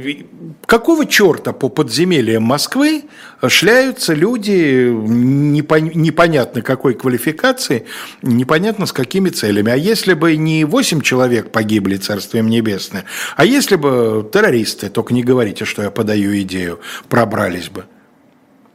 какого 0.68 1.08
черта 1.08 1.52
по 1.52 1.70
подземельям 1.70 2.44
Москвы 2.44 3.06
шляются 3.48 4.14
люди 4.14 4.88
непонятно 4.92 6.62
какой 6.62 6.94
квалификации, 6.94 7.88
непонятно 8.22 8.86
с 8.86 8.92
какими 8.92 9.30
целями. 9.30 9.72
А 9.72 9.76
если 9.76 10.14
бы 10.14 10.36
не 10.36 10.64
8 10.64 11.02
человек 11.02 11.52
погибли, 11.52 11.98
Царствием 11.98 12.50
Небесное, 12.50 13.06
а 13.36 13.44
если 13.44 13.78
бы 13.78 14.30
террористы, 14.32 14.90
только 14.90 15.16
не 15.16 15.24
говорите, 15.24 15.66
что 15.66 15.82
я 15.82 15.90
подаю 15.90 16.40
идею, 16.42 16.80
пробрались 17.10 17.70
бы? 17.70 17.86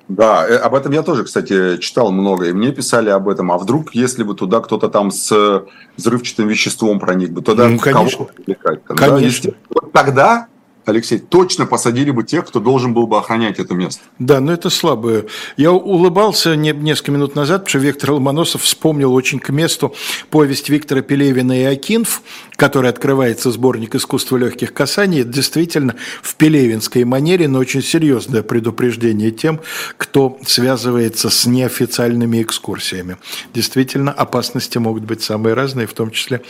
Да, 0.09 0.47
э, 0.49 0.57
об 0.57 0.75
этом 0.75 0.91
я 0.93 1.03
тоже, 1.03 1.23
кстати, 1.25 1.77
читал 1.79 2.11
много, 2.11 2.47
и 2.47 2.53
мне 2.53 2.73
писали 2.73 3.11
об 3.11 3.29
этом. 3.29 3.53
А 3.53 3.59
вдруг, 3.59 3.95
если 3.95 4.25
бы 4.25 4.35
туда 4.35 4.61
кто-то 4.61 4.89
там 4.89 5.13
с 5.13 5.65
взрывчатым 5.97 6.49
веществом 6.49 6.99
проник 6.99 7.31
бы, 7.31 7.43
тогда 7.43 7.69
ну, 7.69 7.79
конечно. 7.79 8.19
кого 8.19 8.31
привлекать? 8.35 8.85
Конечно. 8.85 9.53
Да? 9.71 9.81
Тогда 9.93 10.49
Алексей, 10.87 11.19
точно 11.19 11.67
посадили 11.67 12.11
бы 12.11 12.23
тех, 12.23 12.47
кто 12.47 12.61
должен 12.61 12.95
был 12.95 13.07
бы 13.07 13.19
охранять 13.19 13.59
это 13.59 13.75
место. 13.75 14.03
Да, 14.19 14.41
но 14.41 14.53
это 14.53 14.71
слабое. 14.71 15.27
Я 15.57 15.73
улыбался 15.73 16.55
не, 16.55 16.73
несколько 16.73 17.11
минут 17.11 17.35
назад, 17.35 17.63
потому 17.63 17.69
что 17.71 17.79
Виктор 17.79 18.13
Ломоносов 18.13 18.63
вспомнил 18.63 19.13
очень 19.13 19.41
к 19.41 19.51
месту 19.51 19.95
повесть 20.31 20.69
Виктора 20.69 21.03
Пелевина 21.03 21.61
и 21.61 21.65
Акинф, 21.65 22.23
который 22.57 22.89
открывается 22.89 23.51
сборник 23.51 23.95
искусства 23.97 24.37
легких 24.37 24.73
касаний. 24.73 25.23
Это 25.23 25.31
действительно 25.31 25.97
в 26.23 26.37
пелевинской 26.37 27.05
манере, 27.05 27.49
но 27.49 27.59
очень 27.59 27.83
серьезное 27.83 28.43
предупреждение 28.43 29.33
тем, 29.33 29.61
кто 29.97 30.39
связывается 30.47 31.31
с 31.31 31.47
неофициальными 31.47 32.43
экскурсиями. 32.43 33.17
Действительно, 33.53 34.13
опасности 34.13 34.79
могут 34.79 35.05
быть 35.05 35.23
самые 35.23 35.55
разные, 35.55 35.87
в 35.87 35.95
том 35.95 36.11
числе, 36.13 36.43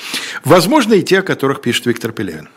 возможно, 0.44 0.94
и 0.94 1.02
те, 1.02 1.20
о 1.20 1.22
которых 1.22 1.62
пишет 1.62 1.86
Виктор 1.86 2.12
Пелевин. 2.12 2.48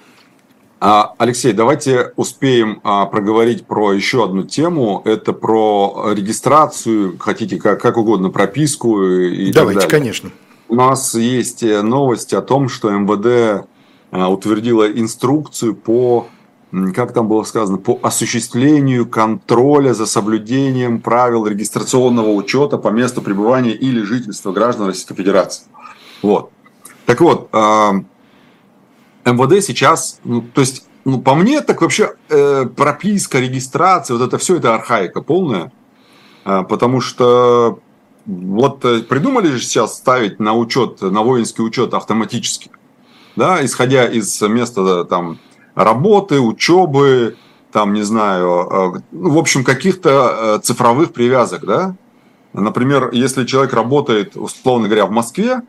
А, 0.82 1.14
Алексей, 1.18 1.52
давайте 1.52 2.14
успеем 2.16 2.80
а, 2.84 3.06
проговорить 3.06 3.66
про 3.66 3.92
еще 3.92 4.24
одну 4.24 4.44
тему. 4.44 5.02
Это 5.04 5.34
про 5.34 6.14
регистрацию, 6.14 7.18
хотите 7.20 7.58
как, 7.58 7.82
как 7.82 7.98
угодно, 7.98 8.30
прописку 8.30 9.04
и 9.04 9.52
Давайте, 9.52 9.82
так 9.82 9.90
далее. 9.90 10.04
конечно. 10.06 10.32
У 10.70 10.76
нас 10.76 11.16
есть 11.16 11.64
э, 11.64 11.82
новость 11.82 12.34
о 12.34 12.42
том, 12.42 12.70
что 12.70 12.92
МВД 12.92 13.68
а, 14.12 14.30
утвердила 14.30 14.90
инструкцию 14.90 15.76
по, 15.76 16.28
как 16.96 17.14
там 17.14 17.28
было 17.28 17.44
сказано, 17.44 17.78
по 17.78 18.00
осуществлению 18.02 19.06
контроля 19.06 19.94
за 19.94 20.06
соблюдением 20.06 21.02
правил 21.02 21.46
регистрационного 21.46 22.30
учета 22.30 22.78
по 22.78 22.88
месту 22.88 23.22
пребывания 23.22 23.74
или 23.74 24.02
жительства 24.02 24.54
граждан 24.54 24.88
Российской 24.88 25.16
Федерации. 25.16 25.64
Вот. 26.22 26.52
Так 27.06 27.20
вот, 27.20 27.50
МВД 29.26 29.64
сейчас, 29.64 30.20
ну, 30.24 30.42
то 30.42 30.62
есть, 30.62 30.86
ну, 31.06 31.22
по 31.22 31.36
мне, 31.36 31.62
так 31.62 31.82
вообще 31.82 32.16
э, 32.30 32.66
прописка, 32.66 33.40
регистрация, 33.40 34.18
вот 34.18 34.28
это 34.28 34.38
все, 34.38 34.58
это 34.58 34.76
архаика 34.76 35.22
полная. 35.22 35.72
Э, 36.46 36.64
потому 36.68 37.02
что 37.02 37.80
вот 38.26 38.86
э, 38.86 39.02
придумали 39.02 39.48
же 39.48 39.60
сейчас 39.60 39.96
ставить 39.96 40.40
на 40.40 40.54
учет, 40.54 41.02
на 41.02 41.22
воинский 41.22 41.64
учет 41.64 41.94
автоматически, 41.94 42.72
да, 43.36 43.64
исходя 43.66 44.06
из 44.06 44.42
места 44.42 45.06
там 45.06 45.40
работы, 45.76 46.40
учебы, 46.40 47.38
там, 47.72 47.94
не 47.94 48.04
знаю, 48.04 48.96
э, 48.98 49.02
ну, 49.12 49.32
в 49.32 49.38
общем, 49.38 49.64
каких-то 49.64 50.58
э, 50.58 50.60
цифровых 50.64 51.14
привязок, 51.14 51.66
да. 51.66 51.96
Например, 52.54 53.12
если 53.12 53.46
человек 53.46 53.74
работает, 53.74 54.36
условно 54.36 54.88
говоря, 54.88 55.06
в 55.06 55.12
Москве 55.12 55.62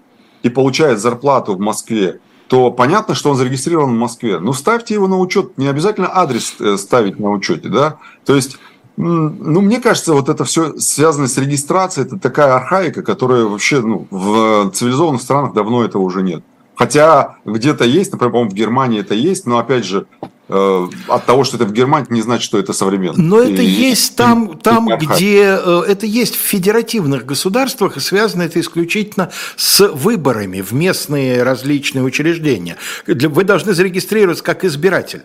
и 0.43 0.49
получает 0.49 0.99
зарплату 0.99 1.55
в 1.55 1.61
Москве, 1.61 2.21
то 2.51 2.73
понятно, 2.73 3.15
что 3.15 3.31
он 3.31 3.37
зарегистрирован 3.37 3.91
в 3.91 3.99
Москве. 3.99 4.41
Ну, 4.41 4.53
ставьте 4.53 4.95
его 4.95 5.07
на 5.07 5.17
учет, 5.17 5.57
не 5.57 5.69
обязательно 5.69 6.11
адрес 6.13 6.57
э, 6.59 6.77
ставить 6.79 7.21
на 7.21 7.31
учете, 7.31 7.69
да. 7.69 7.99
То 8.25 8.35
есть, 8.35 8.59
ну, 8.97 9.61
мне 9.61 9.81
кажется, 9.81 10.15
вот 10.15 10.29
это 10.29 10.45
все 10.45 10.77
связано 10.77 11.29
с 11.29 11.39
регистрацией, 11.39 12.09
это 12.09 12.19
такая 12.19 12.57
архаика, 12.57 13.05
которая 13.05 13.45
вообще 13.45 13.81
ну, 13.81 14.09
в 14.11 14.73
цивилизованных 14.73 15.23
странах 15.23 15.53
давно 15.53 15.85
этого 15.85 16.03
уже 16.03 16.25
нет. 16.25 16.43
Хотя 16.81 17.37
где-то 17.45 17.85
есть, 17.85 18.11
например, 18.11 18.33
по-моему, 18.33 18.51
в 18.51 18.55
Германии 18.55 19.01
это 19.01 19.15
есть, 19.15 19.47
но 19.47 19.59
опять 19.59 19.85
же, 19.85 20.07
Э, 20.53 20.89
от 21.07 21.27
того, 21.27 21.45
что 21.45 21.57
это 21.57 21.65
в 21.65 21.73
Германии, 21.73 22.09
не 22.11 22.23
значит, 22.23 22.43
что 22.43 22.59
это 22.59 22.73
современно. 22.73 23.23
Но 23.23 23.41
это 23.41 23.63
и, 23.63 23.67
есть 23.67 24.17
там, 24.17 24.47
и, 24.47 24.57
там 24.57 24.93
и 24.93 24.97
где 24.97 25.43
э, 25.45 25.83
это 25.87 26.07
есть 26.07 26.35
в 26.35 26.41
федеративных 26.41 27.25
государствах, 27.25 27.97
и 27.97 28.01
связано 28.01 28.43
это 28.43 28.59
исключительно 28.59 29.31
с 29.55 29.87
выборами 29.87 30.61
в 30.61 30.73
местные 30.73 31.45
различные 31.45 32.03
учреждения. 32.03 32.77
Вы 33.07 33.45
должны 33.45 33.75
зарегистрироваться 33.75 34.43
как 34.43 34.65
избиратель. 34.65 35.23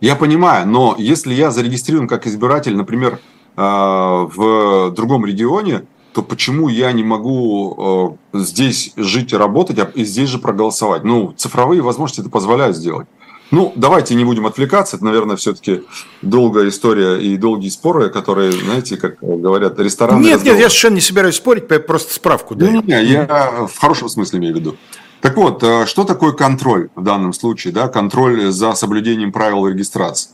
Я 0.00 0.16
понимаю, 0.16 0.66
но 0.66 0.96
если 0.98 1.34
я 1.34 1.50
зарегистрирован 1.50 2.08
как 2.08 2.26
избиратель, 2.26 2.74
например, 2.74 3.20
э, 3.54 3.60
в 3.60 4.92
другом 4.92 5.26
регионе, 5.26 5.82
то 6.16 6.22
почему 6.22 6.68
я 6.68 6.92
не 6.92 7.04
могу 7.04 8.18
здесь 8.32 8.94
жить 8.96 9.34
и 9.34 9.36
работать, 9.36 9.78
а 9.78 9.90
здесь 9.96 10.30
же 10.30 10.38
проголосовать? 10.38 11.04
Ну, 11.04 11.34
цифровые 11.36 11.82
возможности 11.82 12.22
это 12.22 12.30
позволяют 12.30 12.74
сделать. 12.74 13.06
Ну, 13.50 13.74
давайте 13.76 14.14
не 14.14 14.24
будем 14.24 14.46
отвлекаться. 14.46 14.96
Это, 14.96 15.04
наверное, 15.04 15.36
все-таки 15.36 15.82
долгая 16.22 16.70
история 16.70 17.18
и 17.18 17.36
долгие 17.36 17.68
споры, 17.68 18.08
которые, 18.08 18.50
знаете, 18.50 18.96
как 18.96 19.18
говорят, 19.20 19.78
рестораны. 19.78 20.24
Нет, 20.24 20.36
разговор. 20.36 20.54
нет, 20.54 20.62
я 20.62 20.68
совершенно 20.70 20.94
не 20.94 21.00
собираюсь 21.02 21.36
спорить, 21.36 21.86
просто 21.86 22.14
справку 22.14 22.54
даю. 22.54 22.80
Не, 22.80 22.94
не, 22.94 23.04
я 23.04 23.68
в 23.70 23.78
хорошем 23.78 24.08
смысле 24.08 24.38
имею 24.38 24.54
в 24.54 24.58
виду. 24.58 24.76
Так 25.20 25.36
вот, 25.36 25.62
э, 25.62 25.84
что 25.84 26.04
такое 26.04 26.32
контроль 26.32 26.88
в 26.94 27.02
данном 27.02 27.34
случае? 27.34 27.74
Да? 27.74 27.88
Контроль 27.88 28.50
за 28.50 28.72
соблюдением 28.72 29.32
правил 29.32 29.66
регистрации. 29.66 30.30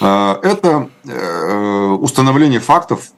Э, 0.00 0.36
это 0.42 0.90
э, 1.04 1.86
установление 2.00 2.60
фактов 2.60 3.12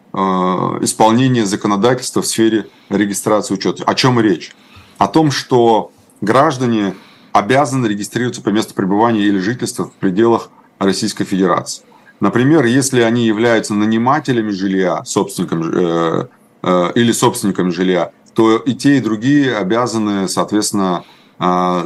исполнения 0.83 1.47
законодательства 1.47 2.21
в 2.21 2.27
сфере 2.27 2.67
регистрации 2.91 3.55
учета. 3.55 3.83
О 3.85 3.95
чем 3.95 4.21
речь? 4.21 4.55
О 4.99 5.09
том, 5.09 5.31
что 5.31 5.91
граждане 6.21 6.95
обязаны 7.33 7.87
регистрироваться 7.87 8.43
по 8.43 8.51
месту 8.51 8.75
пребывания 8.75 9.23
или 9.23 9.39
жительства 9.39 9.87
в 9.87 9.93
пределах 9.93 10.51
Российской 10.79 11.25
Федерации. 11.25 11.83
Например, 12.21 12.65
если 12.65 13.01
они 13.01 13.27
являются 13.27 13.75
нанимателями 13.75 14.51
жилья, 14.51 15.05
собственником 15.05 15.63
э, 15.75 16.27
э, 16.63 16.93
или 16.95 17.11
собственниками 17.11 17.71
жилья, 17.71 18.13
то 18.35 18.59
и 18.59 18.75
те, 18.75 18.99
и 18.99 19.01
другие 19.01 19.57
обязаны, 19.57 20.29
соответственно, 20.29 21.05
э, 21.05 21.22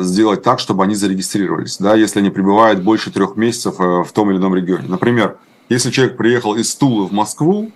сделать 0.01 0.43
так, 0.43 0.59
чтобы 0.59 0.85
они 0.85 0.95
зарегистрировались, 0.95 1.79
да, 1.79 1.95
если 1.95 2.19
они 2.19 2.31
пребывают 2.31 2.83
больше 2.83 3.11
трех 3.11 3.37
месяцев 3.37 3.77
э, 3.79 4.03
в 4.03 4.13
том 4.13 4.31
или 4.31 4.37
ином 4.37 4.55
регионе. 4.55 4.87
Например, 4.89 5.39
если 5.69 5.91
человек 5.91 6.17
приехал 6.17 6.55
из 6.55 6.75
Тулы 6.75 7.07
в 7.07 7.13
Москву 7.13 7.73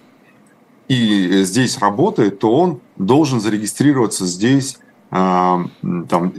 и 0.89 1.43
здесь 1.45 1.79
работает, 1.79 2.39
то 2.39 2.55
он 2.55 2.81
должен 2.97 3.41
зарегистрироваться 3.41 4.27
здесь 4.27 4.79
там, 5.11 5.71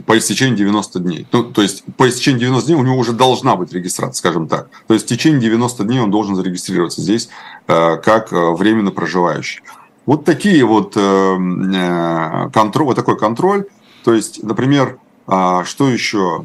по 0.06 0.16
истечении 0.16 0.56
90 0.56 1.00
дней. 1.00 1.26
Ну, 1.30 1.44
то 1.44 1.60
есть 1.60 1.84
по 1.96 2.08
истечении 2.08 2.40
90 2.40 2.68
дней 2.68 2.78
у 2.78 2.82
него 2.82 2.96
уже 2.96 3.12
должна 3.12 3.54
быть 3.54 3.72
регистрация, 3.72 4.14
скажем 4.14 4.48
так. 4.48 4.70
То 4.86 4.94
есть 4.94 5.04
в 5.04 5.08
течение 5.08 5.40
90 5.40 5.84
дней 5.84 6.00
он 6.00 6.10
должен 6.10 6.36
зарегистрироваться 6.36 7.02
здесь 7.02 7.28
э, 7.66 7.96
как 7.98 8.32
э, 8.32 8.50
временно 8.52 8.90
проживающий. 8.90 9.60
Вот 10.06 10.24
такие 10.24 10.64
вот 10.64 10.94
э, 10.96 12.50
контроль, 12.52 12.86
вот 12.86 12.96
такой 12.96 13.18
контроль. 13.18 13.66
То 14.04 14.14
есть, 14.14 14.42
например, 14.42 14.98
а, 15.26 15.64
что 15.64 15.88
еще? 15.88 16.44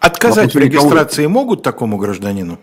Отказать 0.00 0.54
в 0.54 0.58
регистрации 0.58 1.26
могут 1.26 1.62
такому 1.62 1.98
гражданину? 1.98 2.58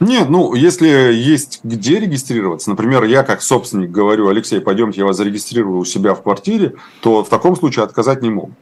Нет, 0.00 0.28
ну, 0.28 0.54
если 0.54 0.86
есть 0.88 1.60
где 1.64 1.98
регистрироваться, 1.98 2.70
например, 2.70 3.02
я 3.04 3.24
как 3.24 3.42
собственник 3.42 3.90
говорю, 3.90 4.28
Алексей, 4.28 4.60
пойдемте, 4.60 5.00
я 5.00 5.06
вас 5.06 5.16
зарегистрирую 5.16 5.78
у 5.78 5.84
себя 5.84 6.14
в 6.14 6.22
квартире, 6.22 6.74
то 7.00 7.24
в 7.24 7.28
таком 7.28 7.56
случае 7.56 7.84
отказать 7.84 8.22
не 8.22 8.30
могу. 8.30 8.52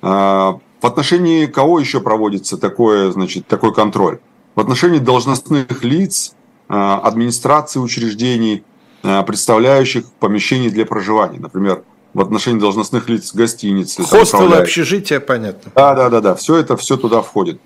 А, 0.00 0.58
в 0.80 0.86
отношении 0.86 1.46
кого 1.46 1.80
еще 1.80 2.00
проводится 2.00 2.56
такое, 2.56 3.10
значит, 3.10 3.46
такой 3.46 3.74
контроль? 3.74 4.20
В 4.54 4.60
отношении 4.60 4.98
должностных 4.98 5.84
лиц, 5.84 6.34
а, 6.68 6.98
администрации 6.98 7.78
учреждений, 7.78 8.64
а, 9.02 9.22
представляющих 9.22 10.10
помещений 10.14 10.70
для 10.70 10.86
проживания. 10.86 11.40
Например, 11.40 11.84
в 12.14 12.20
отношении 12.20 12.60
должностных 12.60 13.08
лиц 13.08 13.34
гостиницы. 13.34 14.04
Хостелы, 14.04 14.56
общежития, 14.56 15.20
понятно. 15.20 15.72
Да, 15.74 15.94
да, 15.94 16.08
да, 16.08 16.20
да. 16.20 16.34
Все 16.36 16.56
это 16.56 16.76
все 16.76 16.96
туда 16.96 17.20
входит. 17.20 17.60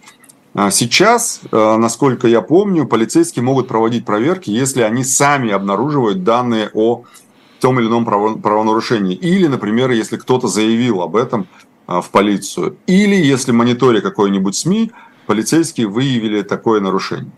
А 0.54 0.70
сейчас, 0.70 1.40
э, 1.52 1.76
насколько 1.76 2.26
я 2.26 2.40
помню, 2.40 2.86
полицейские 2.86 3.42
могут 3.44 3.68
проводить 3.68 4.06
проверки, 4.06 4.50
если 4.50 4.80
они 4.80 5.04
сами 5.04 5.52
обнаруживают 5.52 6.24
данные 6.24 6.70
о 6.72 7.04
том 7.60 7.78
или 7.78 7.86
ином 7.86 8.04
правонарушении. 8.04 9.14
Или, 9.14 9.46
например, 9.46 9.90
если 9.90 10.16
кто-то 10.16 10.48
заявил 10.48 11.02
об 11.02 11.16
этом 11.16 11.46
э, 11.86 12.00
в 12.00 12.08
полицию. 12.10 12.76
Или 12.86 13.16
если 13.16 13.52
мониторя 13.52 14.00
какой-нибудь 14.00 14.56
СМИ, 14.56 14.90
полицейские 15.26 15.88
выявили 15.88 16.40
такое 16.42 16.80
нарушение. 16.80 17.30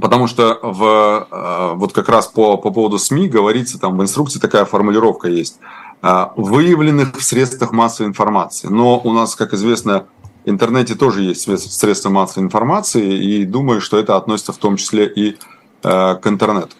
Потому 0.00 0.26
что 0.26 0.58
в, 0.62 1.28
э, 1.30 1.74
вот 1.74 1.92
как 1.92 2.08
раз 2.08 2.26
по, 2.28 2.56
по 2.56 2.70
поводу 2.70 2.98
СМИ 2.98 3.28
говорится, 3.28 3.78
там 3.78 3.96
в 3.96 4.02
инструкции 4.02 4.38
такая 4.38 4.64
формулировка 4.64 5.28
есть, 5.28 5.58
выявленных 6.00 7.16
в 7.16 7.24
средствах 7.24 7.72
массовой 7.72 8.08
информации. 8.08 8.68
Но 8.68 9.00
у 9.00 9.12
нас, 9.12 9.34
как 9.34 9.52
известно, 9.52 10.06
интернете 10.48 10.94
тоже 10.94 11.22
есть 11.22 11.42
средства 11.72 12.10
массовой 12.10 12.44
информации, 12.44 13.16
и 13.22 13.44
думаю, 13.44 13.80
что 13.80 13.98
это 13.98 14.16
относится 14.16 14.52
в 14.52 14.58
том 14.58 14.76
числе 14.76 15.06
и 15.06 15.36
э, 15.82 16.14
к 16.16 16.26
интернету. 16.26 16.74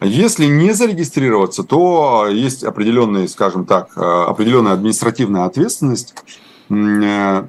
Если 0.00 0.46
не 0.46 0.72
зарегистрироваться, 0.72 1.64
то 1.64 2.26
есть 2.30 2.62
определенная, 2.62 3.26
скажем 3.28 3.64
так, 3.64 3.90
э, 3.96 4.00
определенная 4.00 4.72
административная 4.72 5.44
ответственность. 5.44 6.14
Э, 6.70 7.46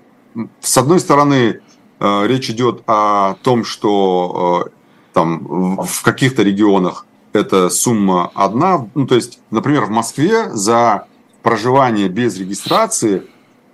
с 0.62 0.78
одной 0.78 1.00
стороны, 1.00 1.62
речь 2.00 2.50
идет 2.50 2.84
о 2.88 3.36
том, 3.42 3.66
что 3.66 4.70
там 5.14 5.78
в 5.84 6.04
каких-то 6.04 6.44
регионах 6.44 7.06
эта 7.34 7.70
сумма 7.70 8.32
одна. 8.34 8.88
Ну, 8.96 9.06
то 9.06 9.16
есть, 9.16 9.40
например, 9.52 9.86
в 9.86 9.90
Москве 9.90 10.50
за 10.52 11.06
проживание 11.42 12.10
без 12.10 12.38
регистрации 12.38 13.24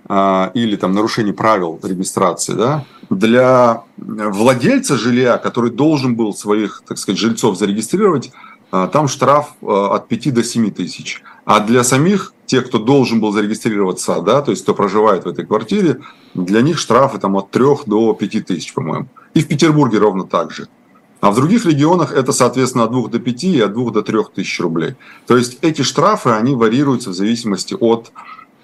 э, 0.08 0.50
или 0.54 0.76
там 0.76 0.92
нарушение 0.92 1.34
правил 1.34 1.78
регистрации, 1.82 2.52
да, 2.52 2.84
для 3.10 3.82
владельца 3.96 4.96
жилья, 4.96 5.38
который 5.38 5.70
должен 5.70 6.16
был 6.16 6.34
своих, 6.34 6.82
так 6.86 6.98
сказать, 6.98 7.18
жильцов 7.18 7.56
зарегистрировать, 7.56 8.30
э, 8.72 8.88
там 8.92 9.08
штраф 9.08 9.54
э, 9.62 9.66
от 9.66 10.08
5 10.08 10.34
до 10.34 10.44
7 10.44 10.70
тысяч. 10.70 11.22
А 11.44 11.60
для 11.60 11.84
самих 11.84 12.32
тех, 12.46 12.66
кто 12.66 12.78
должен 12.78 13.20
был 13.20 13.32
зарегистрироваться, 13.32 14.20
да, 14.20 14.42
то 14.42 14.52
есть 14.52 14.62
кто 14.62 14.74
проживает 14.74 15.24
в 15.24 15.28
этой 15.28 15.44
квартире, 15.44 16.00
для 16.34 16.62
них 16.62 16.78
штрафы 16.78 17.18
там 17.18 17.36
от 17.36 17.50
3 17.50 17.64
до 17.86 18.12
5 18.12 18.46
тысяч, 18.46 18.72
по-моему. 18.74 19.08
И 19.34 19.40
в 19.40 19.48
Петербурге 19.48 19.98
ровно 19.98 20.24
так 20.24 20.52
же. 20.52 20.68
А 21.20 21.30
в 21.30 21.36
других 21.36 21.64
регионах 21.64 22.12
это, 22.12 22.32
соответственно, 22.32 22.84
от 22.84 22.92
2 22.92 23.08
до 23.08 23.18
5 23.18 23.44
и 23.44 23.60
от 23.60 23.72
2 23.72 23.90
до 23.90 24.02
3 24.02 24.18
тысяч 24.34 24.60
рублей. 24.60 24.96
То 25.26 25.36
есть 25.36 25.58
эти 25.62 25.82
штрафы, 25.82 26.30
они 26.30 26.54
варьируются 26.54 27.10
в 27.10 27.14
зависимости 27.14 27.74
от, 27.78 28.12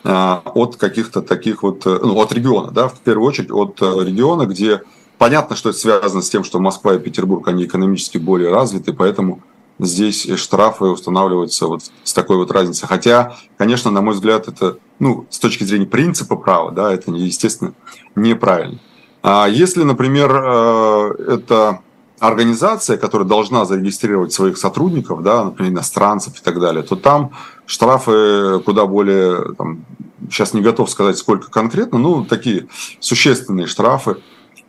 а, 0.04 0.42
от 0.54 0.76
каких-то 0.76 1.22
таких 1.22 1.62
вот, 1.62 1.86
э, 1.86 1.98
ну, 2.02 2.18
от 2.20 2.32
региона, 2.32 2.70
да, 2.70 2.88
в 2.88 2.98
первую 3.00 3.26
очередь 3.26 3.50
от 3.50 3.80
э, 3.80 4.04
региона, 4.04 4.46
где 4.46 4.82
понятно, 5.16 5.56
что 5.56 5.70
это 5.70 5.78
связано 5.78 6.20
с 6.20 6.28
тем, 6.28 6.44
что 6.44 6.58
Москва 6.58 6.94
и 6.94 6.98
Петербург, 6.98 7.46
они 7.48 7.64
экономически 7.64 8.18
более 8.18 8.52
развиты, 8.52 8.92
поэтому 8.92 9.40
здесь 9.78 10.28
штрафы 10.36 10.84
устанавливаются 10.84 11.66
вот 11.66 11.82
с 12.04 12.12
такой 12.12 12.36
вот 12.36 12.50
разницей. 12.50 12.86
Хотя, 12.86 13.36
конечно, 13.56 13.90
на 13.90 14.02
мой 14.02 14.14
взгляд, 14.14 14.48
это, 14.48 14.78
ну, 14.98 15.26
с 15.30 15.38
точки 15.38 15.64
зрения 15.64 15.86
принципа 15.86 16.36
права, 16.36 16.70
да, 16.70 16.92
это, 16.92 17.10
естественно, 17.12 17.72
неправильно. 18.14 18.78
А 19.22 19.46
если, 19.46 19.84
например, 19.84 20.30
э, 20.34 21.14
это 21.28 21.80
организация, 22.22 22.98
которая 22.98 23.26
должна 23.26 23.64
зарегистрировать 23.64 24.32
своих 24.32 24.56
сотрудников, 24.56 25.24
да, 25.24 25.44
например, 25.44 25.72
иностранцев 25.72 26.38
и 26.38 26.40
так 26.40 26.60
далее, 26.60 26.84
то 26.84 26.94
там 26.94 27.32
штрафы 27.66 28.60
куда 28.64 28.86
более, 28.86 29.54
там, 29.58 29.84
сейчас 30.30 30.54
не 30.54 30.60
готов 30.60 30.88
сказать, 30.88 31.18
сколько 31.18 31.50
конкретно, 31.50 31.98
ну, 31.98 32.24
такие 32.24 32.68
существенные 33.00 33.66
штрафы 33.66 34.18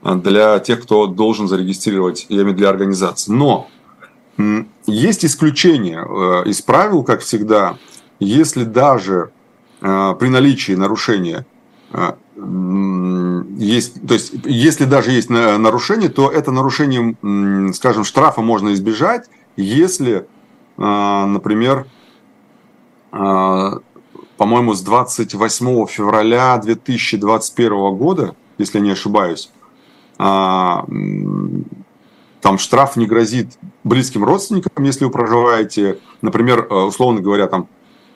для 0.01 0.58
тех, 0.60 0.82
кто 0.82 1.06
должен 1.06 1.47
зарегистрировать, 1.47 2.26
я 2.28 2.41
имею 2.41 2.56
для 2.56 2.70
организации. 2.70 3.32
Но 3.32 3.68
есть 4.88 5.24
исключения 5.24 6.04
э, 6.04 6.49
из 6.49 6.60
правил, 6.64 7.04
как 7.04 7.22
всегда, 7.22 7.78
если 8.20 8.64
даже 8.64 9.30
э, 9.80 10.16
при 10.20 10.30
наличии 10.30 10.72
нарушения 10.72 11.45
э, 11.91 12.14
есть, 13.58 14.06
то 14.06 14.14
есть, 14.14 14.34
если 14.44 14.86
даже 14.86 15.12
есть 15.12 15.30
нарушение, 15.30 16.10
то 16.10 16.30
это 16.30 16.52
нарушение, 16.52 17.16
скажем, 17.74 18.04
штрафа 18.04 18.41
можно 18.41 18.74
избежать, 18.74 19.30
если, 19.56 20.28
например, 20.78 21.86
по-моему, 23.12 24.74
с 24.74 24.82
28 24.82 25.86
февраля 25.88 26.58
2021 26.58 27.96
года, 27.96 28.36
если 28.58 28.80
не 28.80 28.91
ошибаюсь, 28.91 29.52
там 30.18 30.88
штраф 32.58 32.98
не 32.98 33.06
грозит 33.06 33.58
близким 33.84 34.26
родственникам, 34.26 34.84
если 34.84 35.06
вы 35.06 35.12
проживаете, 35.12 36.00
например, 36.22 36.68
э, 36.70 36.74
условно 36.74 37.22
говоря, 37.22 37.48
там 37.48 37.68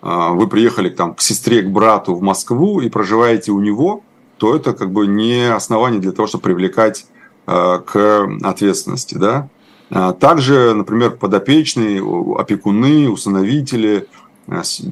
вы 0.01 0.47
приехали 0.47 0.89
там, 0.89 1.15
к 1.15 1.21
сестре, 1.21 1.61
к 1.63 1.69
брату 1.69 2.13
в 2.13 2.21
Москву 2.21 2.81
и 2.81 2.89
проживаете 2.89 3.51
у 3.51 3.59
него, 3.59 4.03
то 4.37 4.55
это 4.55 4.73
как 4.73 4.91
бы 4.91 5.07
не 5.07 5.53
основание 5.53 5.99
для 5.99 6.11
того, 6.11 6.27
чтобы 6.27 6.43
привлекать 6.43 7.05
э, 7.45 7.79
к 7.85 8.29
ответственности. 8.43 9.15
Да? 9.15 9.49
Также, 10.19 10.73
например, 10.73 11.11
подопечные, 11.11 12.03
опекуны, 12.37 13.09
усыновители, 13.09 14.07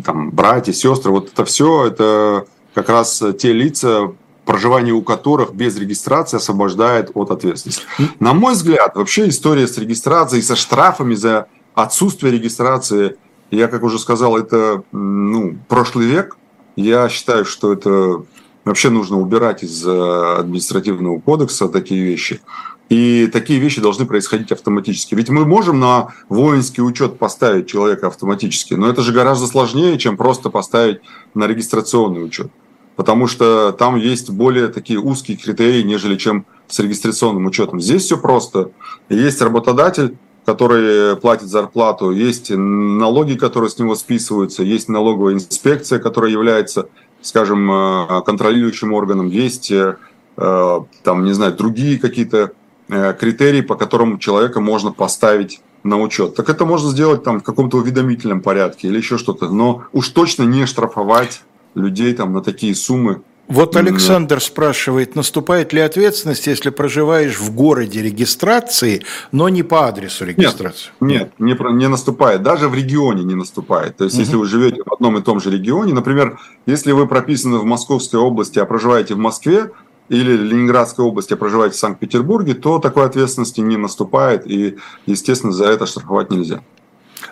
там, 0.05 0.31
братья, 0.31 0.71
сестры, 0.71 1.11
вот 1.11 1.33
это 1.33 1.43
все, 1.43 1.87
это 1.87 2.45
как 2.73 2.87
раз 2.87 3.21
те 3.37 3.51
лица, 3.51 4.13
проживание 4.45 4.93
у 4.93 5.01
которых 5.01 5.53
без 5.53 5.77
регистрации 5.77 6.37
освобождает 6.37 7.11
от 7.13 7.31
ответственности. 7.31 7.83
На 8.19 8.33
мой 8.33 8.53
взгляд, 8.53 8.95
вообще 8.95 9.27
история 9.27 9.67
с 9.67 9.77
регистрацией, 9.77 10.41
со 10.41 10.55
штрафами 10.55 11.15
за 11.15 11.47
отсутствие 11.73 12.31
регистрации, 12.31 13.17
я, 13.51 13.67
как 13.67 13.83
уже 13.83 13.99
сказал, 13.99 14.37
это 14.37 14.83
ну, 14.91 15.57
прошлый 15.67 16.07
век. 16.07 16.37
Я 16.75 17.09
считаю, 17.09 17.45
что 17.45 17.73
это 17.73 18.23
вообще 18.65 18.89
нужно 18.89 19.19
убирать 19.19 19.63
из 19.63 19.85
э, 19.87 20.35
административного 20.39 21.19
кодекса 21.19 21.69
такие 21.69 22.03
вещи. 22.03 22.41
И 22.89 23.27
такие 23.31 23.59
вещи 23.59 23.81
должны 23.81 24.05
происходить 24.05 24.51
автоматически. 24.51 25.15
Ведь 25.15 25.29
мы 25.29 25.45
можем 25.45 25.79
на 25.79 26.09
воинский 26.29 26.81
учет 26.81 27.17
поставить 27.17 27.67
человека 27.67 28.07
автоматически, 28.07 28.73
но 28.75 28.89
это 28.89 29.01
же 29.01 29.11
гораздо 29.11 29.47
сложнее, 29.47 29.97
чем 29.97 30.17
просто 30.17 30.49
поставить 30.49 30.99
на 31.33 31.47
регистрационный 31.47 32.23
учет 32.23 32.51
потому 32.95 33.27
что 33.27 33.71
там 33.71 33.95
есть 33.95 34.29
более 34.29 34.69
такие 34.69 34.99
узкие 34.99 35.37
критерии, 35.37 35.81
нежели 35.81 36.15
чем 36.15 36.45
с 36.67 36.79
регистрационным 36.79 37.45
учетом. 37.45 37.79
Здесь 37.79 38.03
все 38.03 38.17
просто. 38.17 38.71
Есть 39.09 39.41
работодатель, 39.41 40.17
который 40.45 41.15
платит 41.17 41.47
зарплату, 41.47 42.11
есть 42.11 42.51
налоги, 42.51 43.35
которые 43.35 43.69
с 43.69 43.79
него 43.79 43.95
списываются, 43.95 44.63
есть 44.63 44.89
налоговая 44.89 45.33
инспекция, 45.33 45.99
которая 45.99 46.31
является, 46.31 46.87
скажем, 47.25 47.71
э, 47.71 48.21
контролирующим 48.23 48.93
органом, 48.93 49.27
есть 49.27 49.71
э, 49.71 49.97
э, 50.37 50.79
там, 51.03 51.25
не 51.25 51.33
знаю, 51.33 51.53
другие 51.53 51.99
какие-то 51.99 52.51
критерии, 52.87 53.61
по 53.61 53.73
которым 53.73 54.19
человека 54.19 54.61
можно 54.61 54.91
поставить 54.91 55.59
на 55.81 55.99
учет. 55.99 56.35
Так 56.35 56.49
это 56.49 56.65
можно 56.65 56.91
сделать 56.91 57.23
там 57.23 57.39
в 57.39 57.43
каком-то 57.43 57.77
уведомительном 57.77 58.41
порядке 58.41 58.89
или 58.89 58.97
еще 58.97 59.17
что-то, 59.17 59.49
но 59.49 59.85
уж 59.91 60.09
точно 60.09 60.43
не 60.43 60.67
штрафовать 60.67 61.41
людей 61.73 62.13
там 62.13 62.33
на 62.33 62.41
такие 62.41 62.75
суммы. 62.75 63.23
Вот 63.47 63.75
Александр 63.75 64.41
спрашивает, 64.41 65.15
наступает 65.15 65.71
ли 65.71 65.79
ответственность, 65.79 66.47
если 66.47 66.71
проживаешь 66.71 67.37
в 67.37 67.53
городе 67.53 68.01
регистрации, 68.01 69.03
но 69.31 69.49
не 69.49 69.61
по 69.61 69.87
адресу 69.87 70.25
регистрации? 70.25 70.89
Нет, 70.99 71.31
нет 71.37 71.59
не, 71.59 71.73
не 71.73 71.87
наступает. 71.87 72.41
Даже 72.41 72.67
в 72.67 72.73
регионе 72.73 73.23
не 73.23 73.35
наступает. 73.35 73.97
То 73.97 74.05
есть, 74.05 74.15
угу. 74.15 74.21
если 74.23 74.35
вы 74.35 74.45
живете 74.47 74.81
в 74.83 74.91
одном 74.91 75.17
и 75.17 75.21
том 75.21 75.39
же 75.39 75.51
регионе, 75.51 75.93
например, 75.93 76.39
если 76.65 76.91
вы 76.91 77.07
прописаны 77.07 77.59
в 77.59 77.65
Московской 77.65 78.19
области, 78.19 78.57
а 78.57 78.65
проживаете 78.65 79.13
в 79.13 79.19
Москве, 79.19 79.69
или 80.09 80.37
Ленинградской 80.37 81.03
области, 81.03 81.33
а 81.33 81.37
проживаете 81.37 81.75
в 81.75 81.79
Санкт-Петербурге, 81.79 82.53
то 82.53 82.77
такой 82.77 83.05
ответственности 83.05 83.59
не 83.59 83.75
наступает, 83.75 84.45
и, 84.45 84.77
естественно, 85.07 85.51
за 85.51 85.65
это 85.65 85.87
штрафовать 85.87 86.29
нельзя. 86.29 86.61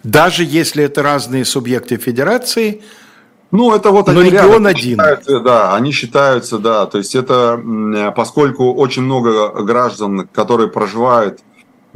Даже 0.03 0.43
если 0.43 0.84
это 0.84 1.03
разные 1.03 1.45
субъекты 1.45 1.97
федерации– 1.97 2.84
ну, 3.54 3.76
это 3.76 3.91
вот 3.91 4.08
Но 4.08 4.20
они 4.20 4.32
регион 4.32 4.66
один. 4.66 4.97
Считаются, 4.97 5.39
да, 5.39 5.76
они 5.76 5.91
считаются, 5.91 6.58
да. 6.58 6.88
То 6.88 6.97
есть 6.97 7.14
это, 7.14 7.62
поскольку 8.16 8.74
очень 8.74 9.04
много 9.04 9.49
граждан, 9.62 10.28
которые 10.34 10.70
проживают 10.70 11.41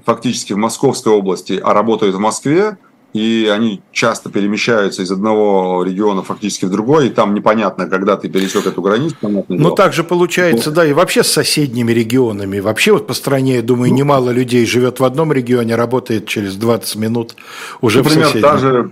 фактически 0.05 0.53
в 0.53 0.57
Московской 0.57 1.11
области, 1.11 1.59
а 1.61 1.73
работают 1.73 2.15
в 2.15 2.19
Москве, 2.19 2.77
и 3.13 3.49
они 3.51 3.81
часто 3.91 4.29
перемещаются 4.29 5.01
из 5.01 5.11
одного 5.11 5.83
региона 5.83 6.21
фактически 6.21 6.65
в 6.65 6.69
другой, 6.69 7.07
и 7.07 7.09
там 7.09 7.33
непонятно, 7.33 7.87
когда 7.87 8.17
ты 8.17 8.29
пересек 8.29 8.67
эту 8.67 8.83
границу. 8.83 9.15
Ну, 9.47 9.71
так 9.71 9.93
же 9.93 10.03
получается, 10.03 10.69
да, 10.69 10.85
и 10.85 10.93
вообще 10.93 11.23
с 11.23 11.31
соседними 11.31 11.91
регионами. 11.91 12.59
Вообще 12.59 12.91
вот 12.91 13.07
по 13.07 13.15
стране, 13.15 13.55
я 13.55 13.61
думаю, 13.63 13.89
ну, 13.89 13.97
немало 13.97 14.29
людей 14.29 14.63
живет 14.67 14.99
в 14.99 15.03
одном 15.03 15.33
регионе, 15.33 15.75
работает 15.75 16.27
через 16.27 16.55
20 16.55 16.95
минут 16.97 17.35
уже 17.81 18.03
например, 18.03 18.25
в 18.25 18.27
соседнем. 18.27 18.51
Даже 18.51 18.91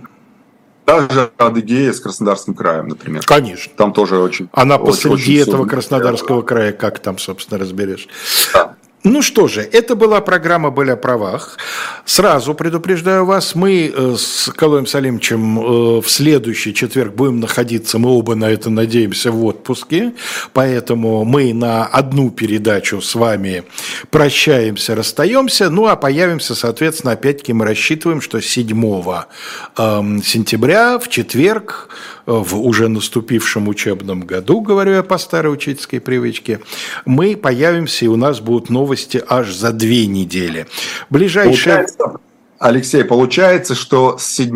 даже 0.86 1.30
Адыгея 1.36 1.92
с 1.92 2.00
Краснодарским 2.00 2.54
краем, 2.54 2.88
например. 2.88 3.22
Конечно. 3.26 3.72
Там 3.76 3.92
тоже 3.92 4.18
очень... 4.18 4.48
Она 4.52 4.76
очень, 4.76 4.86
посреди 4.86 5.40
очень 5.40 5.48
этого 5.48 5.66
Краснодарского 5.66 6.42
края, 6.42 6.72
как 6.72 7.00
там, 7.00 7.18
собственно, 7.18 7.58
разберешь. 7.58 8.08
Да. 8.54 8.76
Ну 9.08 9.22
что 9.22 9.46
же, 9.46 9.60
это 9.60 9.94
была 9.94 10.20
программа 10.20 10.70
«Были 10.72 10.90
о 10.90 10.96
правах». 10.96 11.58
Сразу 12.04 12.54
предупреждаю 12.54 13.24
вас, 13.24 13.54
мы 13.54 13.92
э, 13.94 14.16
с 14.18 14.50
Калоем 14.56 14.84
Салимовичем 14.84 15.60
э, 15.60 16.00
в 16.00 16.10
следующий 16.10 16.74
четверг 16.74 17.14
будем 17.14 17.38
находиться, 17.38 18.00
мы 18.00 18.10
оба 18.10 18.34
на 18.34 18.50
это 18.50 18.68
надеемся, 18.68 19.30
в 19.30 19.44
отпуске, 19.44 20.14
поэтому 20.52 21.24
мы 21.24 21.54
на 21.54 21.84
одну 21.86 22.30
передачу 22.30 23.00
с 23.00 23.14
вами 23.14 23.62
прощаемся, 24.10 24.96
расстаемся, 24.96 25.70
ну 25.70 25.86
а 25.86 25.94
появимся, 25.94 26.56
соответственно, 26.56 27.12
опять-таки 27.12 27.52
мы 27.52 27.64
рассчитываем, 27.64 28.20
что 28.20 28.40
7 28.40 28.68
эм, 29.76 30.22
сентября 30.24 30.98
в 30.98 31.08
четверг 31.08 31.90
в 32.26 32.60
уже 32.60 32.88
наступившем 32.88 33.68
учебном 33.68 34.20
году, 34.20 34.60
говорю 34.60 34.92
я 34.92 35.02
по 35.02 35.16
старой 35.18 35.52
учительской 35.52 36.00
привычке, 36.00 36.60
мы 37.04 37.36
появимся, 37.36 38.04
и 38.04 38.08
у 38.08 38.16
нас 38.16 38.40
будут 38.40 38.68
новости 38.68 39.22
аж 39.28 39.52
за 39.54 39.72
две 39.72 40.06
недели. 40.06 40.66
Ближайшее... 41.08 41.86
Алексей, 42.58 43.04
получается, 43.04 43.74
что 43.74 44.16
с 44.16 44.26
7 44.28 44.50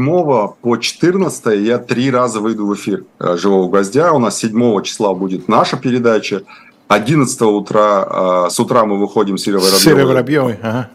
по 0.63 0.77
14 0.81 1.61
я 1.61 1.77
три 1.77 2.11
раза 2.11 2.41
выйду 2.41 2.67
в 2.67 2.75
эфир 2.75 3.05
э, 3.19 3.37
«Живого 3.37 3.69
гвоздя». 3.69 4.15
У 4.15 4.19
нас 4.19 4.39
7 4.39 4.83
числа 4.83 5.13
будет 5.13 5.49
наша 5.49 5.77
передача. 5.77 6.43
11 6.89 7.43
утра, 7.43 8.47
э, 8.47 8.51
с 8.51 8.59
утра 8.59 8.87
мы 8.87 8.99
выходим 8.99 9.37
с 9.37 9.43
Серой 9.43 9.61
Воробьевой. 9.61 9.81
Серой 9.81 10.05
Воробьевой, 10.07 10.59
ага. 10.63 10.91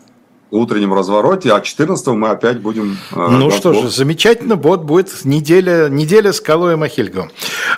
Утреннем 0.51 0.93
развороте, 0.93 1.51
а 1.51 1.61
14 1.61 2.07
мы 2.07 2.29
опять 2.29 2.59
будем... 2.59 2.97
Э, 3.11 3.27
ну 3.29 3.51
что 3.51 3.73
же, 3.73 3.89
замечательно, 3.89 4.55
вот 4.55 4.83
будет 4.83 5.25
неделя, 5.25 5.89
неделя 5.89 6.31
с 6.31 6.39
Калоем 6.39 6.83
Ахильговым. 6.83 7.31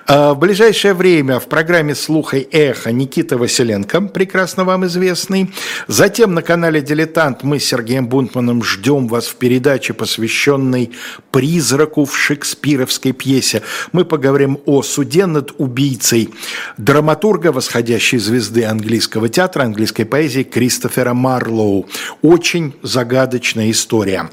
А, 0.06 0.34
в 0.34 0.40
ближайшее 0.40 0.94
время 0.94 1.40
в 1.40 1.48
программе 1.48 1.96
«Слух 1.96 2.34
и 2.34 2.48
эхо» 2.52 2.92
Никита 2.92 3.38
Василенко, 3.38 4.02
прекрасно 4.02 4.64
вам 4.64 4.86
известный. 4.86 5.54
Затем 5.88 6.34
на 6.34 6.42
канале 6.42 6.82
«Дилетант» 6.82 7.44
мы 7.44 7.60
с 7.60 7.66
Сергеем 7.66 8.08
Бунтманом 8.08 8.64
ждем 8.64 9.08
вас 9.08 9.28
в 9.28 9.36
передаче, 9.36 9.94
посвященной 9.94 10.92
призраку 11.32 12.06
в 12.06 12.18
шекспировской 12.18 13.12
пьесе. 13.12 13.62
Мы 13.92 14.06
поговорим 14.06 14.60
о 14.66 14.82
суде 14.84 15.26
над 15.26 15.54
убийцей 15.58 16.30
драматурга, 16.78 17.52
восходящей 17.52 18.18
звезды 18.18 18.66
английского 18.66 19.30
театра, 19.30 19.64
английской 19.64 20.04
поэзии 20.04 20.44
Кристофера 20.44 21.14
Марлоу. 21.14 21.88
Очень 22.22 22.57
очень 22.58 22.74
загадочная 22.82 23.72
история. 23.72 24.30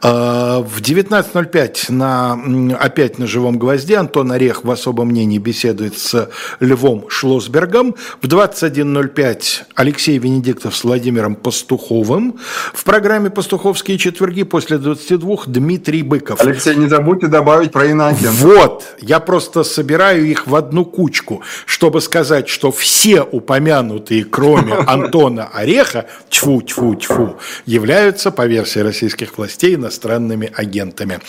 А, 0.00 0.60
в 0.60 0.80
19.05 0.80 1.92
на, 1.92 2.76
опять 2.78 3.18
на 3.18 3.26
«Живом 3.26 3.58
гвозде» 3.58 3.96
Антон 3.96 4.32
Орех 4.32 4.64
в 4.64 4.70
особом 4.70 5.08
мнении 5.08 5.38
беседует 5.38 5.98
с 5.98 6.30
Львом 6.60 7.06
Шлосбергом. 7.08 7.94
В 8.22 8.26
21.05 8.26 9.42
Алексей 9.74 10.18
Венедиктов 10.18 10.76
с 10.76 10.84
Владимиром 10.84 11.34
Пастуховым. 11.34 12.38
В 12.72 12.84
программе 12.84 13.30
«Пастуховские 13.30 13.98
четверги» 13.98 14.44
после 14.44 14.78
22 14.78 15.36
Дмитрий 15.46 16.02
Быков. 16.02 16.40
Алексей, 16.40 16.74
не 16.76 16.88
забудьте 16.88 17.26
добавить 17.26 17.72
про 17.72 17.90
Инакин. 17.90 18.30
Вот, 18.30 18.84
я 19.00 19.20
просто 19.20 19.62
собираю 19.62 20.24
их 20.26 20.46
в 20.46 20.54
одну 20.54 20.84
кучку, 20.84 21.42
чтобы 21.66 22.00
сказать, 22.00 22.48
что 22.48 22.70
все 22.70 23.22
упомянутые, 23.22 24.24
кроме 24.24 24.74
Антона 24.86 25.48
Ореха, 25.52 26.06
тьфу-тьфу-тьфу, 26.30 27.36
являются, 27.66 28.30
по 28.30 28.46
версии 28.46 28.80
российских 28.80 29.36
властей, 29.36 29.74
иностранными 29.74 30.50
агентами. 30.54 31.20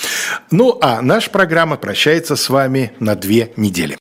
Ну 0.52 0.78
а 0.82 1.02
наша 1.02 1.30
программа 1.30 1.78
прощается 1.78 2.36
с 2.36 2.50
вами 2.50 2.94
на 3.00 3.16
две 3.16 3.52
недели. 3.56 3.98